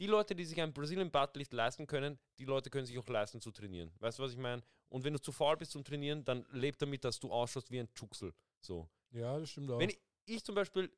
[0.00, 3.40] Die Leute, die sich ein Brazilian Buttlift leisten können, die Leute können sich auch leisten
[3.40, 3.92] zu trainieren.
[3.98, 4.62] Weißt du, was ich meine?
[4.88, 7.80] Und wenn du zu faul bist zum Trainieren, dann leb damit, dass du ausschaust wie
[7.80, 8.32] ein Tschuxel.
[8.60, 8.88] So.
[9.10, 9.78] Ja, das stimmt auch.
[9.78, 10.92] Wenn ich, ich zum Beispiel,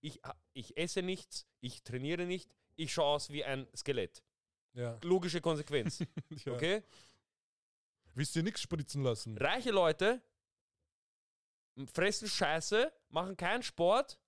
[0.00, 0.20] ich,
[0.52, 4.22] ich esse nichts, ich trainiere nicht, ich schaue aus wie ein Skelett.
[4.74, 4.98] Ja.
[5.02, 6.00] Logische Konsequenz.
[6.44, 6.52] ja.
[6.52, 6.82] Okay?
[8.14, 9.36] Willst dir nichts spritzen lassen?
[9.38, 10.20] Reiche Leute
[11.86, 14.18] fressen Scheiße, machen keinen Sport.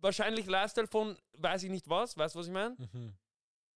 [0.00, 2.76] Wahrscheinlich Lifestyle von weiß ich nicht was, weißt du, was ich meine?
[2.78, 3.14] Mhm.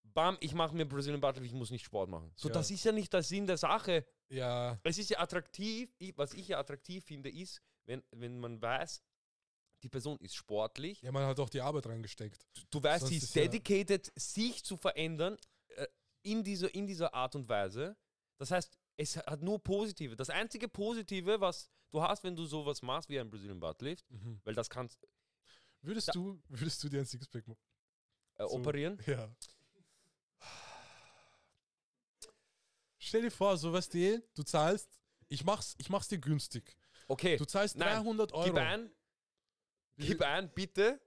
[0.03, 2.33] Bam, ich mache mir Brazilian Butter, ich muss nicht Sport machen.
[2.35, 2.55] So, Ja.
[2.55, 4.05] das ist ja nicht der Sinn der Sache.
[4.31, 8.61] Ja, Es ist ja attraktiv, ich, was ich ja attraktiv finde, ist, wenn, wenn man
[8.61, 9.03] weiß,
[9.83, 12.45] die Person ist sportlich, ja, man hat auch die Arbeit reingesteckt.
[12.70, 15.37] du weißt, Sonst sie ist ist ja- dedicated, sich zu verändern
[15.76, 15.87] äh,
[16.22, 17.97] in, dieser, in dieser Art und Weise.
[18.39, 20.16] Das heißt, es hat nur Positive.
[20.16, 24.41] Das einzige Positive, was du hast, wenn du sowas machst wie ein Brazilian Buttlift, Mhm.
[24.45, 24.99] weil das kannst
[25.81, 27.55] Würdest Da- du, würdest du dir ein Sixpack äh,
[28.39, 28.49] So.
[28.51, 29.01] operieren.
[29.07, 29.31] Ja.
[32.99, 34.89] Stell dir vor, so weißt du, du zahlst,
[35.29, 36.76] ich mach's, ich mach's dir günstig.
[37.07, 38.45] Okay, Du zahlst Nein, 300 Euro.
[38.45, 38.91] gib ein,
[39.99, 41.01] gib ein, bitte.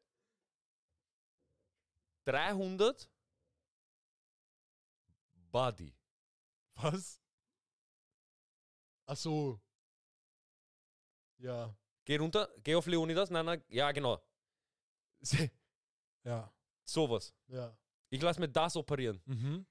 [2.26, 3.10] 300
[5.52, 5.94] Body.
[6.76, 7.20] Was?
[9.08, 9.60] Ach so.
[11.40, 11.76] Ja,
[12.06, 13.30] Geh runter, geh auf Leonidas.
[13.30, 14.22] Nein, nein, ja, genau.
[16.24, 17.34] ja, Sowas.
[17.48, 17.78] ja.
[18.10, 19.22] Ich lasse mir das operieren.
[19.26, 19.66] Mhm.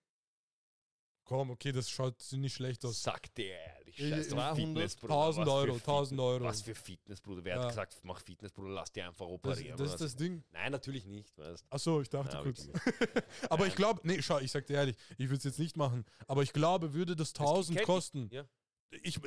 [1.31, 3.05] Komm, okay, das schaut nicht schlecht aus.
[3.05, 4.57] Sag dir ehrlich, Ich- scheiß ich- drauf.
[4.57, 6.45] 1000 Fitness, Bruder, Euro, was für 1000 Fitness- Euro.
[6.45, 7.45] Was für Fitness, Bruder.
[7.45, 7.62] Wer Ja.
[7.62, 9.76] hat gesagt, mach Fitness, Bruder, lass dir einfach Das, operieren.
[9.78, 10.43] das ist oder das Ding.
[10.51, 11.39] Nein, natürlich nicht.
[11.39, 11.64] Weißt.
[11.70, 12.68] Ach so, ich dachte Ja, kurz.
[13.49, 16.05] aber ich glaube, nee, schau, ich sag dir ehrlich, ich würde es jetzt nicht machen.
[16.26, 18.28] Aber ich glaube, würde das 1000 kennt- kosten.
[18.33, 18.45] Ja.
[18.91, 19.20] Ich,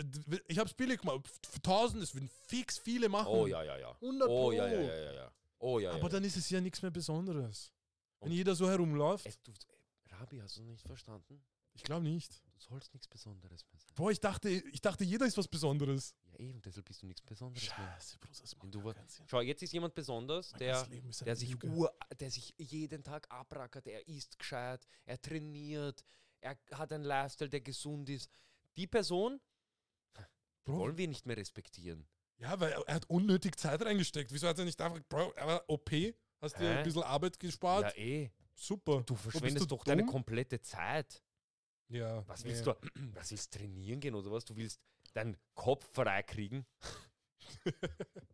[0.50, 1.22] ich habe es billig gemacht.
[1.50, 3.28] Für 1000, es würden fix viele machen.
[3.30, 3.96] Oh ja, ja, ja.
[4.02, 4.86] 100 Oh ja, ja, Pro.
[4.88, 5.32] ja, ja, ja.
[5.60, 5.96] Oh ja, ja.
[5.96, 6.10] Aber ja.
[6.10, 7.72] dann ist es ja nichts mehr Besonderes.
[8.20, 9.54] Wenn Und- jeder so herumläuft, Es, du,
[10.20, 11.42] Rabi, hast du nicht verstanden?
[11.74, 12.42] Ich glaube nicht.
[12.56, 13.92] Du sollst nichts Besonderes mehr sein.
[13.96, 16.16] Boah, ich dachte, ich dachte, jeder ist was Besonderes.
[16.32, 17.88] Ja, eben, deshalb bist du nichts Besonderes mehr.
[18.00, 19.24] Scheiße, Bruder, das macht du.
[19.28, 20.88] Schau, jetzt ist jemand besonders, Mein der,
[21.26, 21.68] der, sich Lüge.
[21.68, 26.04] ur, der sich jeden Tag abrackert, er isst gescheit, er trainiert,
[26.42, 28.30] er hat einen Lifestyle, der gesund ist.
[28.78, 29.40] Die Person
[30.64, 32.08] Bro, wollen wir nicht mehr respektieren.
[32.38, 34.32] ja, weil er, er hat unnötig Zeit reingesteckt.
[34.32, 35.92] Wieso hat er nicht einfach, Bro, aber OP,
[36.40, 37.96] hast dir ein bisschen Arbeit gespart?
[37.98, 38.32] Ja, eh.
[38.56, 39.02] Super.
[39.06, 41.22] Du verschwendest doch deine komplette Zeit.
[41.90, 42.28] Ja.
[42.28, 42.50] Was nee.
[42.52, 42.74] willst du?
[43.14, 44.46] Was willst trainieren gehen oder was?
[44.46, 44.80] Du willst
[45.14, 46.66] deinen Kopf frei kriegen?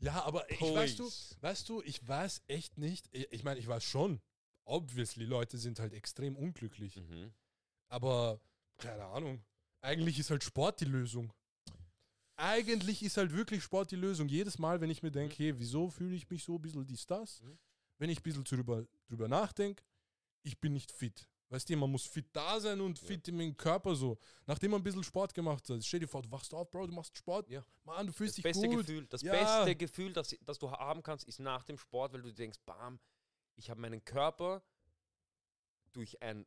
[0.00, 1.10] Ja, aber ich, weißt du,
[1.40, 3.08] weißt du, ich weiß echt nicht.
[3.12, 4.20] Ich, ich meine, ich weiß schon.
[4.64, 6.96] Obviously, Leute sind halt extrem unglücklich.
[6.96, 7.32] Mhm.
[7.88, 8.40] Aber
[8.78, 9.44] keine Ahnung.
[9.82, 11.32] Eigentlich ist halt Sport die Lösung.
[12.36, 14.28] Eigentlich ist halt wirklich Sport die Lösung.
[14.28, 17.04] Jedes Mal, wenn ich mir denke, hey, wieso fühle ich mich so ein bisschen dies,
[17.06, 17.42] das?
[17.42, 17.58] Mhm.
[17.98, 19.84] Wenn ich ein bisschen drüber, drüber nachdenke,
[20.42, 21.28] ich bin nicht fit.
[21.50, 24.16] Weißt du, man muss fit da sein und fit im Körper so.
[24.46, 26.92] Nachdem man ein bisschen Sport gemacht hat, stell dir vor, du wachst auf, Bro, du
[26.92, 27.50] machst Sport.
[27.50, 27.64] Ja.
[27.82, 28.86] Mann, du fühlst Das dich beste gut.
[28.86, 29.32] Gefühl, das Ja.
[29.32, 33.00] beste Gefühl, das, das du haben kannst, ist nach dem Sport, weil du denkst, bam,
[33.56, 34.62] ich habe meinen Körper
[35.92, 36.46] durch ein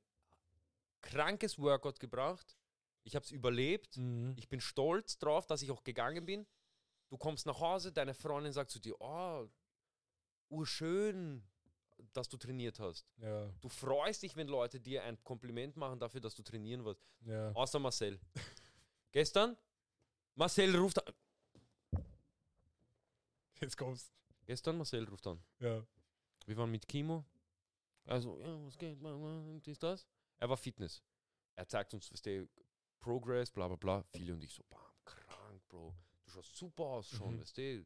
[1.01, 2.57] krankes Workout gebracht.
[3.03, 3.97] Ich habe es überlebt.
[3.97, 4.33] Mhm.
[4.37, 6.47] Ich bin stolz drauf, dass ich auch gegangen bin.
[7.09, 9.49] Du kommst nach Hause, deine Freundin sagt zu dir, oh,
[10.47, 11.43] urschön,
[12.13, 13.05] dass du trainiert hast.
[13.17, 17.01] Ja, Du freust dich, wenn Leute dir ein Kompliment machen dafür, dass du trainieren wirst.
[17.25, 17.51] ja.
[17.53, 18.19] Außer Marcel.
[19.11, 19.57] Gestern,
[20.35, 21.13] Marcel ruft an.
[23.61, 24.11] Jetzt kommst
[24.45, 25.41] Gestern Marcel ruft an.
[25.59, 25.85] Ja.
[26.45, 27.23] Wir waren mit Kimo.
[28.05, 28.97] Also, ja, was geht,
[29.67, 30.05] ist das?
[30.37, 31.01] Er war Fitness.
[31.55, 32.45] Er zeigt uns, was der
[32.99, 34.03] Progress, bla bla bla.
[34.11, 35.93] Viele und ich so, bam, krank, Bro.
[36.25, 37.41] Du schaust super aus schon, Mhm.
[37.41, 37.85] weißt du?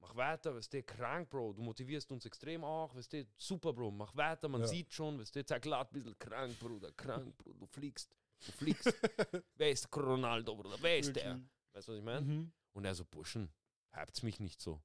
[0.00, 1.52] Mach weiter, weißt du, krank, Bro.
[1.52, 3.90] Du motivierst uns extrem auch, weißt du, super, Bro.
[3.90, 4.66] Mach weiter, man Ja.
[4.66, 7.52] sieht schon, weißt du, zeig laut ein bisschen, krank, Bruder, krank, Bro.
[7.52, 8.86] Du fliegst, du fliegst.
[9.56, 10.76] Wer ist Ronaldo, Bruder?
[10.80, 11.38] Wer ist der?
[11.72, 12.20] Weißt du, was ich meine?
[12.22, 12.52] Mhm.
[12.72, 13.50] Und er so, Burschen,
[13.92, 14.80] habt's mich nicht so.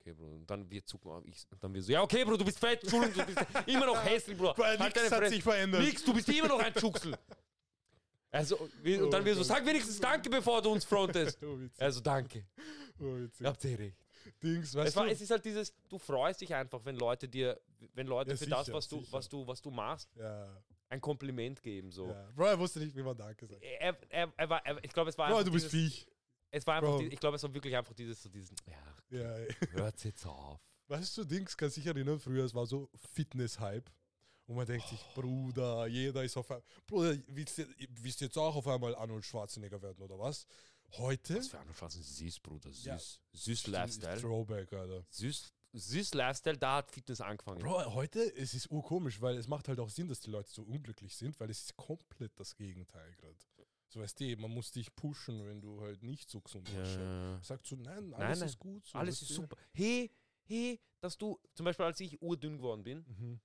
[0.00, 0.26] okay, Bro.
[0.36, 1.24] Und dann wir zucken auf.
[1.26, 3.86] Ich, und dann wir so, ja, okay, Bro, du bist fett, Entschuldigung, du bist immer
[3.86, 4.54] noch hässlich, Bro.
[4.56, 5.34] Weil Halt nichts hat Fresse.
[5.34, 5.82] sich verändert.
[5.82, 7.16] Nix, du bist immer noch ein Schuchsel.
[8.34, 11.38] Also, wir, und dann wir so, sag wenigstens Danke, bevor du uns frontest.
[11.44, 11.58] Oh.
[11.78, 12.44] Also, danke.
[12.98, 13.46] Oh, witzig.
[13.46, 13.96] Habt ihr recht.
[14.42, 15.10] Dings, Es, weißt war, du?
[15.12, 17.60] es ist halt dieses, du freust dich einfach, wenn Leute dir,
[17.94, 19.12] wenn Leute Ja, für das, sicher, was du, sicher.
[19.12, 21.90] was du, was du machst, ja, ein Kompliment geben.
[21.92, 22.08] So.
[22.08, 22.30] ja.
[22.34, 23.62] Bro, er wusste nicht, wie man Danke sagt.
[23.62, 26.06] Er, er, er war, er, ich glaube, es war Bro, du bist dieses, Viech.
[26.50, 29.34] es war einfach, die, ich glaube, es war wirklich einfach dieses, so diesen, ja, Ja,
[29.36, 29.48] ey.
[29.72, 30.58] hört's jetzt auf.
[30.88, 33.88] Weißt du, Dings, kann sich erinnern, früher, es war so Fitness-Hype.
[34.46, 36.64] Und man denkt sich, Bruder, jeder ist auf einmal.
[36.86, 37.66] Bruder, willst du
[38.02, 40.46] willst du jetzt auch auf einmal Arnold Schwarzenegger werden, oder was?
[40.98, 41.36] Heute?
[41.38, 42.84] Was für eine Schwarzen süß, Bruder, süß.
[42.84, 42.98] Ja.
[43.32, 44.20] Süß Lifestyle.
[44.20, 45.04] Throwback, Alter.
[45.10, 47.58] Süß, süß Lifestyle, da hat Fitness angefangen.
[47.60, 50.62] Bro, heute es ist urkomisch, weil es macht halt auch Sinn, dass die Leute so
[50.62, 53.34] unglücklich sind, weil es ist komplett das Gegenteil gerade.
[53.88, 56.96] So weißt du, man muss dich pushen, wenn du halt nicht so gesund ausschaust.
[56.98, 57.40] ja.
[57.42, 58.48] Sagt so, nein, alles nein.
[58.48, 58.86] ist gut.
[58.86, 59.56] So, Alles ist super.
[59.72, 60.10] Hey,
[60.44, 63.40] hey, dass du, zum Beispiel als ich urdünn geworden bin, Mhm.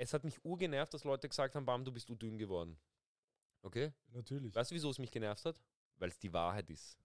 [0.00, 2.80] Es hat mich urgenervt, dass Leute gesagt haben, Bam, du bist dünn geworden.
[3.60, 3.92] Okay?
[4.08, 4.54] Natürlich.
[4.54, 5.60] Weißt du, wieso es mich genervt hat?
[5.96, 6.98] Weil es die Wahrheit ist.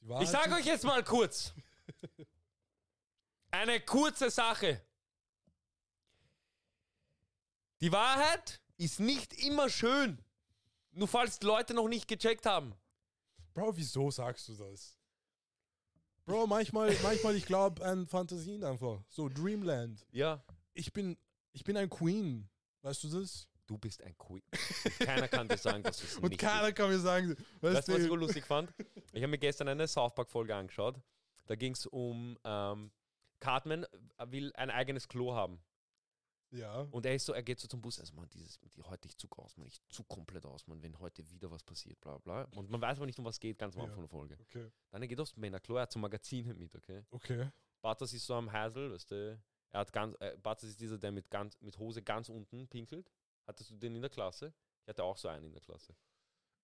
[0.00, 1.52] Die Wahrheit Ich sage euch jetzt mal kurz.
[3.50, 4.80] Eine kurze Sache.
[7.80, 10.24] Die Wahrheit ist nicht immer schön.
[10.92, 12.76] Nur falls Leute noch nicht gecheckt haben.
[13.54, 14.97] Bro, wieso sagst du das?
[16.28, 19.00] Bro, manchmal, manchmal ich glaube an Fantasien einfach.
[19.08, 20.06] So Dreamland.
[20.12, 20.44] Ja.
[20.74, 21.16] Ich bin,
[21.54, 22.46] ich bin ein Queen.
[22.82, 23.48] Weißt du das?
[23.66, 24.42] Du bist ein Queen.
[24.84, 27.30] Und keiner kann dir sagen, dass du es Und nicht keiner kann mir sagen,
[27.62, 28.70] weißt, Weißt du, was ich lustig fand?
[29.12, 31.00] Ich habe mir gestern eine South Park-Folge angeschaut.
[31.46, 32.90] Da ging es um ähm,
[33.40, 33.86] Cartman
[34.26, 35.58] will ein eigenes Klo haben.
[36.50, 36.80] Ja.
[36.90, 39.16] Und er ist so, er geht so zum Bus, also man, dieses, die, heute ich
[39.16, 42.44] zug aus, man, ich zug komplett aus, man, wenn heute wieder was passiert, bla bla.
[42.56, 43.84] Und man weiß aber nicht, um was geht, ganz am Ja.
[43.86, 44.38] Anfang der Folge.
[44.40, 44.70] Okay.
[44.90, 47.04] Dann er geht aufs Männerklo, er hat so Magazine mit, okay?
[47.10, 47.50] Okay.
[47.80, 49.40] Bartas ist so am Hasel, weißt du,
[49.70, 53.10] er hat ganz, äh, Bartas ist dieser, der mit, ganz, mit Hose ganz unten pinkelt.
[53.46, 54.52] Hattest du den in der Klasse?
[54.82, 55.94] Ich hatte auch so einen in der Klasse.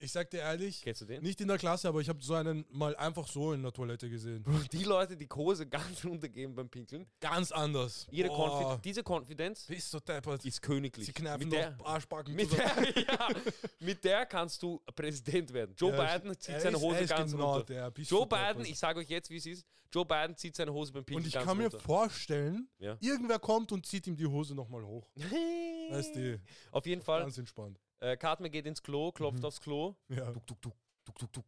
[0.01, 1.23] Ich sag dir ehrlich, Kennst du den?
[1.23, 4.11] nicht in der Klasse, aber ich habe so einen mal einfach so in der Toilette
[4.11, 4.45] gesehen.
[4.73, 8.07] Die Leute, die Hose ganz runtergeben beim Pinkeln, Ganz anders.
[8.11, 10.45] ihre Boah, Konfi diese Konfidenz Bist du deppert.
[10.45, 11.07] ist königlich.
[11.07, 12.87] Sie kneifen mit der, noch Arschbacken mit, zusammen.
[12.95, 13.29] der, ja,
[13.81, 15.75] mit der kannst du Präsident werden.
[15.79, 17.67] Joe Ja, Biden zieht er seine ist- Hose er ist ganz genau runter.
[17.67, 18.57] Der, bist Joe du deppert.
[18.59, 19.67] Biden, ich sage euch jetzt, wie es ist.
[19.93, 21.79] Joe Biden zieht seine Hose beim Pinkeln Und ich ganz kann mir runter.
[21.79, 22.99] vorstellen, Ja.
[23.01, 25.09] irgendwer kommt und zieht ihm die Hose nochmal hoch.
[25.91, 26.41] Weißt du,
[26.73, 27.79] Auf jeden Fall, ganz entspannt.
[28.01, 29.45] Äh, Cartman geht ins Klo, klopft Mhm.
[29.47, 29.95] aufs Klo.
[30.09, 30.33] Ja.
[30.33, 30.75] Tuk, tuk, tuk,
[31.05, 31.45] tuk, tuk, tuk.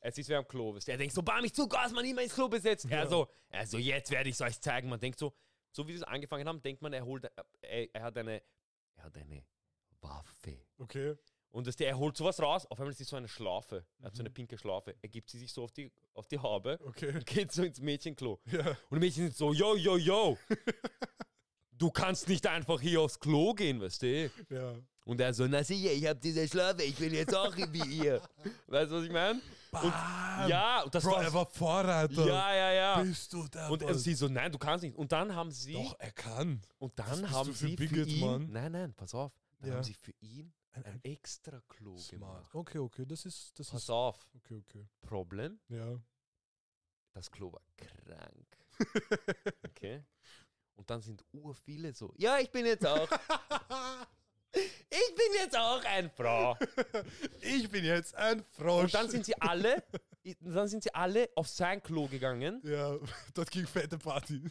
[0.00, 0.72] Es ist wer am Klo.
[0.72, 0.80] du.
[0.90, 2.84] Er denkt so, bam, ich zug aus, man immer ins Klo besetzt.
[2.90, 3.06] Er Ja.
[3.06, 4.88] so, also jetzt werde ich es euch zeigen.
[4.88, 5.32] Man denkt so,
[5.72, 7.30] so wie sie es angefangen haben, denkt man, er holt, äh,
[7.62, 8.42] er, er hat eine,
[8.96, 9.44] er hat eine
[10.02, 10.58] Waffe.
[10.78, 11.16] Okay.
[11.52, 13.86] Und das, er holt sowas raus, auf einmal ist es so eine Schlaufe.
[14.00, 14.34] Er hat so eine Mhm.
[14.34, 14.94] pinke Schlaufe.
[15.00, 17.14] Er gibt sie sich so auf die, auf die Haube Okay.
[17.14, 18.40] und geht so ins Mädchenklo.
[18.46, 18.70] Ja.
[18.70, 20.36] Und die Mädchen sind so, yo, yo, yo.
[21.78, 24.30] du kannst nicht einfach hier aufs Klo gehen, weißt du?
[24.50, 24.74] Ja.
[25.04, 28.22] Und er so, na sicher, ich hab diese Schlaufe, ich will jetzt auch wie ihr.
[28.68, 29.38] Weißt du, was ich meine?
[29.70, 30.48] Bam.
[30.48, 32.26] Ja, und das Bro, war, er war Vorreiter.
[32.26, 33.02] Ja, ja, ja.
[33.02, 33.70] Bist du deppert.
[33.70, 34.96] Und er, sie so, nein, du kannst nicht.
[34.96, 36.62] Und dann haben sie, Doch, er kann.
[36.78, 38.50] und Was dann bist haben für sie für Bigot, ihn, Mann?
[38.50, 39.76] nein, nein, pass auf, dann Ja.
[39.76, 42.10] haben sie für ihn ein extra Klo Smart.
[42.10, 42.54] gemacht.
[42.54, 44.88] Okay, okay, das ist, das Pass ist, auf, okay, okay.
[45.02, 46.00] Problem, Ja.
[47.12, 48.56] das Klo war krank.
[49.68, 50.02] Okay?
[50.74, 53.08] Und dann sind ur viele so, ja, ich bin jetzt auch,
[54.52, 56.56] ich bin jetzt auch ein Frau.
[57.40, 58.84] ich bin jetzt ein Frosch.
[58.84, 59.82] Und dann sind sie alle,
[60.40, 62.60] dann sind sie alle auf sein Klo gegangen.
[62.64, 62.96] ja,
[63.34, 64.42] dort ging fette Party.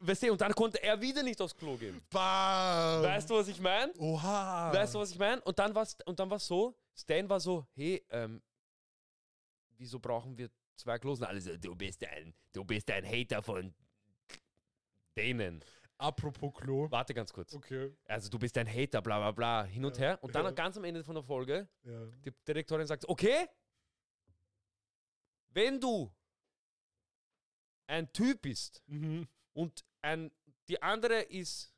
[0.00, 2.00] Weißt du, und dann konnte er wieder nicht aufs Klo gehen.
[2.10, 3.02] Bam.
[3.02, 3.92] Weißt du, was ich meine?
[3.98, 4.72] Oha.
[4.72, 5.42] Weißt du, was ich meine?
[5.42, 8.40] Und dann war und dann war's so, Stan war so, hey, ähm,
[9.76, 11.20] wieso brauchen wir zwei Klos?
[11.20, 13.74] Und alle so, du bist ein, du bist ein Hater von
[15.18, 15.62] denen.
[15.98, 16.88] Apropos Klo.
[16.90, 17.52] Warte ganz kurz.
[17.54, 17.92] Okay.
[18.06, 20.18] Also du bist ein Hater, bla bla bla, hin und Ja, her.
[20.22, 20.50] Und dann ja.
[20.52, 22.06] ganz am Ende von der Folge, Ja.
[22.24, 23.48] die Direktorin sagt, okay,
[25.50, 26.14] wenn du
[27.88, 29.26] ein Typ bist Mhm.
[29.54, 30.30] und ein,
[30.68, 31.74] die andere ist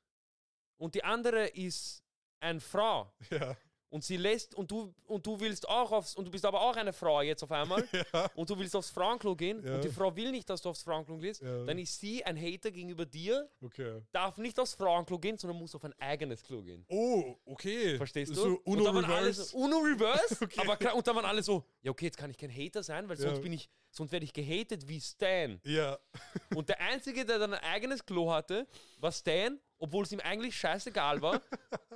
[0.76, 2.04] und die andere ist
[2.40, 3.56] eine Frau Ja.
[3.90, 6.76] Und sie lässt und du und du willst auch aufs und du bist aber auch
[6.76, 8.30] eine Frau jetzt auf einmal Ja.
[8.36, 9.74] und du willst aufs Frauenklo gehen Ja.
[9.74, 11.64] und die Frau will nicht, dass du aufs Frauenklo gehst, Ja.
[11.64, 14.00] dann ist sie ein Hater gegenüber dir, Okay.
[14.12, 16.84] darf nicht aufs Frauenklo gehen, sondern muss auf ein eigenes Klo gehen.
[16.88, 17.96] Oh, okay.
[17.96, 18.34] Verstehst du?
[18.36, 19.44] So und Uno dann waren alle Reverse.
[19.44, 20.60] so, Uno Reverse, Okay.
[20.60, 23.08] aber klar, und dann waren alle so, ja okay, jetzt kann ich kein Hater sein,
[23.08, 25.60] weil sonst bin ich, sonst werde ich gehatet wie Stan.
[25.64, 25.98] Ja.
[26.54, 28.66] Und der Einzige, der dann ein eigenes Klo hatte,
[28.98, 31.40] war Stan, obwohl es ihm eigentlich scheißegal war.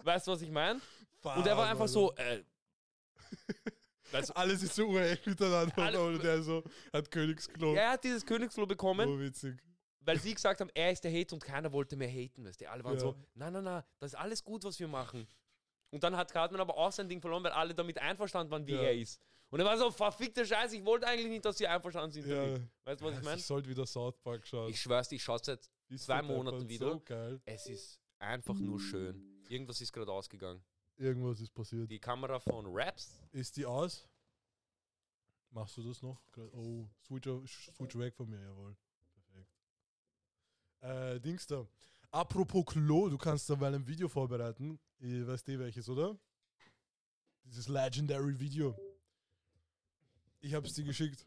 [0.03, 0.80] weißt du, was ich meine?
[1.25, 2.43] Und er war einfach so, äh,
[4.35, 5.77] Alles ist so urecht miteinander.
[5.79, 6.62] Alle- und der so
[6.93, 7.75] hat Königsklo.
[7.75, 9.61] Er hat dieses Königsklo bekommen, So witzig.
[10.01, 12.45] weil sie gesagt haben, er ist der Hater und keiner wollte mehr haten.
[12.45, 12.70] Weißt du?
[12.70, 13.01] Alle waren Ja.
[13.01, 15.27] so, nein, nein, nein, das ist alles gut, was wir machen.
[15.91, 18.72] Und dann hat Cartman aber auch sein Ding verloren, weil alle damit einverstanden waren, wie
[18.75, 18.83] Ja.
[18.83, 19.20] er ist.
[19.51, 22.57] Und er war so, verfickter Scheiß, ich wollte eigentlich nicht, dass sie einverstanden sind Ja.
[22.85, 23.37] Weißt du, was ich meine?
[23.39, 24.68] Ich sollte wieder South Park schauen.
[24.70, 26.91] Ich schwör's dir, ich schaue seit Ist zwei Monaten wieder.
[26.93, 27.41] So geil.
[27.47, 29.43] Es ist einfach nur schön.
[29.49, 30.62] Irgendwas ist gerade ausgegangen.
[30.97, 31.90] Irgendwas ist passiert.
[31.90, 33.20] Die Kamera von Raps.
[33.32, 34.07] Ist die aus?
[35.51, 36.20] Machst du das noch?
[36.53, 37.28] Oh, switch,
[37.76, 38.76] switch weg von mir, jawohl.
[39.14, 39.51] Perfekt.
[40.80, 41.66] Äh, Dings da.
[42.11, 44.78] Apropos Klo, du kannst da mal ein Video vorbereiten.
[45.01, 46.16] Ihr weißt eh welches, oder?
[47.45, 48.76] Dieses Legendary Video.
[50.40, 51.26] Ich hab's dir geschickt.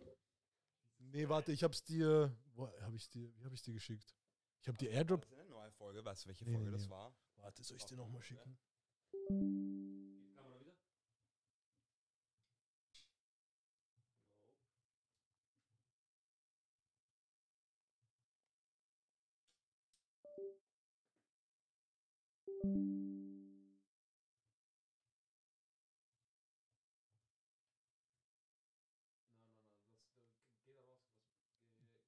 [1.00, 2.36] Nee, warte, ich hab's dir.
[2.56, 3.32] Wo hab ich's dir?
[3.38, 4.14] Wie hab ich's dir geschickt?
[4.62, 5.22] Ich hab dir Airdrop.
[5.22, 6.90] Das ist eine neue Folge, weißt du, welche Nee, Folge nee, das nee.
[6.90, 7.14] war?
[7.38, 8.58] Warte, soll ich dir nochmal schicken?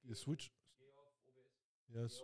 [0.04, 0.52] Ihr Switch.
[1.90, 2.24] Ja, s-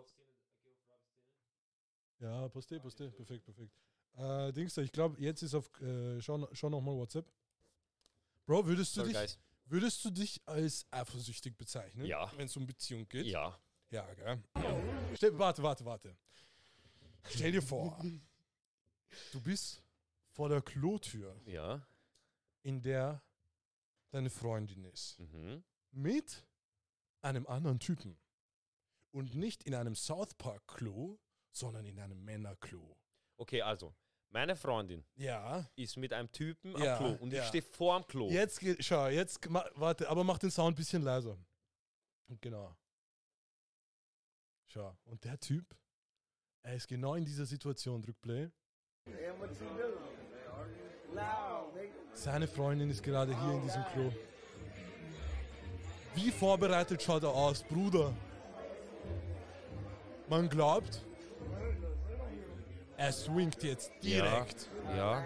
[2.20, 3.10] ja, passt eh, passt eh.
[3.12, 3.74] Perfekt, perfekt.
[4.18, 5.70] Äh, Dings ich glaube, jetzt ist auf.
[5.82, 7.30] Äh, schau, schau nochmal WhatsApp.
[8.46, 9.40] Bro, würdest du, Sorry, dich, guys.
[9.66, 12.06] würdest du dich als eifersüchtig bezeichnen?
[12.06, 12.32] Ja.
[12.38, 13.26] Wenn es um Beziehung geht?
[13.26, 13.60] Ja.
[13.90, 14.44] Ja, gell?
[15.16, 16.16] Stell, warte, warte, warte.
[17.30, 18.04] Stell dir vor,
[19.32, 19.84] du bist
[20.32, 21.86] vor der Klotür, Ja.
[22.62, 23.22] in der
[24.12, 25.20] deine Freundin ist.
[25.20, 25.64] Mhm.
[25.92, 26.46] Mit
[27.22, 28.18] einem anderen Typen.
[29.12, 31.18] Und nicht in einem South Park Klo,
[31.52, 32.98] sondern in einem Männerklo.
[33.38, 33.94] Okay, also,
[34.30, 35.66] meine Freundin Ja.
[35.76, 37.42] ist mit einem Typen Ja, am Klo und ja.
[37.42, 38.30] ich stehe vor am Klo.
[38.30, 39.40] Jetzt schau, jetzt,
[39.76, 41.38] warte, aber mach den Sound ein bisschen leiser.
[42.42, 42.76] Genau.
[44.68, 45.64] Schau, und der Typ,
[46.64, 48.50] er ist genau in dieser Situation, drück Play.
[52.14, 54.12] Seine Freundin ist gerade hier in diesem Klo.
[56.16, 58.14] Wie vorbereitet schaut er aus, Bruder?
[60.28, 61.04] Man glaubt,
[62.98, 64.70] er swingt jetzt direkt.
[64.96, 65.24] Ja.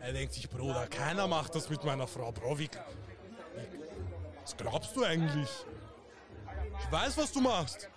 [0.00, 2.58] Er denkt sich, Bruder, keiner macht das mit meiner Frau, Bro.
[2.58, 2.70] Wie, wie,
[4.42, 5.48] was glaubst du eigentlich?
[6.78, 7.88] Ich weiß, was du machst.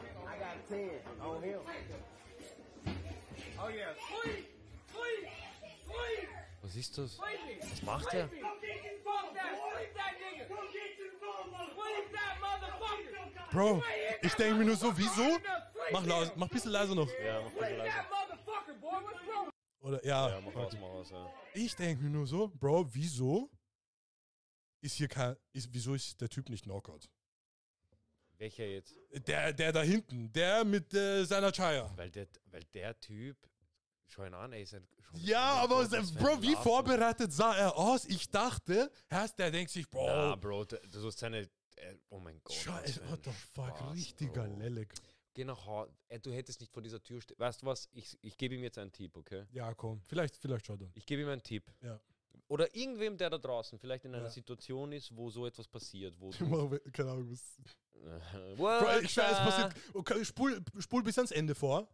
[6.61, 7.19] Was ist das?
[7.19, 8.29] Was macht er?
[13.51, 13.81] Bro,
[14.21, 15.39] ich denke mir nur so, wieso?
[15.91, 17.09] Mach, laus, mach ein bisschen leiser noch.
[17.23, 17.95] Ja, mach mal leise.
[19.79, 20.29] Oder, ja.
[20.29, 21.33] Ja, mach aus, mach aus, ja.
[21.53, 23.49] Ich denke mir nur so, Bro, wieso
[24.81, 27.09] ist hier kein, ist, wieso ist der Typ nicht Knockout?
[28.37, 28.95] Welcher jetzt?
[29.27, 31.91] Der, der da hinten, der mit äh, seiner Chaya.
[31.95, 33.37] Weil der, weil der Typ,
[34.07, 34.87] schau ihn an, ey, ist ein.
[35.15, 38.05] Ja, aber Bro, wie vorbereitet sah er aus?
[38.05, 41.41] Ich dachte, erst der denkt sich, Bro, Na, Bro, du hast seine.
[41.75, 42.55] äh, Oh mein Gott.
[42.55, 44.59] Scheiße, what the fuck, Spaß, richtiger Bro.
[44.59, 44.93] Lelek.
[45.33, 45.91] Geh nach Hause.
[46.09, 47.37] Äh, Du hättest nicht vor dieser Tür stehen.
[47.39, 47.87] Weißt du was?
[47.93, 49.45] Ich, ich gebe ihm jetzt einen Tipp, okay?
[49.51, 50.89] Ja, komm, vielleicht, vielleicht schaut er.
[50.95, 51.63] Ich gebe ihm einen Tipp.
[51.81, 51.99] Ja.
[52.49, 54.29] Oder irgendwem, der da draußen vielleicht in einer Ja.
[54.29, 56.15] Situation ist, wo so etwas passiert.
[56.19, 56.29] Wo
[56.93, 57.57] Keine Ahnung, was.
[58.57, 59.73] Bro, ich the- passiert.
[59.93, 61.87] Okay, spul, spul bis ans Ende vor.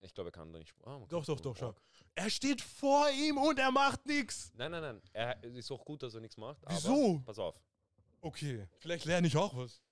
[0.00, 0.74] Ich glaube, er kann da nicht.
[0.84, 1.74] Ah, Doch, doch, doch, schau.
[2.14, 4.52] Er steht vor ihm und er macht nichts.
[4.54, 5.02] Nein, nein, nein.
[5.12, 6.62] Er es ist auch gut, dass er nichts macht.
[6.68, 7.20] Wieso?
[7.24, 7.60] Pass auf.
[8.20, 9.82] Okay, vielleicht lerne ich auch was.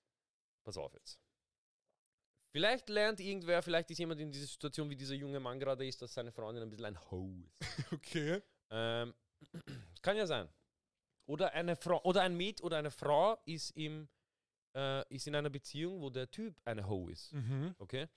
[0.63, 1.19] Pass auf jetzt.
[2.51, 6.01] Vielleicht lernt irgendwer, vielleicht ist jemand in dieser Situation, wie dieser junge Mann gerade ist,
[6.01, 7.61] dass seine Freundin ein bisschen ein Ho ist.
[7.93, 8.41] Okay.
[8.69, 9.13] Ähm,
[10.01, 10.49] kann ja sein.
[11.25, 14.07] Oder eine Frau oder ein Mäd oder eine Frau ist im
[14.75, 17.33] äh, ist in einer Beziehung, wo der Typ eine Ho ist.
[17.33, 17.75] Mhm.
[17.77, 18.07] Okay?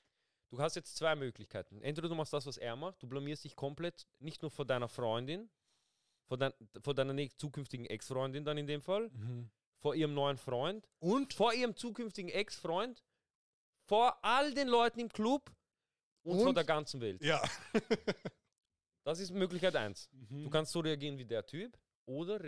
[0.50, 1.80] Du hast jetzt zwei Möglichkeiten.
[1.82, 4.88] Entweder du machst das, was er macht, du blamierst dich komplett, nicht nur vor deiner
[4.88, 5.48] Freundin,
[6.26, 9.50] vor, dein, vor deiner zukünftigen Ex-Freundin dann in dem Fall, Mhm.
[9.78, 11.34] vor ihrem neuen Freund, Und?
[11.34, 13.02] vor ihrem zukünftigen Ex-Freund,
[13.86, 15.50] vor all den Leuten im Club
[16.22, 16.54] und, vor Und?
[16.56, 17.22] der ganzen Welt.
[17.22, 17.42] Ja.
[19.02, 20.10] Das ist Möglichkeit 1.
[20.12, 20.44] Mhm.
[20.44, 22.38] Du kannst so reagieren wie der Typ oder,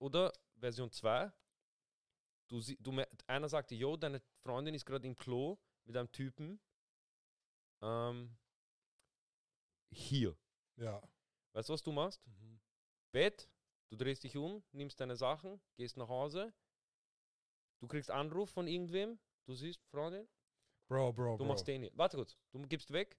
[0.00, 1.32] oder Version 2.
[2.48, 6.58] Du, du, einer sagt dir, yo, deine Freundin ist gerade im Klo mit einem Typen.
[7.82, 8.36] Ähm,
[9.90, 10.36] hier.
[10.76, 11.02] Ja.
[11.52, 12.26] Weißt du, was du machst?
[12.26, 12.60] Mhm.
[13.12, 13.48] Bett,
[13.90, 16.52] du drehst dich um, nimmst deine Sachen, gehst nach Hause.
[17.80, 19.18] Du kriegst Anruf von irgendwem.
[19.46, 20.28] Du siehst, Freundin,
[20.88, 21.46] Bro, Bro, du Bro.
[21.46, 21.92] machst den hier.
[21.94, 23.16] Warte kurz, du gibst weg.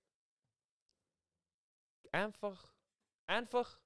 [2.11, 2.75] Einfach,
[3.27, 3.79] einfach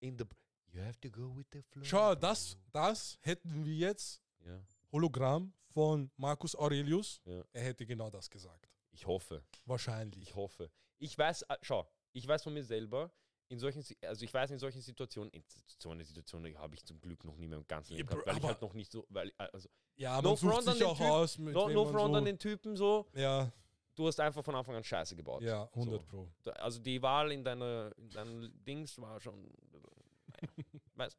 [0.00, 0.24] in the.
[0.72, 1.84] You have to go with the flow.
[1.84, 4.62] Schau, das, das hätten wir jetzt Ja,
[4.92, 7.20] Hologramm von Marcus Aurelius.
[7.24, 7.42] Ja.
[7.52, 8.68] Er hätte genau das gesagt.
[8.92, 9.42] ich hoffe.
[9.66, 10.22] Wahrscheinlich.
[10.22, 10.70] Ich hoffe.
[10.98, 13.10] Ich weiß, äh, schau, ich weiß von mir selber,
[13.48, 15.42] in solchen, also ich weiß in solchen Situationen, in
[15.78, 18.28] so eine Situation habe ich zum Glück noch nie mehr im ganzen Leben Ja, gehabt,
[18.28, 20.96] weil ich halt noch nicht so, weil, äh, also, ja, No front an den auch
[20.96, 21.06] Typ.
[21.06, 23.50] aus, mit no, no front so, an den Typen so, Ja,
[23.96, 25.42] du hast einfach von Anfang an Scheiße gebaut.
[25.42, 26.06] ja, 100 So.
[26.06, 26.28] Pro.
[26.58, 30.46] Also die Wahl in deiner, in deinen Dings war schon, naja,
[30.94, 31.16] weiß.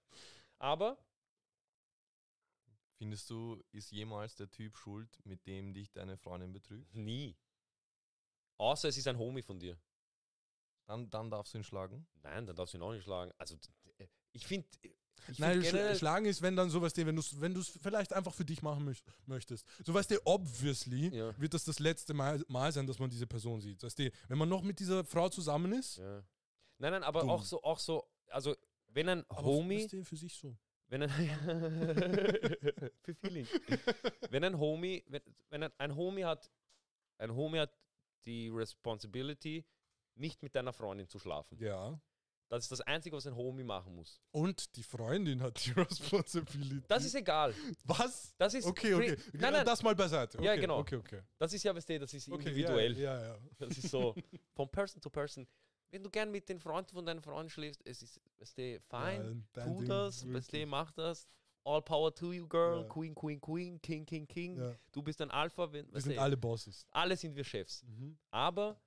[0.59, 0.97] Aber,
[3.01, 6.93] Findest du, ist jemals der Typ schuld, mit dem dich deine Freundin betrügt?
[6.93, 7.35] nie.
[8.59, 9.75] Außer es ist ein Homie von dir.
[10.85, 12.05] Dann, dann darfst du ihn schlagen.
[12.21, 13.31] Nein, dann darfst du ihn auch nicht schlagen.
[13.39, 14.67] Also, d- ich finde,
[15.29, 18.35] ich Nein, sch schlagen ist, wenn dann sowas, wenn du es wenn du's vielleicht einfach
[18.35, 19.65] für dich machen möcht möchtest.
[19.83, 21.35] So weißt du, obviously Ja.
[21.39, 23.81] wird das das letzte Mal, Mal sein, dass man diese Person sieht.
[23.81, 26.23] Weißt du, wenn man noch mit dieser Frau zusammen ist, Ja.
[26.77, 27.31] Nein, nein, aber Dumm.
[27.31, 28.55] auch so, auch so, also
[28.89, 30.55] wenn ein aber Homie, weißt du, für sich so.
[30.91, 31.09] Wenn ein
[33.01, 33.47] für Feeling,
[34.29, 36.51] wenn ein Homie, wenn, wenn ein, ein Homie hat,
[37.17, 37.71] ein Homie hat
[38.25, 39.65] die Responsibility,
[40.15, 41.57] nicht mit deiner Freundin zu schlafen.
[41.59, 41.99] Ja.
[42.49, 44.19] Das ist das Einzige, was ein Homie machen muss.
[44.31, 46.85] Und die Freundin hat die Responsibility.
[46.89, 47.55] Das ist egal.
[47.85, 48.35] Was?
[48.37, 49.17] Das ist Okay, okay.
[49.31, 50.37] Nein, nein, Das mal beiseite.
[50.37, 50.79] Okay, Ja, genau.
[50.79, 51.21] Okay, okay.
[51.37, 52.97] das ist ja, weißt du, das ist individuell.
[52.97, 53.39] Ja, ja, ja.
[53.57, 54.13] Das ist so
[54.53, 55.47] von Person to Person.
[55.91, 58.79] Wenn du gern mit den Freunden von deinen Freunden schläfst, es ist, weißt du, Ja,
[58.79, 61.27] fein, ein tu das, weißt du, mach das.
[61.63, 62.81] All power to you, girl.
[62.81, 62.87] Ja.
[62.87, 64.57] Queen, Queen, Queen, King, King, King.
[64.57, 64.75] Ja.
[64.91, 65.71] Du bist ein Alpha.
[65.71, 66.87] Wenn, Wir sind alle Bosses.
[66.91, 67.83] alle sind wir Chefs.
[67.83, 68.17] Mhm.
[68.31, 68.81] Aber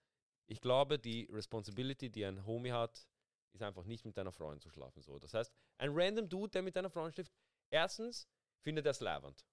[0.47, 3.07] ich glaube, die Responsibility, die ein Homie hat,
[3.53, 5.01] ist einfach nicht mit deiner Freundin zu schlafen.
[5.03, 5.21] So.
[5.21, 7.33] Das heißt, ein random Dude, der mit deiner Freundin schläft,
[7.71, 8.27] erstens
[8.65, 9.45] findet er es leibend.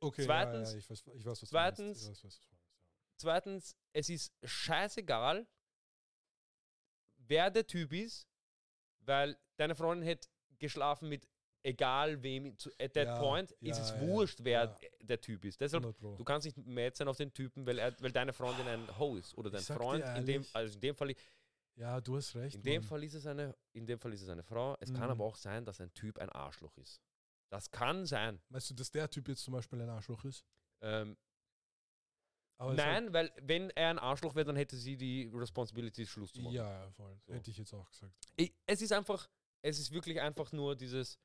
[0.00, 2.18] Okay, Zweitens- ja, ja, ich weiß, ich weiß was zweitens- du meinst.
[2.18, 2.74] Ich weiß, was du meinst, ja.
[3.18, 5.46] Zweitens, es ist scheißegal,
[7.28, 8.26] wer der Typ ist,
[9.00, 11.28] weil deine Freundin hätte geschlafen mit
[11.62, 15.44] egal wem, zu, at that Ja, point ist ja, es ja, wurscht, wer der Typ
[15.44, 15.60] ist.
[15.60, 16.14] Deshalb, 100 Pro.
[16.16, 19.16] du kannst nicht mad sein auf den Typen, weil, er, weil deine Freundin ein Ho
[19.16, 20.04] ist oder dein Freund.
[20.16, 21.14] In dem, also in dem Fall,
[21.76, 22.54] Ja, du hast recht.
[22.54, 22.88] in dem Mann.
[22.88, 24.76] Fall ist es eine, in dem Fall ist es eine Frau.
[24.80, 25.10] Es kann Mhm.
[25.10, 27.00] aber auch sein, dass ein Typ ein Arschloch ist.
[27.50, 28.40] Das kann sein.
[28.50, 30.44] Weißt du, dass der Typ jetzt zum Beispiel ein Arschloch ist?
[30.82, 31.16] Ähm,
[32.58, 36.40] Aber nein, weil wenn er ein Arschloch wäre, dann hätte sie die Responsibility, Schluss zu
[36.40, 36.54] machen.
[36.54, 37.14] Ja, ja, voll.
[37.26, 37.34] So.
[37.34, 38.14] Hätte ich jetzt auch gesagt.
[38.36, 39.28] Ich, es ist einfach,
[39.62, 41.18] es ist wirklich einfach nur dieses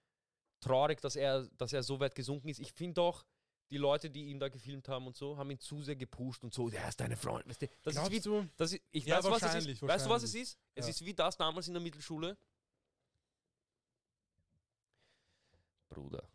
[0.59, 2.59] traurig, dass er, dass er so weit gesunken ist.
[2.59, 3.23] Ich finde auch,
[3.69, 6.53] die Leute, die ihn da gefilmt haben und so, haben ihn zu sehr gepusht und
[6.53, 7.47] so, der ist deine Freund.
[7.47, 8.49] Weißt du, das ist wie, Glaubst du?
[8.57, 9.81] das ist, ich Ja, weiß, was es ist.
[9.81, 10.59] Weißt du, was es ist?
[10.75, 10.89] Es Ja.
[10.89, 12.37] ist wie das damals in der Mittelschule.
[15.87, 16.27] Bruder,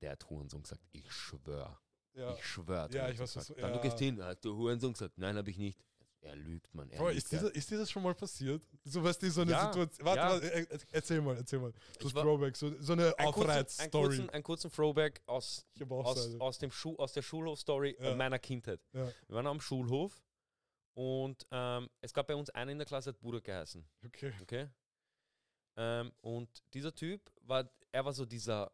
[0.00, 1.80] der hat Hurensohn gesagt, ich schwör.
[2.14, 2.34] Ja.
[2.34, 2.82] Ich schwör.
[2.82, 3.82] hat Ja, ich weiß, was du- Dann du ja.
[3.82, 5.78] gehst hin, hat der Hurensohn gesagt, nein, habe ich nicht.
[6.22, 6.90] Er lügt, man.
[6.90, 8.62] Er ist, dir, ist dir das schon mal passiert?
[8.84, 10.06] So was die so eine Ja, Situation.
[10.06, 10.30] Warte, ja.
[10.30, 11.72] warte, äh, äh, erzähl mal, erzähl mal.
[11.98, 14.06] So Throwback, so, so eine kurzen, einen, Aufreiz-Story.
[14.08, 18.14] kurzen, einen kurzen Throwback aus, aus, aus, dem Schu aus der Schulhof-Story Ja.
[18.16, 18.80] meiner Kindheit.
[18.92, 19.06] Ja.
[19.28, 20.22] Wir waren am Schulhof
[20.92, 23.82] und ähm, es gab bei uns einen in der Klasse, hat Burak geheißen.
[24.04, 24.34] Okay.
[24.42, 24.68] Okay?
[25.76, 28.70] Ähm, und dieser Typ war, er war so dieser,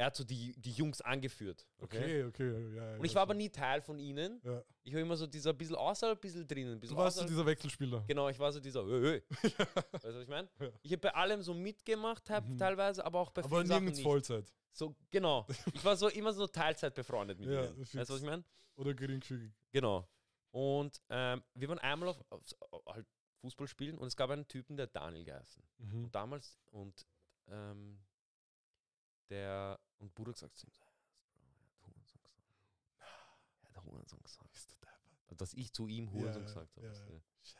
[0.00, 1.66] er hat so die, die Jungs angeführt.
[1.78, 2.24] Okay?
[2.24, 2.74] Okay, okay.
[2.74, 4.40] Ja, Und ich war aber nie Teil von ihnen.
[4.42, 4.62] Ja.
[4.82, 6.80] Ich war immer so dieser bisschen außerhalb, bisschen drinnen.
[6.80, 8.02] Bisschen Du warst so dieser Wechselspieler.
[8.08, 9.52] Genau, ich war so dieser, hey, hey.
[9.92, 10.48] weißt du, was ich meine?
[10.58, 10.70] Ja.
[10.80, 12.56] Ich habe bei allem so mitgemacht, hab Mhm.
[12.56, 14.06] teilweise, aber auch bei Aber vielen Sachen nirgends nicht.
[14.06, 14.50] Vollzeit.
[14.72, 15.46] So, genau.
[15.74, 17.78] Ich war so immer so Teilzeit befreundet mit Ja, ihnen.
[17.80, 18.42] Weißt du, was ich meine?
[18.76, 19.52] Oder geringfügig.
[19.70, 20.08] Genau.
[20.50, 22.40] Und ähm, wir waren einmal auf, auf,
[22.70, 23.06] auf halt
[23.42, 25.62] Fußball spielen und es gab einen Typen, der Daniel geheißen.
[25.76, 26.04] Mhm.
[26.04, 27.06] Und damals, und
[27.48, 27.98] ähm,
[29.30, 32.36] der, und Burak sagt zu ihm, so, er hat Hurensohn gesagt.
[33.70, 33.74] Er
[34.22, 34.52] gesagt.
[34.52, 35.00] Bist du deppert?
[35.28, 36.86] Also, Dass ich zu ihm Hurensohn Ja, gesagt habe.
[36.86, 36.94] ja, ja.
[37.42, 37.56] Scheiße.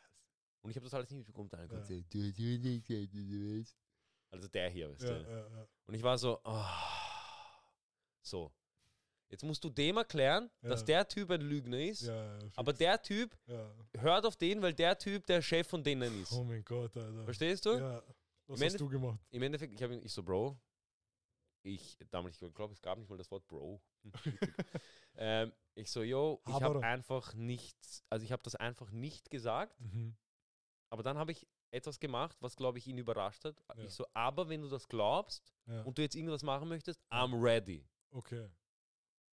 [0.63, 1.67] Und ich habe das alles nicht kommt Ja.
[1.67, 3.75] du gesagt, du.
[4.31, 5.69] Also der hier, weißt du.
[5.87, 6.87] Und ich war so, ah.
[8.23, 8.53] so.
[9.29, 12.09] Jetzt musst du dem erklären, dass der Typ ein Lügner ist.
[12.57, 13.37] Aber der Typ
[13.97, 16.33] hört auf den, weil der Typ der Chef von denen ist.
[16.33, 17.25] Oh mein Gott, Alter.
[17.25, 17.71] Verstehst du?
[17.79, 18.03] Ja.
[18.03, 19.21] Was Im hast Endeffekt- du gemacht?
[19.31, 20.59] Im Endeffekt, ich habe ich so, Bro.
[21.63, 23.81] Ich, damals, ich glaube, es gab nicht mal das Wort Bro.
[25.17, 29.79] ähm, ich so, yo, ich habe einfach nichts, also ich habe das einfach nicht gesagt,
[29.81, 30.17] Mhm.
[30.91, 33.63] aber dann habe ich etwas gemacht, was, glaube ich, ihn überrascht hat.
[33.77, 33.85] Ja.
[33.85, 35.83] Ich so, aber wenn du das glaubst Ja.
[35.83, 37.87] und du jetzt irgendwas machen möchtest, I'm ready.
[38.11, 38.51] Okay.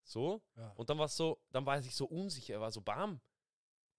[0.03, 0.41] So.
[0.55, 0.69] Ja.
[0.71, 2.55] Und dann war es so, dann war er sich so unsicher.
[2.55, 3.21] Er war so, bam.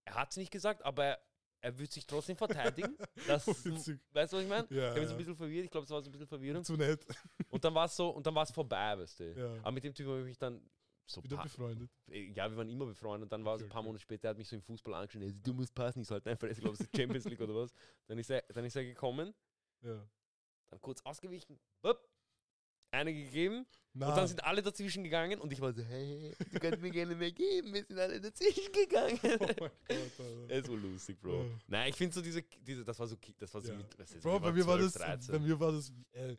[0.05, 1.21] Er hat es nicht gesagt, aber er,
[1.61, 2.97] er wird sich trotzdem verteidigen.
[3.27, 3.99] Das, Witzig.
[4.13, 4.67] weißt du, was ich meine?
[4.71, 5.17] Ja, Ich habe mich so ein ja.
[5.17, 5.65] bisschen verwirrt.
[5.65, 6.65] Ich glaube, es war so ein bisschen Verwirrung.
[6.65, 7.05] Zu nett.
[7.51, 9.33] Und dann war es so, und dann war es vorbei, weißt du.
[9.39, 9.55] Ja.
[9.63, 10.61] Aber mit dem Typ habe ich mich dann
[11.09, 11.91] so Wieder befreundet.
[12.09, 13.27] ja, wir waren immer befreundet.
[13.27, 13.87] Und dann war es Okay, ein paar okay.
[13.87, 16.49] Monate später, er hat mich so im Fußball angeschaut, du musst passen, ich sollte einfach,
[16.49, 17.73] ich glaube, es ist Champions League oder was.
[18.07, 19.33] Dann ist er, dann ist er gekommen
[19.83, 20.05] Ja.
[20.69, 22.09] dann kurz ausgewichen, bup,
[22.97, 26.59] eine gegeben Na, und dann sind alle dazwischen gegangen und ich war so, hey, du
[26.59, 29.19] kannst mir gerne mehr geben, wir sind alle dazwischen gegangen.
[29.23, 30.51] oh mein Gott, Alter.
[30.51, 31.45] Es war lustig, Bro.
[31.45, 31.59] Ja.
[31.69, 33.77] Nein, ich finde so diese, diese, das war so, das war so Ja.
[33.79, 36.37] mit, ist, Bro, bei mir war 12, das, 13, bei mir war das, äh,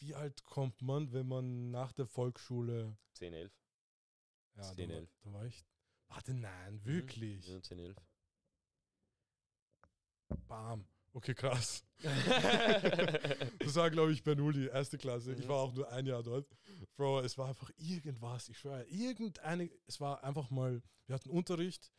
[0.00, 3.52] wie alt kommt man, wenn man nach der Volksschule, 10, 11.
[4.56, 5.08] ja, da 10, war, 11.
[5.22, 5.64] da war ich,
[6.08, 7.96] warte, nein, wirklich, Ja, 10, 11.
[10.48, 11.82] bam, okay, krass.
[13.58, 15.32] Das war, glaube ich, Bernoulli, erste Klasse.
[15.34, 16.46] Ich war auch nur ein Jahr dort.
[16.96, 21.90] Bro, es war einfach irgendwas, ich schwöre, irgendeine, es war einfach mal, wir hatten Unterricht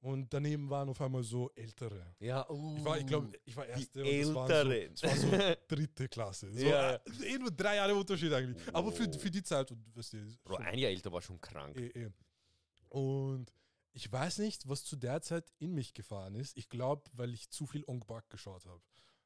[0.00, 2.14] und daneben waren auf einmal so Ältere.
[2.18, 4.94] ja, uh, Ich war, ich glaube, ich war die erste und das waren so, Älteren.
[4.94, 6.52] es war so dritte Klasse.
[6.52, 8.74] So, Ja, äh, eh nur drei Jahre Unterschied eigentlich.
[8.74, 9.18] Aber für, Oh.
[9.18, 11.76] für die Zeit, und weißt du, Bro, schon- ein Jahr älter war schon krank.
[11.76, 12.10] eh, eh.
[12.88, 13.52] Und
[13.92, 16.56] ich weiß nicht, was zu der Zeit in mich gefahren ist.
[16.56, 18.80] Ich glaube, weil ich zu viel Ong Bak geschaut habe.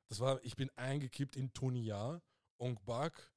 [0.08, 2.20] Das war, ich bin eingekippt in Tony Ya,
[2.58, 3.32] Ong Bak.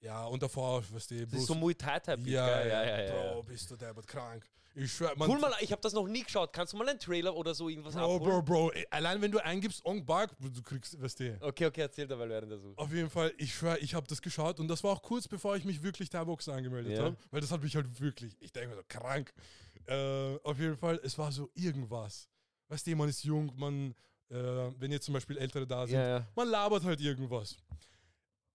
[0.00, 2.22] Ja, und davor, weißt du, Das ist so Muay Thai Type.
[2.28, 2.68] ja, gell?
[2.70, 3.32] ja, ja, ja.
[3.34, 4.48] Bro, bist du derbert krank.
[4.74, 6.52] Ich schwör, man, Cool mal, ich habe das noch nie geschaut.
[6.52, 8.44] Kannst du mal einen Trailer oder so irgendwas Bro, abholen?
[8.44, 11.38] Bro, Bro, allein wenn du eingibst Ong Bak, du kriegst, weißt du.
[11.42, 12.78] Okay, okay, erzähl dabei während der Suche.
[12.78, 15.56] Auf jeden Fall, ich schwör, ich habe das geschaut und das war auch kurz bevor
[15.56, 17.04] ich mich wirklich Thai-Boxen angemeldet Ja.
[17.06, 19.34] habe, weil das hat mich halt wirklich, ich denke mir so, krank.
[19.86, 22.28] Äh, auf jeden Fall, es war so irgendwas.
[22.68, 23.94] Weißt du, man ist jung, man,
[24.28, 24.34] äh,
[24.78, 26.26] wenn jetzt zum Beispiel Ältere da sind, ja.
[26.36, 27.56] man labert halt irgendwas.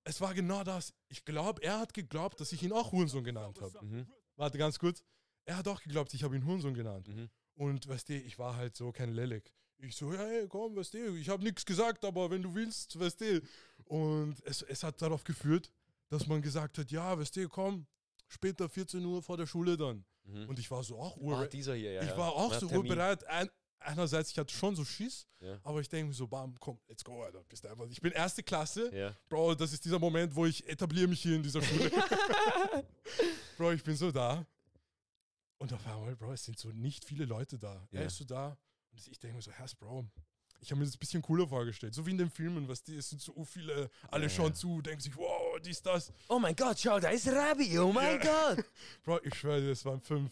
[0.03, 0.93] Es war genau das.
[1.09, 3.83] Ich glaube, er hat geglaubt, dass ich ihn auch Hurensohn genannt habe.
[3.83, 4.07] Mhm.
[4.35, 5.03] Warte ganz kurz.
[5.45, 7.07] Er hat auch geglaubt, ich habe ihn Hurensohn genannt.
[7.07, 7.29] Mhm.
[7.55, 9.51] Und weißt du, ich war halt so kein Lelek.
[9.79, 13.21] Ich so, hey, komm, weißt du, ich habe nichts gesagt, aber wenn du willst, weißt
[13.21, 13.41] du.
[13.85, 15.71] Und es, es hat darauf geführt,
[16.09, 17.85] dass man gesagt hat, ja, weißt du, komm,
[18.27, 20.05] später 14 Uhr vor der Schule dann.
[20.25, 20.49] Mhm.
[20.49, 21.53] Und ich war so auch Ah, urbereit.
[21.53, 22.03] dieser hier, ja.
[22.03, 23.23] ich war auch so urbereit.
[23.25, 23.49] Ein,
[23.79, 25.59] einerseits, ich hatte schon so Schiss, Ja.
[25.63, 27.43] aber ich denke mir so, bam, komm, let's go, Alter.
[27.47, 28.93] Bist einfach, ich bin erste Klasse.
[28.95, 29.15] Ja.
[29.29, 31.91] Bro, das ist dieser Moment, wo ich etabliere mich hier in dieser Schule.
[33.57, 34.45] Bro, ich bin so da.
[35.57, 37.87] Und auf einmal, Bro, es sind so nicht viele Leute da.
[37.91, 38.01] Ja.
[38.01, 38.57] Er ist so da.
[38.91, 40.05] Und ich denke mir so, Herr, Bro,
[40.65, 41.93] ich habe mir das ein bisschen cooler vorgestellt.
[41.93, 44.53] So wie in den Filmen, was die, es sind so viele, alle Ja, schauen ja.
[44.53, 46.11] zu, denken sich, wow, dies, das.
[46.27, 48.65] Oh mein Gott, schau, da ist Rabi, oh mein Gott.
[49.03, 50.31] Bro, ich schwöre dir, es waren fünf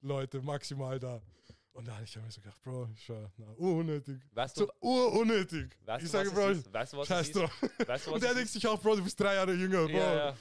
[0.00, 1.20] Leute maximal da.
[1.72, 4.20] Und dann habe ich mir so gedacht, Bro, ich schwör, na, unnötig.
[4.32, 5.74] Weißt du, So urunnötig.
[5.86, 6.72] weißt ich du, sage, was Bro, es ist?
[6.72, 7.62] Weißt du, was scheiß es drauf.
[7.62, 9.86] Weißt du, was Und der es denkt sich auch, Bro, du bist drei Jahre jünger.
[9.86, 9.96] Bro.
[9.96, 10.36] Ja, ja.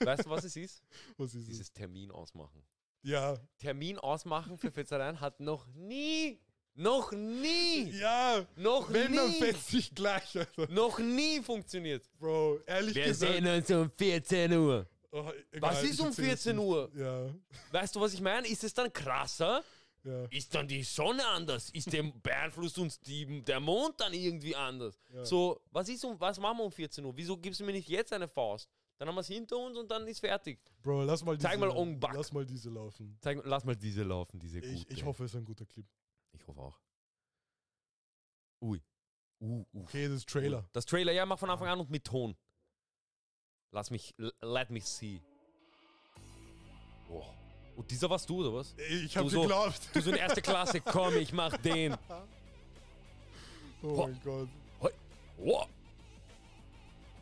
[0.00, 0.82] Weißt du, was es ist?
[1.16, 1.46] Was ist es?
[1.48, 2.62] Dieses Termin ausmachen.
[3.02, 3.36] Ja.
[3.58, 6.38] Termin ausmachen für Fetzereien hat noch nie,
[6.76, 8.44] noch nie, Ja.
[8.56, 10.68] noch Wenn, dann nie, fetzt sich gleich, Alter.
[10.70, 12.08] noch nie funktioniert.
[12.18, 13.32] Bro, ehrlich Wir gesagt.
[13.32, 14.86] sehen uns um 14 Uhr.
[15.12, 16.64] Oh, egal, Was ist um erzähl's 14 nicht.
[16.66, 16.90] Uhr?
[16.94, 17.26] Ja,
[17.72, 18.46] Weißt du, was ich meine?
[18.48, 19.62] Ist es dann krasser?
[20.04, 20.24] ja.
[20.26, 21.70] Ist dann die Sonne anders?
[21.70, 24.98] Ist der, beeinflusst uns die, der Mond dann irgendwie anders?
[25.12, 25.24] Ja.
[25.24, 27.16] So, was ist um, was machen wir um 14 Uhr?
[27.16, 28.68] Wieso gibst du mir nicht jetzt eine Faust?
[28.98, 30.58] Dann haben wir es hinter uns und dann ist fertig.
[30.82, 32.14] Bro, lass mal diese, Zeig mal Ong Bak.
[32.14, 33.16] Lass mal diese laufen.
[33.20, 34.72] Zeig, lass mal diese laufen, diese gute.
[34.72, 35.84] Ich, ich hoffe, es ist ein guter Clip.
[36.38, 36.78] Ich hoffe auch.
[38.62, 38.82] Ui.
[39.40, 39.82] Uh, uh.
[39.82, 40.68] Okay, das ist Trailer.
[40.72, 42.36] Das Trailer, ja, mach von Anfang an und mit Ton.
[43.72, 45.20] Lass mich, let me see.
[47.08, 47.34] Boah.
[47.76, 48.74] Und dieser warst du, oder was?
[48.88, 49.80] Ich hab Du so- geglaubt.
[49.92, 51.96] Du so in erste Klasse, komm, ich mach den.
[53.82, 54.08] Oh Boah.
[54.08, 54.48] mein Gott.
[55.36, 55.68] Wow.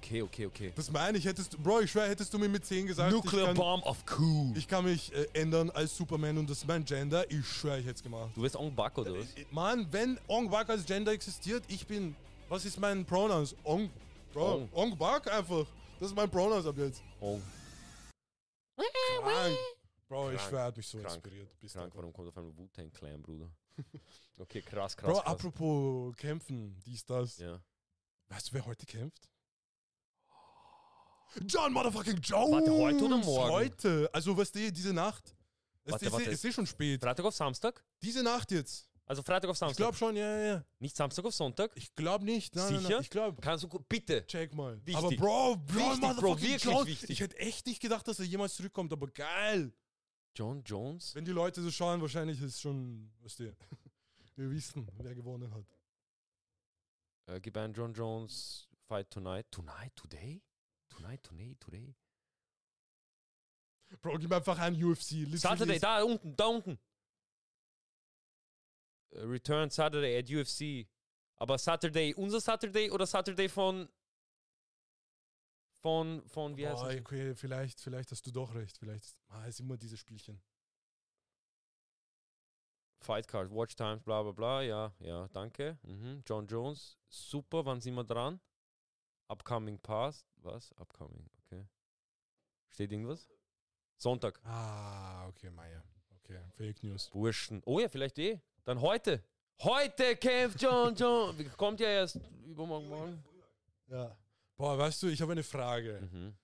[0.05, 0.73] Okay, okay, okay.
[0.77, 3.25] Das meine ich, hättest du, Bro, ich schwör, hättest du mir mit 10 gesagt, ich
[3.25, 4.55] Nuclear kann, Bomb of Cool.
[4.55, 7.87] ich kann mich äh, ändern als Superman und das ist mein Gender, ich schwör, ich
[7.87, 8.31] hätte es gemacht.
[8.35, 9.33] Du wirst Ong Bak, oder was?
[9.35, 12.15] Äh, Mann, wenn Ong Bak als Gender existiert, ich bin,
[12.51, 13.57] was ist mein Pronouns?
[13.65, 13.89] Ong,
[14.35, 14.69] Bro, Ong.
[14.73, 15.65] Ong Bak einfach.
[15.99, 17.03] Das ist mein Pronouns ab jetzt.
[17.21, 17.43] Ong.
[19.23, 19.57] Krank.
[20.07, 21.61] Bro, ich Krank, schwör, er hat mich so krank, inspiriert.
[21.61, 23.51] Bis Krank, warum kommt auf einmal Wu-Tang Clan, Bruder?
[24.37, 25.33] Okay, krass, krass, Bro, krass.
[25.33, 27.39] apropos kämpfen, dies, das.
[27.39, 27.59] Ja.
[28.29, 29.31] Weißt du, wer heute kämpft?
[31.47, 32.53] John Motherfucking Jones!
[32.53, 33.53] Warte, heute oder morgen?
[33.53, 34.11] Heute.
[34.13, 35.35] Also, weißt du, diese Nacht.
[35.85, 36.31] Es Warte, ist, warte.
[36.31, 37.01] es ist schon spät.
[37.01, 37.85] Freitag auf Samstag?
[38.03, 38.89] Diese Nacht jetzt.
[39.07, 39.77] Also Freitag auf Ich Samstag?
[39.77, 40.65] glaube schon, ja, ja, ja.
[40.79, 41.71] Nicht Samstag auf Sonntag?
[41.75, 42.55] Ich glaube nicht.
[42.57, 42.91] Nein, Nein, Sicher?
[42.95, 43.41] nein, ich glaube.
[43.43, 44.27] Kannst du, bitte.
[44.27, 44.77] Check mal.
[44.87, 44.97] Wichtig.
[44.97, 46.87] Aber Bro, Bro, Wichtig, Bro, Motherfucking wirklich Jones.
[46.87, 47.11] wichtig.
[47.11, 49.75] Ich hätte echt nicht gedacht, dass er jemals zurückkommt, aber geil.
[50.35, 51.15] John Jones?
[51.15, 53.55] Wenn die Leute so schauen, wahrscheinlich ist schon, weißt du,
[54.37, 55.67] wir wissen, wer gewonnen hat.
[57.27, 59.47] Äh, gib ein John Jones Fight Tonight.
[59.51, 59.95] Tonight?
[59.97, 60.43] Today?
[60.97, 61.95] Tonight, today, today.
[64.01, 65.27] Bro, gib einfach ein UFC.
[65.37, 66.79] Saturday, da unten, da unten.
[69.11, 70.89] Äh, Return Saturday at UFC.
[71.37, 73.89] Aber Saturday, unser Saturday oder Saturday von.
[75.81, 77.01] Von, von, wie heißt Boah, das?
[77.01, 78.79] okay, vielleicht, vielleicht hast du doch recht.
[78.79, 80.41] Vielleicht ist, ah, ist immer diese Spielchen.
[83.03, 84.63] Fight Card, Watch Times, bla bla bla.
[84.63, 85.79] Ja, ja, danke.
[85.83, 86.23] Mhm.
[86.27, 88.41] John Jones, super, wann sind wir dran?
[89.29, 90.27] Upcoming Past.
[90.45, 90.73] Was?
[90.79, 91.67] Upcoming, okay.
[92.71, 93.29] Steht irgendwas?
[93.97, 94.39] Sonntag.
[94.45, 95.83] Ah, okay, Meier.
[96.21, 97.09] Okay, Fake News.
[97.11, 97.63] Burschen.
[97.65, 98.41] Oh ja, vielleicht eh.
[98.65, 99.23] Dann heute.
[99.63, 101.37] Heute kämpft John John.
[101.57, 103.25] Kommt ja erst übermorgen morgen.
[103.89, 104.17] Ja.
[104.57, 106.01] Boah, weißt du, ich habe eine Frage.
[106.13, 106.35] Mhm.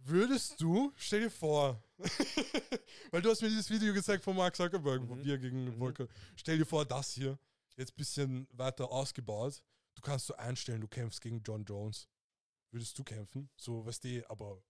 [0.00, 1.82] Würdest du, stell dir vor,
[3.10, 5.24] weil du hast mir dieses Video gezeigt von Mark Zuckerberg, wo Mhm.
[5.24, 5.78] wir gegen Mhm.
[5.78, 6.06] Volker.
[6.36, 7.38] Stell dir vor, das hier,
[7.76, 9.62] jetzt ein bisschen weiter ausgebaut.
[9.94, 12.08] Du kannst so einstellen, du kämpfst gegen John Jones.
[12.70, 13.48] Würdest du kämpfen?
[13.56, 14.62] So, weißt du, aber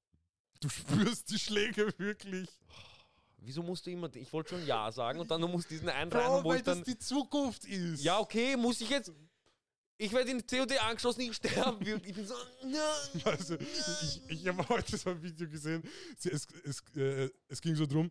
[0.61, 2.49] du spürst die Schläge wirklich.
[3.39, 4.15] Wieso musst du immer.
[4.17, 6.79] Ich wollte schon Ja sagen und dann du musst diesen rein, wo weil ich dann.
[6.79, 8.03] das die Zukunft ist.
[8.03, 9.13] Ja, okay, muss ich jetzt.
[10.01, 12.01] Ich werde in COD angeschossen, ich sterbe.
[12.05, 12.35] Ich bin so.
[13.25, 15.83] Also, ich, ich habe heute so ein Video gesehen.
[16.25, 18.11] Es, es, äh, es ging so drum,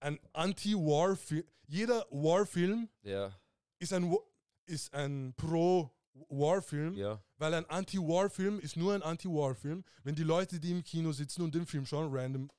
[0.00, 3.34] ein Anti-War-Film, jeder War-Film Ja,
[3.78, 4.14] ist ein,
[4.66, 5.34] ist ein
[6.26, 7.22] Pro-War-Film, ja.
[7.38, 11.54] weil ein Anti-War-Film ist nur ein Anti-War-Film, wenn die Leute, die im Kino sitzen und
[11.54, 12.50] den Film schauen, random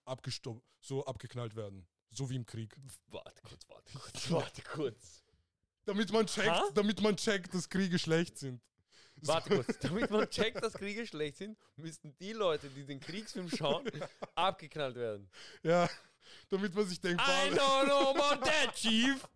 [0.81, 1.85] so abgeknallt werden.
[2.11, 2.75] So wie im Krieg.
[3.07, 5.23] Warte kurz, warte kurz, warte kurz.
[5.85, 6.69] Damit man checkt, Ha?
[6.73, 8.61] damit man checkt, dass Kriege schlecht sind.
[9.21, 9.79] Warte kurz.
[9.79, 13.85] Damit man checkt, dass Kriege schlecht sind, müssten die Leute, die den Kriegsfilm schauen,
[14.35, 15.29] abgeknallt werden.
[15.63, 15.89] Ja,
[16.49, 19.27] damit man sich denkt, I don't know about that, Chief.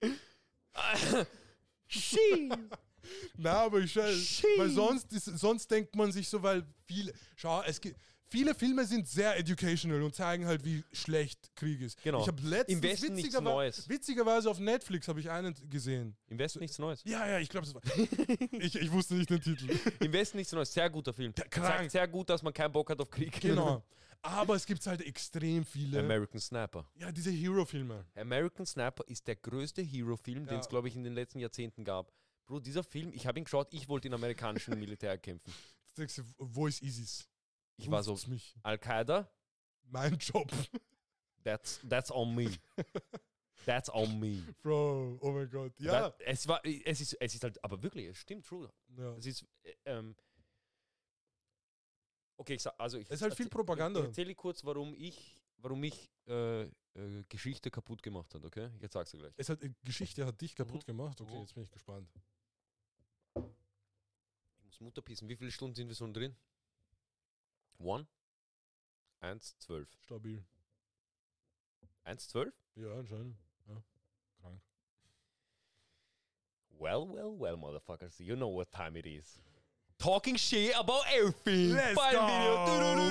[1.90, 2.50] She.
[3.36, 7.80] Na, aber ich weil sonst, ist, sonst denkt man sich so, weil viele, schau, es
[7.80, 7.96] gibt,
[8.30, 12.02] viele Filme sind sehr educational und zeigen halt, wie schlecht Krieg ist.
[12.02, 12.20] Genau.
[12.20, 13.88] Ich habe letztens Neues.
[13.88, 16.16] witzigerweise auf Netflix habe ich einen gesehen.
[16.28, 17.02] Im Westen nichts Neues.
[17.04, 17.82] Ja, ja, ich glaube, das war.
[18.52, 19.68] ich, ich wusste nicht den Titel.
[20.00, 20.72] Im Westen nichts Neues.
[20.72, 21.34] Sehr guter Film.
[21.34, 21.90] Der- Zeigt krank.
[21.90, 23.40] sehr gut, dass man keinen Bock hat auf Krieg.
[23.40, 23.82] Genau.
[24.20, 26.00] Aber es gibt halt extrem viele.
[26.00, 26.84] American Sniper.
[26.96, 28.04] ja, diese Hero-Filme.
[28.16, 30.60] American Sniper ist der größte Hero-Film, den Ja.
[30.60, 32.10] es, glaube ich, in den letzten Jahrzehnten gab.
[32.48, 35.52] Bro, dieser Film, ich habe ihn geschaut, ich wollte in amerikanischen Militär kämpfen.
[35.86, 37.28] Jetzt denkst du, wo ist ISIS?
[37.76, 38.18] Ich war so.
[38.62, 39.30] Al-Qaida,
[39.82, 40.50] Mein Job.
[41.44, 42.50] that's, that's on me.
[43.66, 44.42] That's on me.
[44.62, 45.78] Bro, oh mein Gott.
[45.78, 46.08] Ja.
[46.08, 48.72] Da, es, war, es, ist, es ist halt, aber wirklich, es stimmt, true.
[48.96, 49.14] ja.
[49.16, 50.16] Es ist, äh, ähm,
[52.38, 53.06] okay, ich sag, also ich.
[53.10, 54.00] Es ist halt viel Propaganda.
[54.00, 56.70] Ich erzähle kurz, warum ich, warum mich äh, äh,
[57.28, 58.70] Geschichte kaputt gemacht hat, okay?
[58.80, 59.34] Jetzt sagst du gleich.
[59.36, 60.86] Es hat, äh, Geschichte hat dich kaputt Mhm.
[60.86, 61.20] gemacht.
[61.20, 61.40] Okay, Mhm.
[61.40, 62.10] jetzt bin ich gespannt.
[64.78, 65.28] Ich muss Mutter pissen.
[65.28, 66.36] Wie viele Stunden sind wir schon drin?
[67.78, 68.06] One?
[69.18, 69.88] Eins, zwölf.
[70.04, 70.44] Stabil.
[72.04, 72.54] Eins, zwölf?
[72.76, 73.36] Ja, anscheinend.
[73.66, 73.82] Ja.
[74.40, 74.62] Krank.
[76.78, 78.20] Well, well, well, motherfuckers.
[78.20, 79.42] You know what time it is.
[79.98, 81.74] Talking shit about everything.
[81.96, 83.10] Beim Video.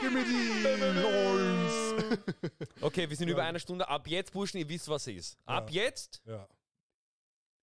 [0.00, 2.82] Give me the horns.
[2.82, 3.34] Okay, wir sind Ja.
[3.34, 3.86] über eine Stunde.
[3.86, 5.38] Ab jetzt, Burschen, ihr wisst, was es ist.
[5.46, 5.84] Ab Ja.
[5.84, 6.48] jetzt, ja.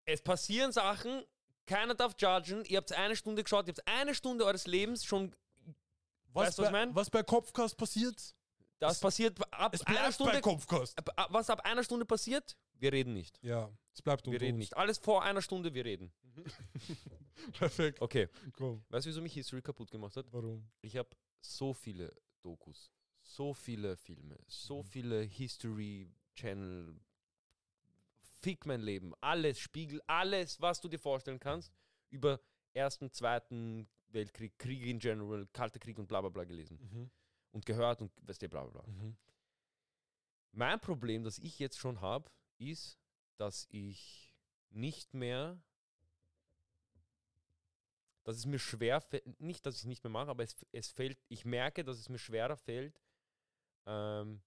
[0.05, 1.25] es passieren Sachen,
[1.65, 2.63] keiner darf judgen.
[2.65, 5.33] Ihr habt eine Stunde geschaut, ihr habt eine Stunde eures Lebens schon.
[6.33, 6.95] Was, Weißt du, was ich bei, mein?
[6.95, 8.35] was bei Kopfkast passiert?
[8.79, 10.33] Das Es- passiert ab Es einer Stunde.
[10.33, 10.97] bei Kopfkast.
[10.97, 13.37] ab- was ab einer Stunde passiert, wir reden nicht.
[13.43, 14.59] Ja, es bleibt Wir unter reden uns.
[14.61, 14.77] nicht.
[14.77, 16.11] Alles vor einer Stunde, wir reden.
[17.59, 18.01] Perfekt.
[18.01, 18.27] Okay.
[18.53, 18.83] Komm.
[18.89, 20.31] Weißt du, wieso mich History kaputt gemacht hat?
[20.31, 20.69] Warum?
[20.81, 21.09] Ich habe
[21.41, 22.11] so viele
[22.41, 24.85] Dokus, so viele Filme, so Mhm.
[24.87, 26.95] viele History Channel.
[28.41, 29.13] Fick mein Leben.
[29.21, 31.71] Alles, Spiegel, alles, was du dir vorstellen kannst,
[32.09, 32.39] über
[32.73, 36.79] Ersten, Zweiten Weltkrieg, Krieg in general, Kalter Krieg und bla bla bla gelesen.
[36.81, 37.11] Mhm.
[37.51, 38.91] Und gehört und weißt du, bla bla bla.
[38.91, 39.15] Mhm.
[40.53, 42.99] Mein Problem, das ich jetzt schon habe, ist,
[43.37, 44.35] dass ich
[44.69, 45.61] nicht mehr,
[48.23, 50.89] dass es mir schwer fällt, nicht, dass ich es nicht mehr mache, aber es, es
[50.89, 53.01] fällt, ich merke, dass es mir schwerer fällt,
[53.85, 54.41] ähm,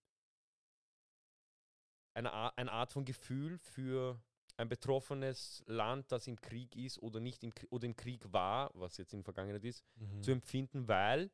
[2.15, 4.21] eine, Art, eine Art von Gefühl für
[4.57, 8.97] ein betroffenes Land, das im Krieg ist oder nicht im, oder im Krieg war, was
[8.99, 10.23] jetzt in Vergangenheit ist, Mhm.
[10.23, 11.31] zu empfinden, weil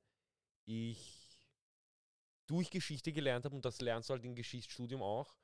[0.64, 1.38] ich
[2.46, 5.34] durch Geschichte gelernt habe und das lernst du halt im Geschichtsstudium auch.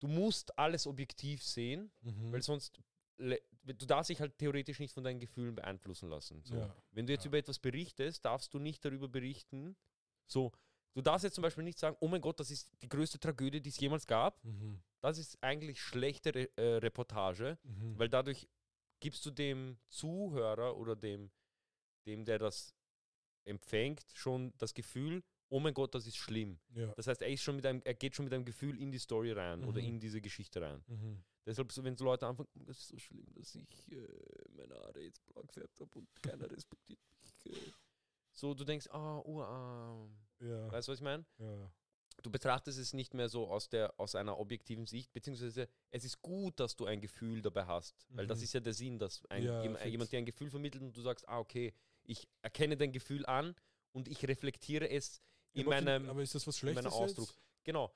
[0.00, 2.32] Du musst alles objektiv sehen, Mhm.
[2.32, 2.80] weil sonst
[3.18, 6.40] du darfst dich halt theoretisch nicht von deinen Gefühlen beeinflussen lassen.
[6.44, 6.54] So.
[6.54, 6.74] Ja.
[6.92, 7.28] Wenn du jetzt Ja.
[7.28, 9.76] über etwas berichtest, darfst du nicht darüber berichten.
[10.28, 10.52] So,
[10.98, 13.60] du darfst jetzt zum Beispiel nicht sagen, oh mein Gott, das ist die größte Tragödie,
[13.60, 14.42] die es jemals gab.
[14.44, 14.80] Mhm.
[15.00, 17.98] Das ist eigentlich schlechte Re äh, Reportage, Mhm.
[17.98, 18.48] weil dadurch
[19.00, 21.30] gibst du dem Zuhörer oder dem,
[22.06, 22.74] dem, der das
[23.44, 26.58] empfängt, schon das Gefühl, oh mein Gott, das ist schlimm.
[26.74, 26.92] ja.
[26.96, 28.98] Das heißt, er, ist schon mit einem, er geht schon mit einem Gefühl in die
[28.98, 29.86] Story rein oder Mhm.
[29.88, 30.82] in diese Geschichte rein.
[30.88, 31.22] Mhm.
[31.46, 34.06] Deshalb, wenn so Leute anfangen, "Oh, das ist so schlimm, dass ich äh,
[34.50, 37.46] meine Haare jetzt blau gefärbt habe und keiner respektiert mich.
[37.46, 37.72] Äh.
[38.32, 40.14] So, du denkst, ah, urarm.
[40.40, 40.70] Ja.
[40.70, 41.24] Weißt du, was ich meine?
[41.38, 41.70] ja.
[42.22, 46.20] du betrachtest es nicht mehr so aus, der, aus einer objektiven Sicht, beziehungsweise es ist
[46.20, 48.44] gut, dass du ein Gefühl dabei hast, weil das Mhm.
[48.44, 49.90] ist ja der Sinn, dass ein, Ja, jem- fix.
[49.90, 53.54] jemand dir ein Gefühl vermittelt und du sagst, ah, okay, ich erkenne dein Gefühl an
[53.92, 57.28] und ich reflektiere es in aber, meinem, aber ist das was in Schlechtes meinem Ausdruck.
[57.28, 57.40] jetzt?
[57.62, 57.94] Genau.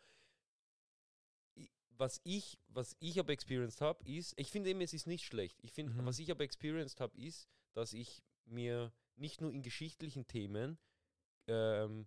[1.99, 5.59] Was ich, was ich aber experienced habe, ist, ich finde eben, es ist nicht schlecht.
[5.63, 6.07] Ich finde, Mhm.
[6.07, 10.79] was ich aber experienced habe, ist, dass ich mir nicht nur in geschichtlichen Themen,
[11.49, 12.07] ähm,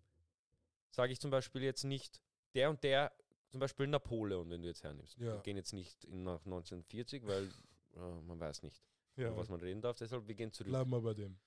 [0.96, 2.22] sage ich zum Beispiel jetzt nicht,
[2.56, 3.12] der und der,
[3.50, 5.18] zum Beispiel Napoleon, wenn du jetzt hernimmst.
[5.18, 5.34] Ja.
[5.36, 7.44] Wir gehen jetzt nicht in, nach 1940, weil
[7.96, 8.82] äh, man weiß nicht,
[9.18, 9.98] Ja, über was man reden darf.
[9.98, 10.70] Deshalb, wir gehen zurück.
[10.72, 11.38] bleiben wir bei dem.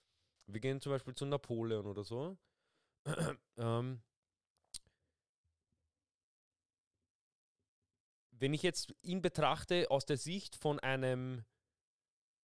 [0.47, 2.37] Wir gehen zum Beispiel zu Napoleon oder so.
[3.57, 4.03] ähm,
[8.31, 11.45] wenn ich jetzt ihn betrachte aus der Sicht von einem,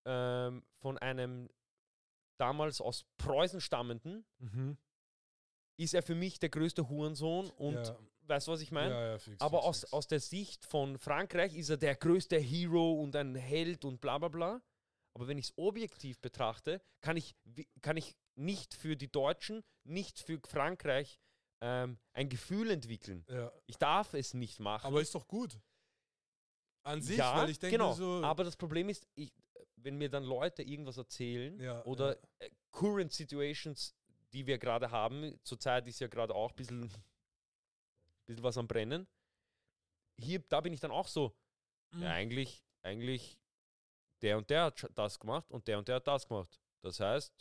[0.06, 1.48] ähm, von einem
[2.39, 4.76] damals aus Preußen stammenden, Mhm.
[5.76, 8.90] Ist er für mich der größte Hurensohn und ja, weißt du, was ich meine?
[8.90, 9.92] ja, ja, fix, Aber fix, aus, fix.
[9.92, 14.18] aus der Sicht von Frankreich ist er der größte Hero und ein Held und bla
[14.18, 14.62] bla bla.
[15.16, 17.36] Aber wenn ich es objektiv betrachte, kann ich,
[17.82, 21.20] kann ich nicht für die Deutschen, nicht für Frankreich
[21.60, 23.24] ähm, ein Gefühl entwickeln.
[23.66, 24.86] Ich darf es nicht machen.
[24.86, 25.60] Aber ist doch gut.
[26.82, 27.94] An sich, ja, weil ich denke genau.
[27.94, 28.22] so.
[28.24, 29.32] Aber das Problem ist, ich,
[29.76, 32.22] wenn mir dann Leute irgendwas erzählen Ja, oder ja.
[32.40, 33.94] äh, Current Situations,
[34.35, 36.90] die wir gerade haben, zurzeit ist ja gerade auch ein bisschen,
[38.27, 39.06] bisschen was am Brennen.
[40.19, 41.35] Hier, da bin ich dann auch so,
[41.93, 42.02] Mhm.
[42.02, 43.39] ja, eigentlich, eigentlich,
[44.23, 46.61] der und der hat das gemacht und der und der hat das gemacht.
[46.82, 47.32] Das heißt,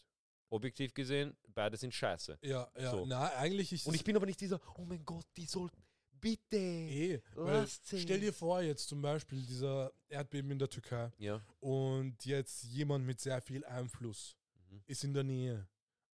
[0.50, 2.38] objektiv gesehen, beide sind scheiße.
[2.42, 3.06] ja, ja, so.
[3.06, 6.56] na, eigentlich ist Und ich bin aber nicht dieser, oh mein Gott, die sollten, bitte.
[6.58, 7.22] eh.
[7.36, 8.00] Weil, Lasst sie.
[8.02, 11.42] stell dir vor, jetzt zum Beispiel dieser Erdbeben in der Türkei Ja.
[11.60, 14.36] und jetzt jemand mit sehr viel Einfluss
[14.70, 14.84] Mhm.
[14.86, 15.68] ist in der Nähe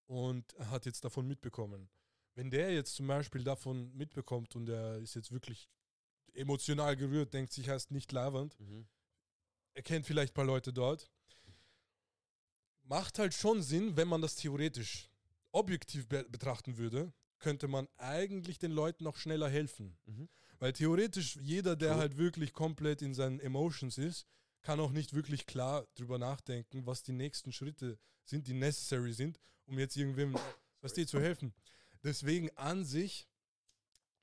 [0.10, 1.88] und hat jetzt davon mitbekommen.
[2.34, 5.70] Wenn der jetzt zum Beispiel davon mitbekommt und er ist jetzt wirklich
[6.34, 8.88] emotional gerührt, denkt sich, ist nicht labernd, Mhm.
[9.76, 11.12] er kennt vielleicht ein paar Leute dort.
[12.84, 15.10] Macht halt schon Sinn, wenn man das theoretisch
[15.52, 19.96] objektiv be betrachten würde, könnte man eigentlich den Leuten noch schneller helfen.
[20.06, 20.28] Mhm.
[20.58, 22.00] Weil theoretisch jeder, der True.
[22.00, 24.26] halt wirklich komplett in seinen Emotions ist,
[24.62, 29.40] kann auch nicht wirklich klar drüber nachdenken, was die nächsten Schritte sind, die necessary sind,
[29.70, 30.36] um jetzt irgendwem,
[30.82, 31.54] was dir zu helfen.
[32.04, 33.28] Deswegen an sich,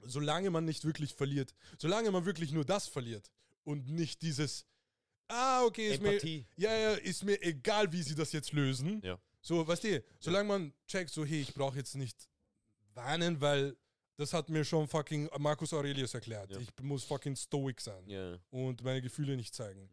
[0.03, 3.31] solange man nicht wirklich verliert, solange man wirklich nur das verliert
[3.65, 4.67] und nicht dieses,
[5.29, 6.19] ah, okay, ist mir,
[6.57, 9.01] ja, ja, ist mir egal, wie sie das jetzt lösen.
[9.03, 9.19] Ja.
[9.41, 12.29] So, weißt du, solange man checkt, so, hey, ich brauche jetzt nicht
[12.95, 13.77] weinen, weil
[14.17, 16.51] das hat mir schon fucking Marcus Aurelius erklärt.
[16.51, 16.59] Ja.
[16.59, 18.39] Ich muss fucking stoic sein Ja.
[18.51, 19.89] und meine Gefühle nicht zeigen.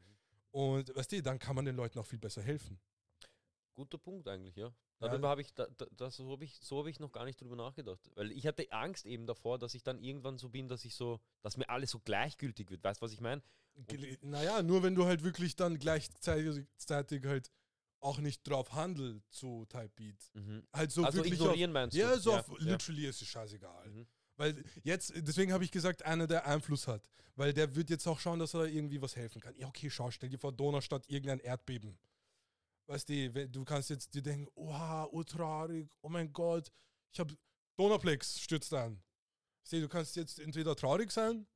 [0.52, 2.80] Und weißt du, dann kann man den Leuten auch viel besser helfen.
[3.74, 4.74] Guter Punkt eigentlich, ja.
[5.04, 5.10] Ja.
[5.10, 7.40] Darüber habe ich, da, da, das, so habe ich, so hab ich noch gar nicht
[7.40, 8.00] drüber nachgedacht.
[8.16, 11.20] Weil ich hatte Angst eben davor, dass ich dann irgendwann so bin, dass ich so,
[11.42, 12.84] dass mir alles so gleichgültig wird.
[12.84, 13.42] Weißt du, was ich meine?
[14.22, 17.52] Naja, nur wenn du halt wirklich dann gleichzeitig zeitig halt
[18.00, 20.16] auch nicht drauf handelst, so Type Beat.
[20.34, 20.64] Mhm.
[20.74, 22.20] Halt so also wirklich ignorieren meinst auf, ja, du?
[22.20, 22.72] so ja, auf ja.
[22.72, 23.90] literally ist es scheißegal.
[23.90, 24.08] Mhm.
[24.36, 27.08] Weil jetzt, deswegen habe ich gesagt, einer, der Einfluss hat.
[27.36, 29.56] Weil der wird jetzt auch schauen, dass er irgendwie was helfen kann.
[29.58, 31.98] Ja, okay, schau, stell dir vor, Donaustadt irgendein Erdbeben.
[32.88, 36.70] Weißt du, du kannst jetzt dir denken, oha, urtraurig, oh mein Gott,
[37.12, 37.36] ich habe
[37.78, 39.02] Donauplex stürzt ein.
[39.64, 41.48] Sieh, du kannst jetzt entweder traurig sein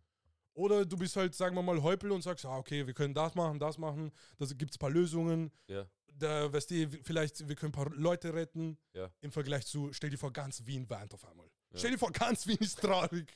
[0.53, 3.35] oder du bist halt, sagen wir mal, Heupel und sagst, ah, okay, wir können das
[3.35, 5.51] machen, das machen, da gibt es ein paar Lösungen.
[5.67, 5.87] Ja.
[6.13, 8.77] Da, weißt du, vielleicht, wir können ein paar Leute retten.
[8.93, 9.11] Ja.
[9.21, 11.45] Im Vergleich zu, stell dir vor, ganz Wien weint auf einmal.
[11.71, 11.77] Ja.
[11.77, 13.31] Stell dir vor, ganz Wien ist traurig.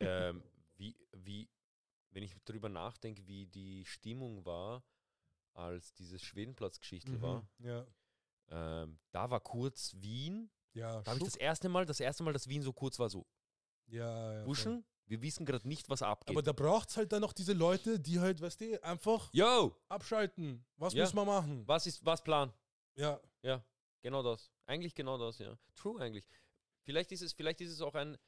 [0.00, 0.42] ähm,
[0.76, 1.48] wie, wie,
[2.10, 4.84] wenn ich drüber nachdenke, wie die Stimmung war,
[5.56, 7.66] als dieses Schwedenplatz-Geschichte war, Mhm.
[7.66, 7.86] Ja,
[8.48, 10.50] ähm, da war kurz Wien.
[10.72, 13.08] ja, Da habe ich das erste Mal, das erste Mal, dass Wien so kurz war,
[13.08, 13.26] so,
[13.86, 14.44] ja, ja.
[14.44, 16.34] Buschen, wir wissen gerade nicht, was abgeht.
[16.36, 19.76] Aber da braucht es halt dann noch diese Leute, die halt, weißt du, einfach Yo,
[19.88, 20.64] abschalten.
[20.76, 21.02] Was Ja.
[21.04, 21.66] müssen wir machen?
[21.66, 22.52] was ist, was Plan?
[22.96, 23.64] Ja, Ja,
[24.02, 24.50] genau das.
[24.66, 25.56] Eigentlich genau das, ja.
[25.76, 26.26] True eigentlich.
[26.82, 28.18] Vielleicht ist es, vielleicht ist es auch ein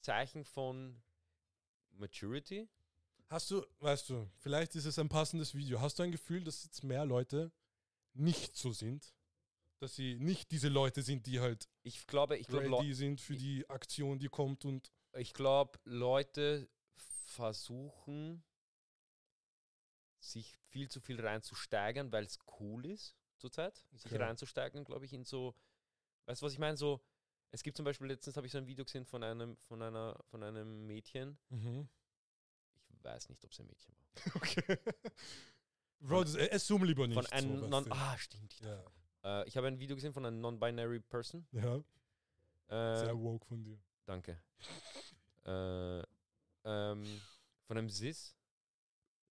[0.00, 1.02] Zeichen von
[1.90, 2.68] Maturity.
[3.28, 5.80] Hast du, weißt du, vielleicht ist es ein passendes Video.
[5.80, 7.52] Hast du ein Gefühl, dass jetzt mehr Leute
[8.14, 9.14] nicht so sind?
[9.78, 13.36] Dass sie nicht diese Leute sind, die halt Ich glaube, ich glaube, ready sind für
[13.36, 18.42] die Aktion, die kommt und ich glaube, Leute versuchen,
[20.20, 24.22] sich viel zu viel reinzusteigern, weil es cool ist zurzeit, sich Okay.
[24.22, 25.54] reinzusteigern, glaube ich, in so,
[26.26, 26.76] weißt du, was ich meine?
[26.76, 27.00] So,
[27.50, 30.18] es gibt zum Beispiel, letztens habe ich so ein Video gesehen von einem, von einer,
[30.30, 31.38] von einem Mädchen.
[31.50, 32.05] Ich
[33.06, 34.06] weiß nicht, ob es ein Mädchen war.
[34.36, 34.78] Okay.
[36.00, 37.14] Bro, das, äh, zoom lieber nicht.
[37.16, 38.52] Von so, einem weißt non, ah, stimmt.
[38.54, 38.84] Ich, ja,
[39.24, 41.46] äh, ich habe ein Video gesehen von einer non-binary Person.
[41.52, 41.76] ja,
[42.68, 43.78] Äh, sehr woke von dir.
[44.04, 44.40] Danke.
[45.46, 46.02] Äh,
[46.64, 47.20] ähm,
[47.68, 48.34] von einem Sis.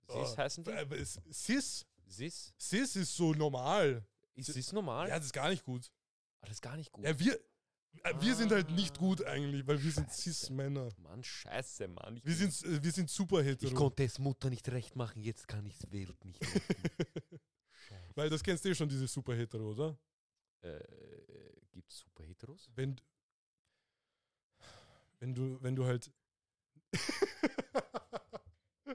[0.07, 0.71] Sis Oh, heißen die?
[0.71, 2.53] Es- Sis, Sis?
[2.57, 4.01] Sis ist so normal.
[4.35, 5.09] Ist Sis normal?
[5.09, 5.91] Ja, das ist gar nicht gut.
[6.39, 7.03] Ah, das ist gar nicht gut.
[7.03, 7.43] Ja, wir, äh,
[8.19, 10.11] wir sind halt nicht gut eigentlich, weil wir sind.
[10.11, 10.89] Cis-Männer.
[10.97, 12.17] Mann, scheiße, Mann.
[12.17, 13.69] Ich Wir bin- sind, äh, wir sind super hetero.
[13.71, 16.51] ich konnte es Mutter nicht recht machen, jetzt kann ich es Welt nicht recht
[18.15, 19.97] Weil das kennst du eh schon, diese super hetero, oder?
[20.61, 20.79] äh,
[21.71, 22.69] Gibt es super Heteros?
[22.75, 22.95] Wenn,
[25.19, 26.09] wenn du, wenn du halt,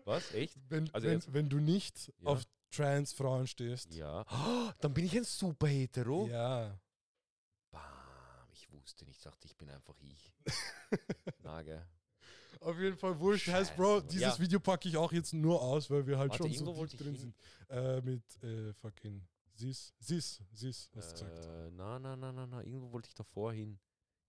[0.05, 0.33] Was?
[0.33, 0.57] Echt?
[0.69, 2.31] wenn, Also wenn, jetzt- wenn du nicht Ja.
[2.31, 3.95] auf Trans-Frauen stehst.
[3.95, 4.25] Ja.
[4.31, 6.27] Oh, dann bin ich ein super Hetero.
[6.29, 6.79] Ja.
[8.91, 10.33] Ich wusste nicht, ich dachte, ich bin einfach ich.
[11.45, 11.87] Na, gell.
[12.61, 13.47] Auf jeden Fall wurscht.
[13.47, 14.39] Heißt, Bro, dieses Ja.
[14.41, 17.17] Video packe ich auch jetzt nur aus, weil wir halt Warte, schon so ich drin
[17.17, 17.35] sind.
[17.69, 19.95] Äh, mit äh, fucking Sis.
[20.01, 20.43] Sis.
[20.53, 21.47] Sis, hast du gesagt.
[21.47, 23.79] Äh, na, na, na, na, na, irgendwo wollte ich davor hin.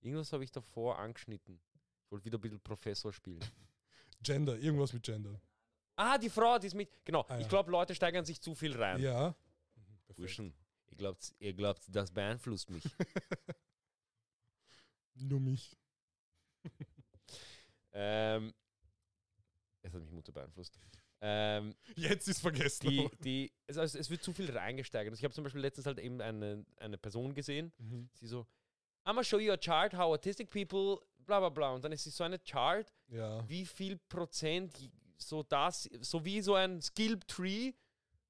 [0.01, 1.59] Irgendwas habe ich davor angeschnitten.
[2.05, 3.39] Ich wollte wieder ein bisschen Professor spielen.
[4.21, 5.41] Gender, irgendwas mit Gender.
[5.95, 7.03] ah, die Frau, die ist mit.
[7.03, 7.47] Genau, Ah, ich ja.
[7.47, 8.99] glaube, Leute steigern sich zu viel rein.
[9.01, 9.35] Ja.
[9.75, 10.13] Mhm.
[10.13, 10.53] Burschen,
[10.91, 12.83] ihr glaubt, ihr glaubt, das beeinflusst mich.
[15.21, 15.77] Nur mich.
[17.93, 18.53] ähm,
[19.83, 20.79] es hat mich Mutter beeinflusst.
[21.23, 22.89] Ähm, Jetzt ist vergessen.
[22.89, 25.13] die, die, es, also es wird zu viel reingesteigert.
[25.15, 28.09] Ich habe zum Beispiel letztens halt eben eine, eine Person gesehen, Mhm.
[28.13, 28.41] sie so,
[29.05, 31.71] I'm gonna show you a chart how autistic people, bla bla bla.
[31.73, 33.47] Und dann ist sie so eine Chart, Ja.
[33.47, 37.73] wie viel Prozent so das, so wie so ein Skill Tree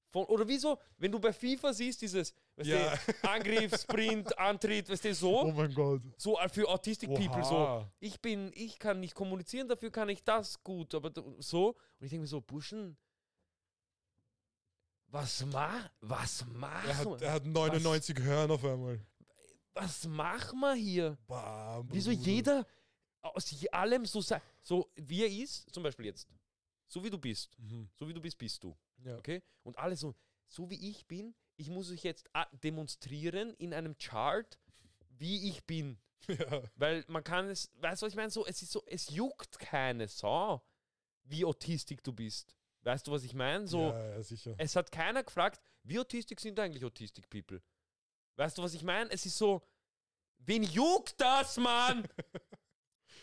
[0.10, 2.96] von, oder wie so, wenn du bei FIFA siehst, dieses, weißt Ja.
[2.96, 6.02] du, Angriff, Sprint, Antritt, weißt du, so, Oh mein Gott.
[6.18, 10.64] so für Autistic People, so, ich bin, ich kann nicht kommunizieren, dafür kann ich das
[10.64, 11.70] gut, aber so.
[11.70, 12.98] Und ich denke mir so, Burschen,
[15.08, 19.00] was mach, was mach, Er hat, er hat 99 Hören auf einmal.
[19.74, 21.18] was machen wir hier?
[21.28, 22.66] Bam, Wieso jeder
[23.22, 26.28] aus allem so sei, so wie er ist, zum Beispiel jetzt,
[26.88, 27.90] so wie du bist, Mhm.
[27.94, 29.18] so wie du bist, bist du, Ja.
[29.18, 29.44] okay?
[29.64, 30.16] Und alle so,
[30.48, 34.60] so wie ich bin, ich muss euch jetzt ah, demonstrieren in einem Chart,
[35.10, 36.00] wie ich bin.
[36.28, 36.64] ja.
[36.76, 38.30] Weil man kann es, weißt du, was ich meine?
[38.30, 40.64] So, es ist so, es juckt keine Sau,
[41.24, 42.56] wie autistik du bist.
[42.84, 43.68] Weißt du, was ich meine?
[43.68, 44.56] So, ja, ja, sicher.
[44.58, 47.62] es hat keiner gefragt, wie autistik sind eigentlich autistic people?
[48.38, 49.10] Weißt du, was ich meine?
[49.12, 49.62] Es ist so,
[50.40, 52.08] wen juckt das, Mann?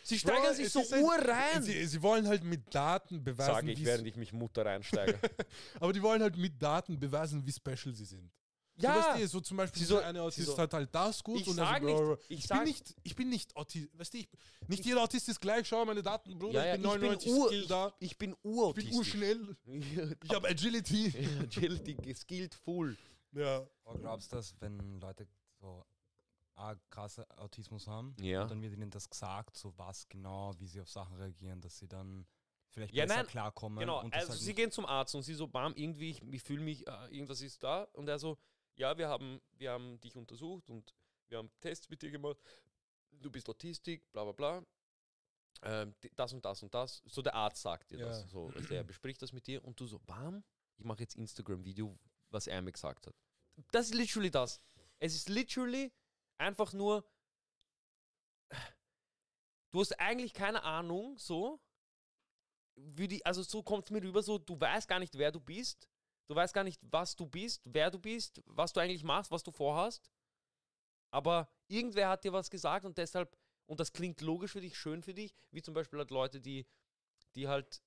[0.09, 1.62] Sie steigern Bro, sich so ist halt- ur rein.
[1.62, 5.18] Sie, sie wollen halt mit Daten beweisen, Sage ich, wie während ich mich Mutter reinsteige.
[5.80, 8.30] aber die wollen halt mit Daten beweisen, wie special sie sind.
[8.80, 11.22] So, ja, weißt du, so zum Beispiel so- so, eine Autist so- hat halt das
[11.22, 13.56] gut Ich und sag so, nicht- bro, ich ich, sag- bin nicht, ich bin nicht
[13.56, 14.28] Autist, weißt du, ich,
[14.68, 17.47] nicht jeder Autist ist gleich, schau meine Daten, Bruder, ja, ja, ich bin 99 ur,
[17.48, 19.56] Skill da, ich, ich bin ich bin urschnell,
[20.24, 21.12] ich habe Agility.
[21.43, 22.97] Agility skilled full.
[23.32, 23.66] ja.
[23.85, 25.26] Aber glaubst du, dass wenn Leute
[25.60, 25.85] so
[26.59, 28.47] arg krasse Autismus haben, Ja.
[28.47, 31.89] dann wird ihnen das gesagt, so was genau, wie sie auf Sachen reagieren, dass sie
[31.89, 32.26] dann
[32.70, 33.78] vielleicht Ja, besser nein, klarkommen.
[33.78, 36.43] Genau, und also halt sie gehen zum Arzt und sie so, bam, irgendwie, ich, ich
[36.43, 37.85] fühle mich, äh, irgendwas ist da.
[37.94, 38.39] Und er so,
[38.76, 40.94] ja, wir haben, wir haben dich untersucht und
[41.28, 42.39] wir haben Tests mit dir gemacht.
[43.10, 44.62] Du bist Autistik, bla bla bla.
[45.62, 47.02] Ähm, das und das und das.
[47.06, 48.06] So der Arzt sagt dir Ja.
[48.06, 48.28] das.
[48.30, 50.44] So, du, er bespricht das mit dir und du so, bam,
[50.76, 51.98] ich mache jetzt Instagram-Video,
[52.30, 53.14] was er mir gesagt hat.
[53.72, 54.60] Das ist literally das.
[55.01, 55.93] Es ist literally
[56.39, 57.05] einfach nur,
[59.70, 61.60] du hast eigentlich keine Ahnung, so,
[62.77, 65.40] wie die, also so kommt es mir rüber, so, du weißt gar nicht, wer du
[65.40, 65.89] bist,
[66.28, 69.43] du weißt gar nicht, was du bist, wer du bist, was du eigentlich machst, was
[69.43, 70.10] du vorhast,
[71.10, 73.36] aber irgendwer hat dir was gesagt und deshalb,
[73.66, 76.66] und das klingt logisch für dich, schön für dich, wie zum Beispiel halt Leute, die,
[77.35, 77.82] die halt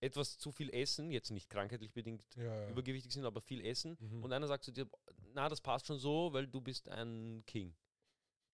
[0.00, 2.68] etwas zu viel essen, jetzt nicht krankheitlich bedingt Ja, ja.
[2.70, 4.22] übergewichtig sind, aber viel essen, Mhm.
[4.22, 4.88] und einer sagt zu dir,
[5.34, 7.74] na, das passt schon so, weil du bist ein King.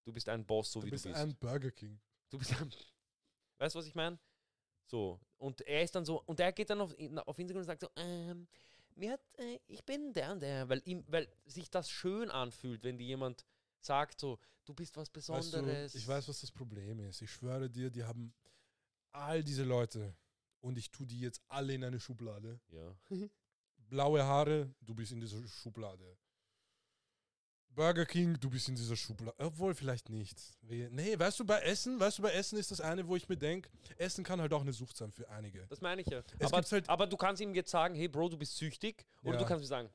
[0.05, 1.21] Du bist ein Boss, so du wie bist du bist.
[1.21, 2.01] ein Burger King.
[2.31, 2.71] Du bist ein.
[3.59, 4.19] Weißt du, was ich meine?
[4.87, 5.21] So.
[5.39, 6.93] Und er ist dann so, und er geht dann auf,
[7.27, 8.47] auf Instagram und sagt so, ähm,
[8.97, 12.83] mir hat, äh, ich bin der und der, weil ihm, weil sich das schön anfühlt,
[12.85, 13.45] wenn dir jemand
[13.81, 15.93] sagt so, du bist was Weißt Besonderes.
[15.93, 17.21] du, ich weiß, was das Problem ist.
[17.23, 18.33] Ich schwöre dir, die haben
[19.13, 20.15] all diese Leute
[20.65, 22.59] und ich tue die jetzt alle in eine Schublade.
[22.73, 22.97] Ja.
[23.91, 26.17] Blaue Haare, du bist in dieser Schublade.
[27.69, 29.35] Burger King, du bist in dieser Schublade.
[29.39, 30.39] Obwohl, vielleicht nicht.
[30.63, 33.37] Nee, weißt du, bei Essen, weißt du, bei Essen ist das eine, wo ich mir
[33.37, 33.69] denke,
[33.99, 35.67] Essen kann halt auch eine Sucht sein für einige.
[35.67, 36.23] Das meine ich ja.
[36.39, 39.05] Es Aber, halt- aber du kannst ihm jetzt sagen, hey Bro, du bist süchtig.
[39.23, 39.39] Oder Ja.
[39.41, 39.91] du kannst ihm sagen,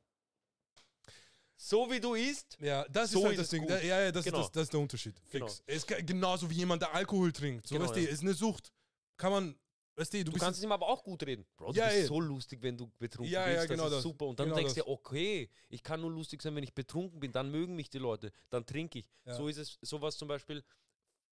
[1.55, 3.67] so wie du isst, Ja, das So ist halt ist das es Ding.
[3.67, 4.39] Da- Ja, ja, das, Genau.
[4.41, 5.15] ist das, das ist der Unterschied.
[5.31, 5.47] Genau.
[5.47, 5.63] Fix.
[5.65, 7.65] Es ist ge- genauso wie jemand, der Alkohol trinkt.
[7.67, 8.09] So, Genau, weißt du, ja.
[8.09, 8.71] ist eine Sucht.
[9.17, 9.55] Kann man,
[9.99, 11.45] weißt du, du, Du bist kannst es ihm aber auch gut reden.
[11.55, 12.05] Bro, du Ja, bist eh.
[12.05, 13.55] so lustig, wenn du betrunken Ja, bist.
[13.57, 14.03] ja, genau das ist das.
[14.03, 14.25] super.
[14.27, 17.31] Und dann Genau denkst du okay, ich kann nur lustig sein, wenn ich betrunken bin.
[17.31, 18.31] Dann mögen mich die Leute.
[18.49, 19.09] Dann trinke ich.
[19.25, 20.63] So ist es, sowas zum Beispiel,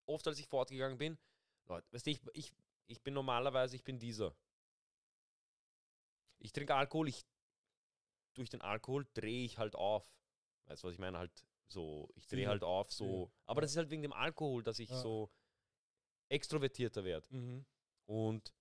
[0.06, 1.18] oft als ich fortgegangen bin,
[1.68, 2.53] Leute, weißt du, ich, ich,
[2.88, 4.35] ich bin normalerweise, ich bin dieser.
[6.39, 7.26] Ich trinke Alkohol, ich
[8.35, 10.06] durch den Alkohol drehe ich halt auf.
[10.65, 11.18] Weißt du, was ich meine?
[11.18, 11.31] Halt
[11.69, 13.31] so, ich drehe halt auf, so.
[13.45, 15.30] Aber das ist halt wegen dem Alkohol, dass ich so
[16.30, 17.27] extrovertierter werde.
[17.35, 17.65] Mhm.
[18.06, 18.53] Und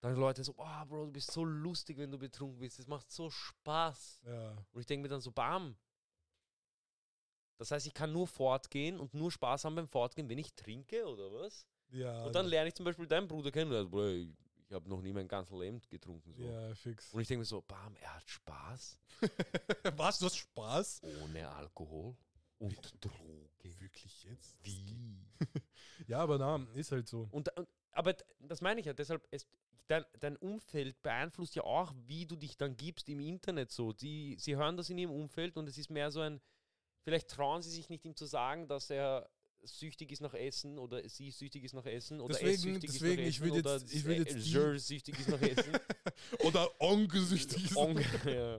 [0.00, 2.78] dann Leute so, oh Bro, du bist so lustig, wenn du betrunken bist.
[2.78, 4.20] Das macht so Spaß.
[4.26, 4.56] Ja.
[4.72, 5.76] Und ich denke mir dann so, bam.
[7.56, 11.04] Das heißt, ich kann nur fortgehen und nur Spaß haben beim Fortgehen, wenn ich trinke
[11.06, 11.66] oder was?
[11.90, 12.24] Ja.
[12.24, 13.72] Und dann lerne ich zum Beispiel deinen Bruder kennen.
[13.72, 14.28] Also, Bro, ich
[14.68, 16.34] ich habe noch nie mein ganzes Leben getrunken.
[16.34, 16.42] So.
[16.42, 17.12] Ja, fix.
[17.14, 18.98] Und ich denke mir so, bam, er hat Spaß
[19.96, 20.18] Was?
[20.18, 21.02] Du hast Spaß?
[21.22, 22.14] ohne Alkohol
[22.58, 23.80] und Droge.
[23.80, 24.56] Wirklich jetzt?
[24.62, 25.26] Wie?
[26.06, 27.28] Ja, aber na, ist halt so.
[27.32, 29.48] Und, und, aber das meine ich ja, deshalb, es,
[29.88, 33.92] dein, dein Umfeld beeinflusst ja auch, wie du dich dann gibst im Internet so.
[33.92, 36.40] Die, sie hören das in ihrem Umfeld und es ist mehr so ein,
[37.02, 39.28] vielleicht trauen sie sich nicht ihm zu sagen, dass er
[39.64, 43.22] süchtig ist nach Essen oder sie süchtig ist nach Essen oder Deswegen- es süchtig deswegen,
[43.24, 45.72] ist nach Essen oder jetzt- ich würd jetzt äh, süchtig ist nach Essen.
[46.44, 47.72] Oder ongesüchtig.
[47.76, 48.56] Onk- ja.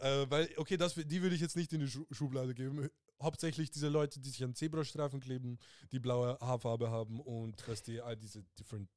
[0.00, 2.88] Äh, weil, okay, das, die würde ich jetzt nicht in die Schu Schublade geben.
[3.22, 5.58] Hauptsächlich diese Leute, die sich an Zebrastreifen kleben,
[5.92, 8.88] die blaue Haarfarbe haben und was die all diese different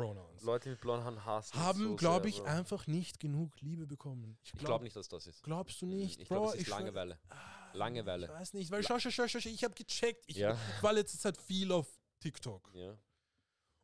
[0.00, 0.42] Pronouns.
[0.42, 2.44] Leute mit blauen Haaren hassen haben, so glaube ich, Bro.
[2.46, 4.38] einfach nicht genug Liebe bekommen.
[4.42, 5.42] Ich glaube nicht, dass das ist.
[5.42, 6.20] Glaubst du nicht?
[6.20, 7.18] Ich glaube, es ist schwör- Langeweile.
[7.28, 8.26] Ah, Langeweile.
[8.26, 10.24] Ich weiß nicht, weil schau, schau, schau, schau, ich habe gecheckt.
[10.26, 10.58] Ich, Ja.
[10.76, 11.86] ich war letzte Zeit viel auf
[12.20, 12.70] TikTok.
[12.74, 12.96] Ja.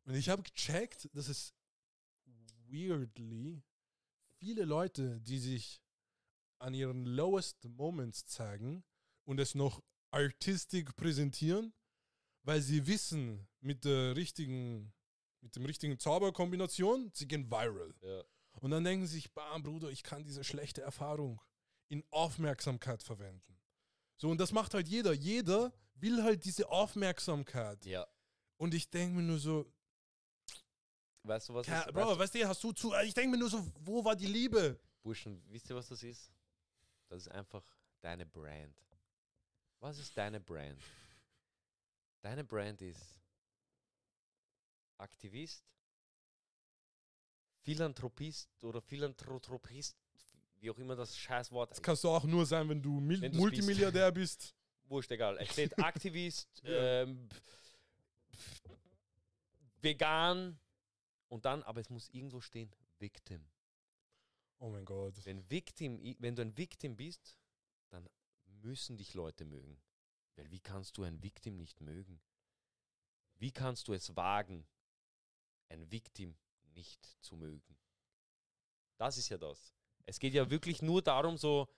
[0.04, 1.52] Und ich habe gecheckt, dass es
[2.68, 3.62] weirdly
[4.38, 5.80] viele Leute, die sich
[6.58, 8.84] an ihren lowest moments zeigen
[9.24, 11.74] und es noch artistic präsentieren,
[12.42, 14.92] weil sie wissen, mit der richtigen,
[15.46, 17.94] mit dem richtigen Zauberkombination, sie gehen viral.
[18.02, 18.22] Ja.
[18.60, 21.40] Und dann denken sie sich, bam, Bruder, ich kann diese schlechte Erfahrung
[21.88, 23.56] in Aufmerksamkeit verwenden.
[24.16, 25.12] So, und das macht halt jeder.
[25.12, 27.84] Jeder will halt diese Aufmerksamkeit.
[27.86, 28.06] ja.
[28.58, 29.70] Und ich denke mir nur so,
[31.22, 31.92] Weißt du, was Ke- ist?
[31.92, 32.94] Bro, weißt, weißt du, hast du zu.
[33.04, 34.80] Ich denke mir nur so, wo war die Liebe?
[35.02, 36.32] Burschen, wisst ihr, was das ist?
[37.08, 37.62] Das ist einfach
[38.00, 38.80] deine Brand.
[39.80, 40.80] Was ist deine Brand?
[42.22, 43.14] Deine Brand ist
[44.98, 45.64] Aktivist,
[47.62, 49.96] Philanthropist oder Philanthropist,
[50.60, 53.36] wie auch immer das Scheißwort Das kannst du auch nur sein, wenn du Mil Wenn
[53.36, 54.54] Multimilliardär bist.
[54.88, 55.36] wurscht egal.
[55.38, 57.28] Es steht Aktivist, ähm,
[58.32, 58.70] pf-
[59.82, 60.58] vegan
[61.28, 63.44] und dann, aber es muss irgendwo stehen, Victim.
[64.58, 65.14] Oh mein Gott.
[65.24, 67.36] Wenn, Victim, wenn du ein Victim bist,
[67.90, 68.08] dann
[68.62, 69.76] müssen dich Leute mögen.
[70.36, 72.20] Weil wie kannst du ein Victim nicht mögen?
[73.38, 74.66] Wie kannst du es wagen,
[75.68, 76.36] ein Victim
[76.74, 77.76] nicht zu mögen?
[78.98, 79.74] Das ist ja das.
[80.06, 81.68] Es geht ja wirklich nur darum, so,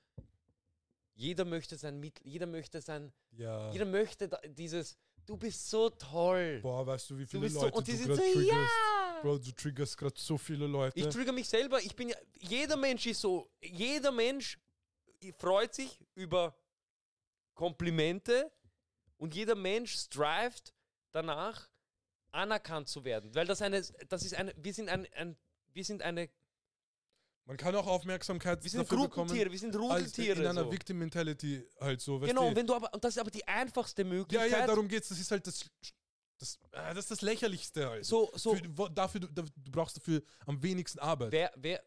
[1.15, 3.71] jeder möchte sein Mittel, jeder möchte sein, Ja.
[3.73, 4.97] jeder möchte da, dieses,
[5.27, 6.61] du bist so toll.
[6.63, 8.49] Boah, weißt du, wie du viele so, Leute und die du sind so, triggerst?
[8.49, 9.19] ja.
[9.23, 10.97] Bro, du triggerst gerade so viele Leute.
[10.99, 11.81] Ich trigger mich selber.
[11.83, 14.59] Ich bin ja, jeder Mensch ist so, jeder Mensch
[15.39, 16.55] freut sich über
[17.55, 18.53] Komplimente
[19.17, 20.73] und jeder Mensch strived
[21.11, 21.69] danach,
[22.33, 23.35] anerkannt zu werden.
[23.35, 25.37] Weil das eine, das ist eine, wir sind ein, ein
[25.73, 26.29] wir sind eine,
[27.45, 30.41] Man kann auch Aufmerksamkeit wir sind dafür bekommen, Gruppentiere, wir sind Rudeltiere.
[30.41, 30.73] in einer so.
[30.73, 32.19] Victim Mentality halt so.
[32.19, 34.51] Genau, und wenn du aber, und das ist aber die einfachste ja, Möglichkeit.
[34.51, 35.09] ja, darum geht's.
[35.09, 35.65] Das ist halt das,
[36.39, 38.05] das, ah, das ist das Lächerlichste halt.
[38.05, 41.33] so, so, Für, wo, dafür, du, du brauchst dafür am wenigsten Arbeit.
[41.33, 41.83] wer, wer,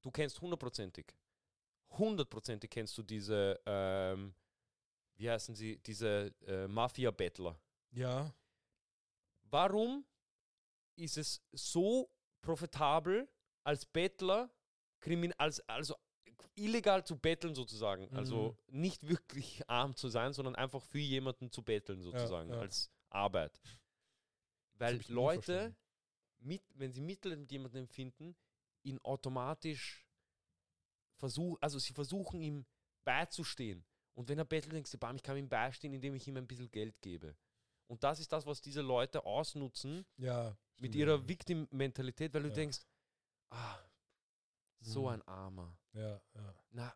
[0.00, 1.06] du kennst hundertprozentig,
[1.90, 4.34] hundertprozentig kennst du diese, ähm,
[5.16, 7.58] wie heißen sie, diese äh, Mafia-Bettler.
[7.92, 8.32] Ja.
[9.54, 10.04] Warum
[10.96, 12.10] ist es so
[12.40, 13.28] profitabel,
[13.62, 14.52] als Bettler,
[14.98, 15.94] Krimin als, also
[16.56, 18.12] illegal zu betteln sozusagen?
[18.16, 22.58] Also nicht wirklich arm zu sein, sondern einfach für jemanden zu betteln sozusagen, ja.
[22.58, 23.60] als Arbeit.
[24.74, 25.76] Weil Leute,
[26.40, 28.34] mit, wenn sie Mittel mit jemandem empfinden,
[28.82, 30.04] ihn automatisch
[31.14, 32.66] versuchen, also sie versuchen ihm
[33.04, 33.84] beizustehen.
[34.14, 36.48] Und wenn er bettelt, denkst du, bam, ich kann ihm beistehen, indem ich ihm ein
[36.48, 37.36] bisschen Geld gebe.
[37.86, 40.56] Und das ist das, was diese Leute ausnutzen Ja.
[40.80, 41.28] mit ihrer.
[41.28, 42.54] Victim-Mentalität, weil du Ja.
[42.54, 42.80] denkst,
[43.50, 43.78] ah,
[44.80, 45.08] so Mhm.
[45.08, 45.78] ein Armer.
[45.92, 46.54] Ja, ja.
[46.70, 46.94] Na,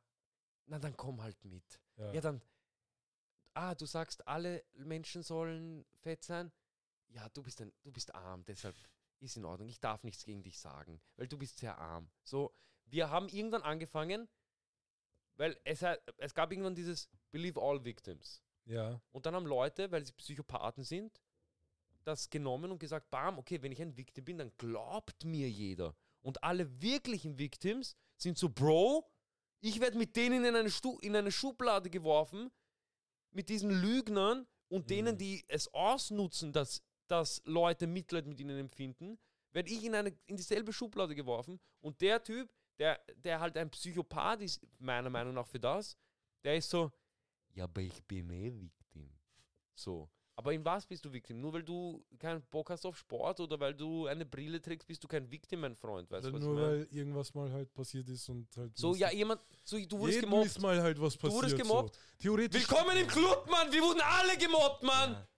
[0.66, 1.80] na, dann komm halt mit.
[1.96, 2.12] Ja.
[2.12, 2.42] Ja, dann,
[3.54, 6.52] ah, du sagst, alle Menschen sollen fett sein.
[7.08, 8.76] Ja, du bist, ein, du bist arm, deshalb
[9.20, 9.68] ist in Ordnung.
[9.68, 12.10] Ich darf nichts gegen dich sagen, weil du bist sehr arm.
[12.22, 12.54] So,
[12.84, 14.28] wir haben irgendwann angefangen,
[15.36, 15.82] weil es,
[16.18, 18.42] es gab irgendwann dieses Believe all victims.
[18.68, 19.00] Ja.
[19.12, 21.20] Und dann haben Leute, weil sie Psychopathen sind,
[22.04, 25.94] das genommen und gesagt, bam, okay, wenn ich ein Victim bin, dann glaubt mir jeder.
[26.22, 29.10] Und alle wirklichen Victims sind so, Bro,
[29.60, 32.50] ich werde mit denen in eine, Stu in eine Schublade geworfen,
[33.30, 39.18] mit diesen Lügnern und denen, die es ausnutzen, dass dass Leute Mitleid mit ihnen empfinden,
[39.52, 41.58] werde ich in, eine, in dieselbe Schublade geworfen.
[41.80, 45.96] Und der Typ, der, der halt ein Psychopath ist, meiner Meinung nach für das,
[46.44, 46.92] der ist so,
[47.58, 49.10] ja, aber ich bin eh Victim.
[49.74, 50.08] So.
[50.36, 51.40] Aber in was bist du Victim?
[51.40, 55.02] Nur weil du keinen Bock hast auf Sport oder weil du eine Brille trägst, bist
[55.02, 56.08] du kein Victim, mein Freund.
[56.12, 58.76] Weißt du, Oder was nur weil irgendwas mal halt passiert ist und halt.
[58.76, 60.46] So, ja, jemand, so, du wurdest jedem gemobbt.
[60.46, 61.42] ist mal halt was Du passiert.
[61.42, 61.94] wurdest gemobbt.
[61.96, 62.00] So.
[62.18, 62.70] Theoretisch.
[62.70, 63.72] Willkommen im Club, Mann!
[63.72, 65.12] Wir wurden alle gemobbt, Mann!
[65.14, 65.28] Ja.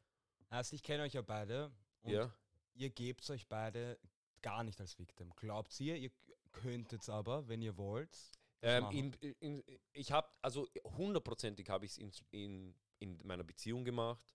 [0.50, 1.72] Also ich kenne euch ja beide
[2.02, 2.30] und Ja.
[2.74, 3.98] ihr gebt euch beide
[4.42, 5.32] gar nicht als Victim.
[5.36, 6.10] Glaubt ihr, ihr
[6.52, 8.14] könntet es aber, wenn ihr wollt?
[8.62, 13.84] Ähm, in, in, ich habe, also hundertprozentig habe ich es in, in, in meiner Beziehung
[13.84, 14.34] gemacht.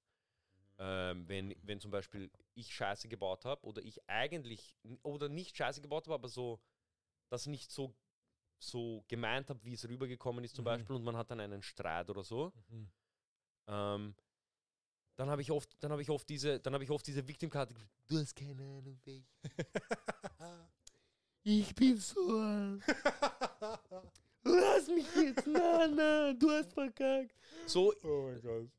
[0.78, 5.82] Ähm, wenn, wenn zum Beispiel ich Scheiße gebaut habe oder ich eigentlich, oder nicht Scheiße
[5.82, 6.60] gebaut habe, aber so,
[7.30, 7.94] das nicht so,
[8.60, 10.70] so gemeint habe, wie es rübergekommen ist zum Mhm.
[10.70, 12.90] Beispiel und man hat dann einen Streit oder so, Mhm.
[13.68, 14.16] ähm,
[15.16, 17.74] dann habe ich oft, dann habe ich oft diese, dann habe ich oft diese Victim-Karte.
[18.08, 19.24] Du hast keine Ahnung, wer
[21.46, 21.76] ich.
[21.76, 22.84] bin so alt.
[24.44, 27.36] Lass mich jetzt, na, na, du hast verkackt.
[27.66, 28.70] So, Oh mein Gott.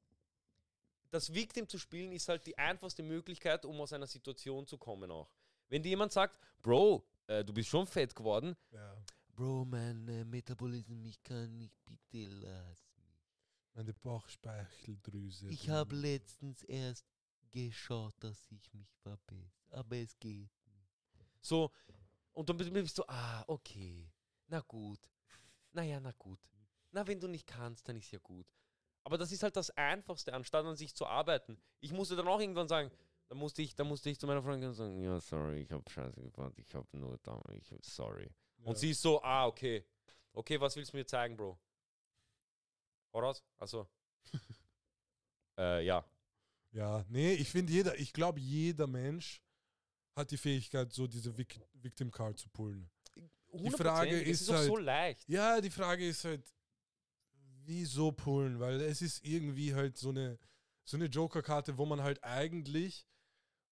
[1.10, 5.10] das Victim zu spielen ist halt die einfachste Möglichkeit, um aus einer Situation zu kommen
[5.10, 5.28] auch.
[5.68, 8.56] Wenn dir jemand sagt, Bro, äh, du bist schon fett geworden.
[8.70, 8.96] Ja.
[9.34, 13.24] Bro, mein äh, Metabolismus, ich kann nicht, bitte lass mich.
[13.74, 15.48] Meine Bauchspeicheldrüse.
[15.48, 17.04] Ich habe letztens erst
[17.50, 20.90] geschaut, dass ich mich verbessere, aber es geht nicht.
[21.40, 21.70] So,
[22.36, 24.10] und dann bist du, ah, okay,
[24.48, 25.00] na gut,
[25.72, 26.38] naja, na gut.
[26.90, 28.46] Na, wenn du nicht kannst, dann ist ja gut.
[29.04, 31.58] Aber das ist halt das Einfachste, anstatt an sich zu arbeiten.
[31.80, 32.90] Ich musste dann auch irgendwann sagen,
[33.28, 36.20] da musste ich, da musste ich zu meiner Freundin sagen, ja, sorry, ich habe Scheiße
[36.20, 38.30] gebaut, ich habe nur da, ich, sorry.
[38.58, 38.66] Ja.
[38.66, 39.84] Und sie ist so, ah, okay.
[40.32, 41.58] Okay, was willst du mir zeigen, Bro?
[43.14, 43.42] Hau raus?
[43.56, 43.88] Achso.
[45.58, 46.04] äh, ja.
[46.72, 49.42] Ja, nee, ich finde jeder, ich glaube, jeder Mensch
[50.16, 52.88] hat die Fähigkeit, so diese Vic Victim Card zu pullen.
[53.12, 55.28] Frage Hundertprozentig, es ist ist auch so halt- leicht.
[55.28, 56.52] Ja, die Frage ist halt,
[57.64, 58.58] wieso pullen?
[58.58, 60.38] Weil es ist irgendwie halt so eine,
[60.84, 63.06] so eine Joker-Karte, wo man halt eigentlich,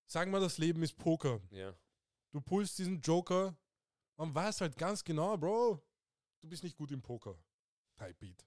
[0.06, 1.40] sagen wir, das Leben ist Poker.
[1.50, 1.74] Ja.
[2.30, 3.56] Du pullst diesen Joker,
[4.16, 5.82] man weiß halt ganz genau, Bro,
[6.40, 7.38] du bist nicht gut im Poker.
[7.96, 8.44] Type Beat.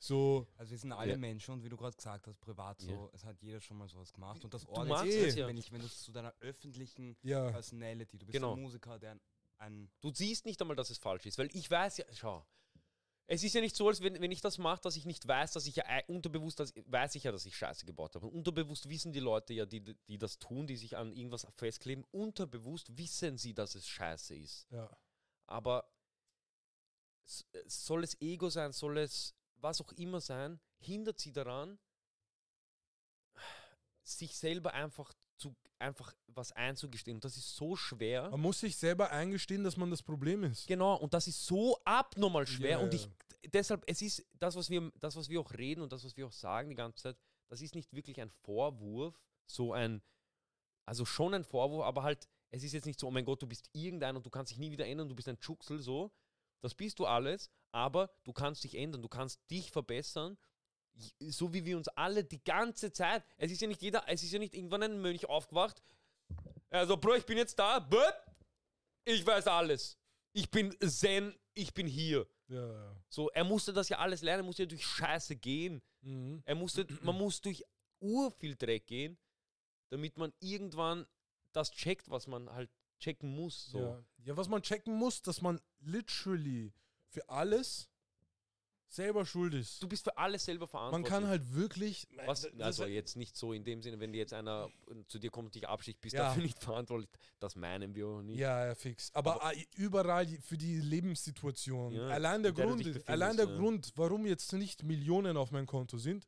[0.00, 1.16] So, Also wir sind alle Ja.
[1.18, 3.08] Menschen und wie du gerade gesagt hast, privat so, Ja.
[3.12, 4.42] es hat jeder schon mal sowas gemacht.
[4.44, 5.46] Und das ist, ja.
[5.48, 7.50] wenn, ich, wenn du es zu deiner öffentlichen ja.
[7.50, 8.54] Personality, du bist Genau.
[8.54, 9.20] ein Musiker, der ein,
[9.58, 12.46] ein Du siehst nicht einmal, dass es falsch ist, weil ich weiß ja, schau.
[13.30, 15.52] Es ist ja nicht so, als wenn, wenn ich das mache, dass ich nicht weiß,
[15.52, 18.26] dass ich ja ei- unterbewusst, dass, weiß ich ja, dass ich Scheiße gebaut habe.
[18.26, 22.04] Und unterbewusst wissen die Leute ja, die, die das tun, die sich an irgendwas festkleben,
[22.10, 24.66] unterbewusst wissen sie, dass es Scheiße ist.
[24.70, 24.88] ja.
[25.46, 25.90] Aber
[27.52, 31.78] äh, soll es Ego sein, soll es was auch immer sein, hindert sie daran,
[34.02, 37.18] sich selber einfach zu einfach was einzugestehen.
[37.18, 38.30] Und das ist so schwer.
[38.30, 40.66] Man muss sich selber eingestehen, dass man das Problem ist.
[40.66, 42.70] Genau, und das ist so abnormal schwer.
[42.70, 43.08] Ja, und ich
[43.46, 46.26] deshalb, es ist das, was wir, das, was wir auch reden und das, was wir
[46.26, 47.16] auch sagen die ganze Zeit,
[47.48, 50.02] das ist nicht wirklich ein Vorwurf, so ein,
[50.86, 53.46] also schon ein Vorwurf, aber halt, es ist jetzt nicht so, oh mein Gott, du
[53.46, 56.10] bist irgendein und du kannst dich nie wieder ändern, du bist ein Tschuxel, so.
[56.60, 60.36] Das bist du alles, aber du kannst dich ändern, du kannst dich verbessern,
[61.20, 63.24] so wie wir uns alle die ganze Zeit.
[63.36, 65.80] Es ist ja nicht jeder, es ist ja nicht irgendwann ein Mönch aufgewacht.
[66.70, 67.88] Also, Bro, ich bin jetzt da,
[69.04, 69.96] ich weiß alles.
[70.32, 72.26] Ich bin Zen, ich bin hier.
[72.48, 72.96] Ja, ja.
[73.08, 75.80] So, er musste das ja alles lernen, er musste ja durch Scheiße gehen.
[76.00, 76.42] Mhm.
[76.44, 77.64] Er musste, man muss durch
[78.00, 79.16] urviel Dreck gehen,
[79.90, 81.06] damit man irgendwann
[81.52, 83.66] das checkt, was man halt checken muss.
[83.66, 83.78] So.
[83.78, 84.04] Ja.
[84.24, 86.72] ja, was man checken muss, dass man literally
[87.08, 87.88] für alles
[88.90, 89.82] selber schuld ist.
[89.82, 91.08] Du bist für alles selber Man verantwortlich.
[91.10, 92.08] kann halt wirklich.
[92.24, 94.70] Was, also halt- jetzt nicht so in dem Sinne, wenn jetzt einer
[95.08, 96.28] zu dir kommt und dich absticht, bist Ja.
[96.28, 97.10] dafür nicht verantwortlich.
[97.38, 98.38] Das meinen wir auch nicht.
[98.38, 99.10] Ja, ja, fix.
[99.14, 101.92] Aber, ah, überall die- für die Lebenssituation.
[101.92, 103.56] Ja, allein der, der Grund, allein der ja.
[103.56, 106.26] Grund, warum jetzt nicht Millionen auf meinem Konto sind,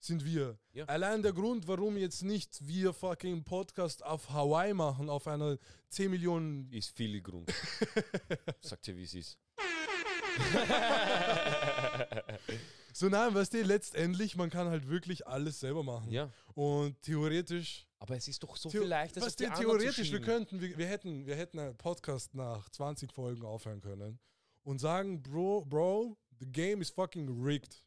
[0.00, 0.58] sind wir.
[0.72, 0.84] Ja.
[0.86, 5.58] Allein der Grund, warum jetzt nicht wir fucking Podcast auf Hawaii machen, auf einer
[5.90, 6.72] 10 Millionen.
[6.72, 7.52] Ist viel Grund.
[8.60, 9.38] Sagt ja, wie es ist.
[12.92, 16.10] So nein, weißt du, letztendlich, man kann halt wirklich alles selber machen.
[16.10, 16.30] Ja.
[16.54, 17.86] Und theoretisch.
[18.00, 21.26] Aber es ist doch so viel leichter, weißt du, theoretisch, wir könnten, wir, wir hätten,
[21.26, 24.18] wir hätten einen Podcast nach 20 Folgen aufhören können
[24.62, 27.82] und sagen, Bro, Bro, the game is fucking rigged.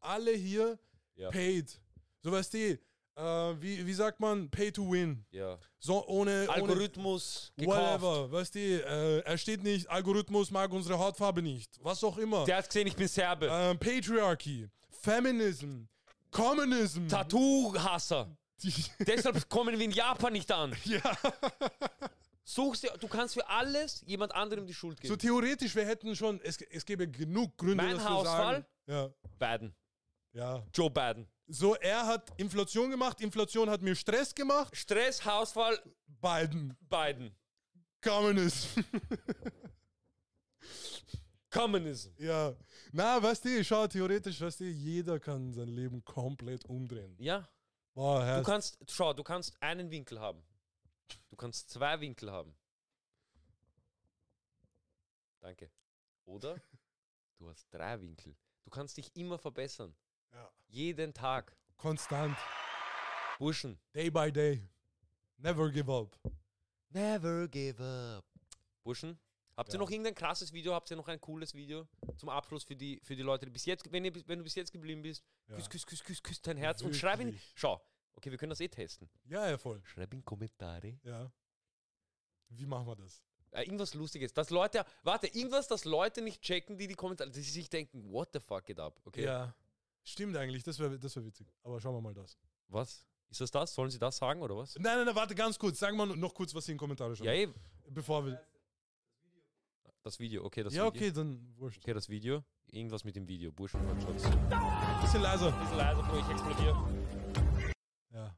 [0.00, 0.78] Alle hier
[1.16, 1.30] Ja.
[1.30, 1.78] paid.
[2.22, 2.78] So weißt du,
[3.20, 5.24] äh, wie, wie sagt man, pay to win.
[5.30, 5.58] Ja.
[5.78, 8.02] So ohne, ohne Algorithmus gekauft.
[8.02, 12.44] whatever, weißt du, äh, er steht nicht, Algorithmus mag unsere Hautfarbe nicht, was auch immer.
[12.44, 13.48] Der hat gesehen, ich bin Serbe.
[13.50, 15.82] Ähm, Patriarchy, Feminism,
[16.30, 18.28] Communism, Tattoo-Hasser.
[19.06, 20.76] Deshalb kommen wir in Japan nicht an.
[20.84, 21.00] ja.
[22.44, 25.18] Suchst dir, du kannst für alles jemand anderem die Schuld So geben.
[25.18, 28.66] theoretisch, wir hätten schon, es, es gäbe genug Gründe, Mein das zu Hausfall?
[28.86, 29.14] sagen.
[29.38, 29.74] Biden.
[30.32, 30.66] Ja, ja.
[30.74, 31.26] Joe Biden.
[31.52, 34.76] So, er hat Inflation gemacht, Inflation hat mir Stress gemacht.
[34.76, 37.34] Stress, Hausfall, Biden, Biden.
[38.00, 38.80] Kommunism.
[41.50, 42.10] Communism.
[42.18, 42.54] ja.
[42.92, 47.16] Na, weißt du, schau, theoretisch, weißt du, jeder kann sein Leben komplett umdrehen.
[47.18, 47.48] Ja.
[47.94, 50.42] Boah, Du kannst, schau, du kannst einen Winkel haben.
[51.28, 52.56] Du kannst zwei Winkel haben.
[55.40, 55.70] Danke.
[56.24, 56.60] Oder
[57.38, 58.36] du hast drei Winkel.
[58.62, 59.94] Du kannst dich immer verbessern.
[60.32, 60.50] Ja.
[60.68, 61.56] Jeden Tag.
[61.76, 62.36] konstant,
[63.38, 63.78] Burschen.
[63.92, 64.68] day by day.
[65.38, 66.16] Never give up.
[66.90, 68.24] Never give up.
[68.84, 69.18] Burschen,
[69.56, 70.74] habt ihr noch irgendein krasses Video?
[70.74, 71.86] Habt ihr noch ein cooles Video
[72.16, 74.54] zum Abschluss für die, für die Leute, die bis jetzt, wenn, ihr, wenn du bis
[74.54, 75.24] jetzt geblieben bist?
[75.48, 77.18] Küss, küss, küss, küss, küss dein Herz und schreib.
[77.18, 77.52] Wirklich.
[77.54, 77.80] Schau,
[78.14, 79.08] okay, wir können das eh testen.
[79.24, 79.80] Ja, ja, voll.
[79.84, 80.98] Schreib in Kommentare.
[81.02, 81.32] Ja.
[82.48, 83.22] Wie machen wir das?
[83.52, 84.32] Äh, irgendwas Lustiges.
[84.32, 88.30] Dass Leute, warte, irgendwas, das Leute nicht checken, die die Kommentare, die sich denken, what
[88.32, 89.00] the fuck geht ab?
[89.04, 89.24] Okay.
[89.24, 89.54] Ja.
[90.04, 91.46] Stimmt eigentlich, das wäre das wär witzig.
[91.62, 92.38] Aber schauen wir mal das.
[92.68, 93.04] Was?
[93.28, 93.74] Ist das das?
[93.74, 94.74] Sollen sie das sagen oder was?
[94.76, 95.78] Nein, nein, nein, warte ganz kurz.
[95.78, 97.54] Sagen wir noch kurz, was in den Kommentaren Ja, schreiben.
[97.86, 97.90] eh.
[97.90, 98.40] Bevor wir.
[100.02, 100.88] Das Video, okay, das ja, Video.
[100.88, 101.78] okay, dann wurscht.
[101.82, 102.42] Okay, das Video.
[102.68, 103.52] Irgendwas mit dem Video.
[103.52, 104.22] Burschen, Schatz.
[105.02, 105.52] Bisschen leiser.
[105.52, 107.74] Bisschen leiser, bevor ich explodiere.
[108.12, 108.34] Ja.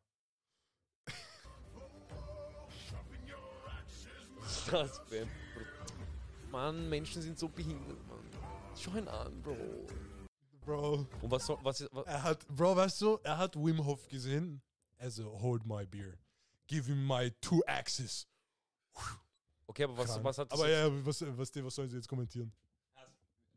[4.70, 5.26] Das wär
[6.50, 8.28] Mann, Menschen sind so behindert, Mann.
[8.76, 9.56] Schau ihn an, Bro.
[10.64, 11.06] Bro.
[11.20, 14.06] Und was soll, was ist, was, Er hat, Bro, weißt du, er hat Wim Hof
[14.08, 14.62] gesehen.
[14.98, 16.16] Also, hold my beer.
[16.68, 18.28] Give him my two axes.
[19.66, 20.24] okay, aber was, Krank.
[20.24, 22.52] was hat das Aber jetzt- ja, was, was, was sollen sie jetzt kommentieren?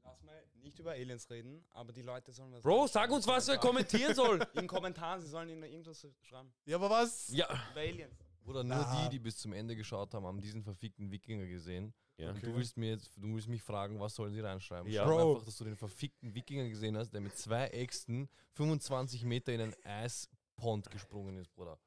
[0.04, 3.48] Lass mal nicht über Aliens reden, aber die Leute sollen was Bro, sag uns, was
[3.48, 4.42] er kommentieren soll.
[4.54, 6.52] In den Kommentaren, sie sollen ihnen irgendwas schreiben.
[6.66, 7.28] Ja, aber was?
[7.30, 7.48] Ja.
[7.72, 8.16] Über Aliens.
[8.46, 9.04] Oder nur Na.
[9.04, 11.94] die, die bis zum Ende geschaut haben, haben diesen verfickten Wikinger gesehen.
[12.18, 12.30] Ja.
[12.30, 14.90] Und du willst mir jetzt, du willst mich fragen, was sollen sie reinschreiben?
[14.92, 15.04] Ja.
[15.04, 15.32] Schreib Bro.
[15.34, 19.62] einfach, dass du den verfickten Wikinger gesehen hast, der mit zwei Äxten 25 Meter in
[19.62, 21.78] einen Eispond gesprungen ist, Bruder.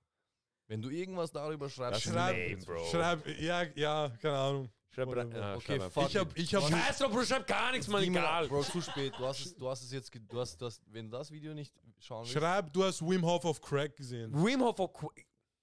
[0.66, 2.84] Wenn du irgendwas darüber schreibst, Schreib, lame, Bro.
[2.90, 4.70] schreib, ja, ja, keine Ahnung.
[4.90, 5.30] Schreib rein.
[5.32, 8.24] Ja, Okay, schreib Ich hab, ich hab, Scheiß drauf, Bro, schreib gar nichts, Mann, Niemand-
[8.26, 8.48] egal.
[8.48, 9.14] Bro, zu spät.
[9.18, 11.72] Du hast es, du hast es jetzt, du hast das, wenn du das Video nicht
[12.00, 14.30] schauen willst, schreib, du hast Wim Hof auf Crack gesehen.
[14.34, 15.10] Wim Hof auf Qu-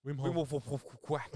[0.06, 0.52] Wim Wim Hof.
[0.52, 1.30] Hof auf Quack.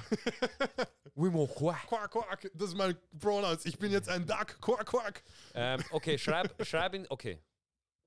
[1.15, 1.87] Wim Hof Quack.
[1.87, 3.65] Quack, quack, das ist mein Pronouns.
[3.65, 4.61] Ich bin jetzt ein Duck.
[4.61, 5.23] Quack, quack.
[5.55, 7.41] Ähm, okay, schreib, schreib ihn, okay.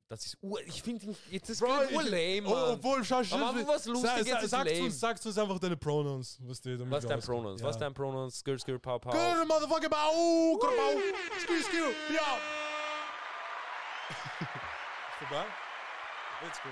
[0.09, 2.71] Das ist ur, ich finde, ihn- jetzt ist Bro, ur lame, Oh, Mann.
[2.75, 3.37] obwohl, schau, schau.
[3.39, 6.39] Aber was Lustiges sa, sa, ist sagst, uns, sagst uns einfach deine Pronouns.
[6.43, 7.21] Was, die, damit Was dein.
[7.21, 7.61] Pronouns?
[7.63, 7.67] Ja.
[7.67, 8.39] Was dein Pronouns?
[8.39, 9.11] Skir, skir, pow, pow.
[9.11, 11.01] Good motherfucker, bau, bau,
[11.41, 12.39] skill, skill, ja.
[15.19, 15.45] Vorbei?
[16.45, 16.69] Let's go.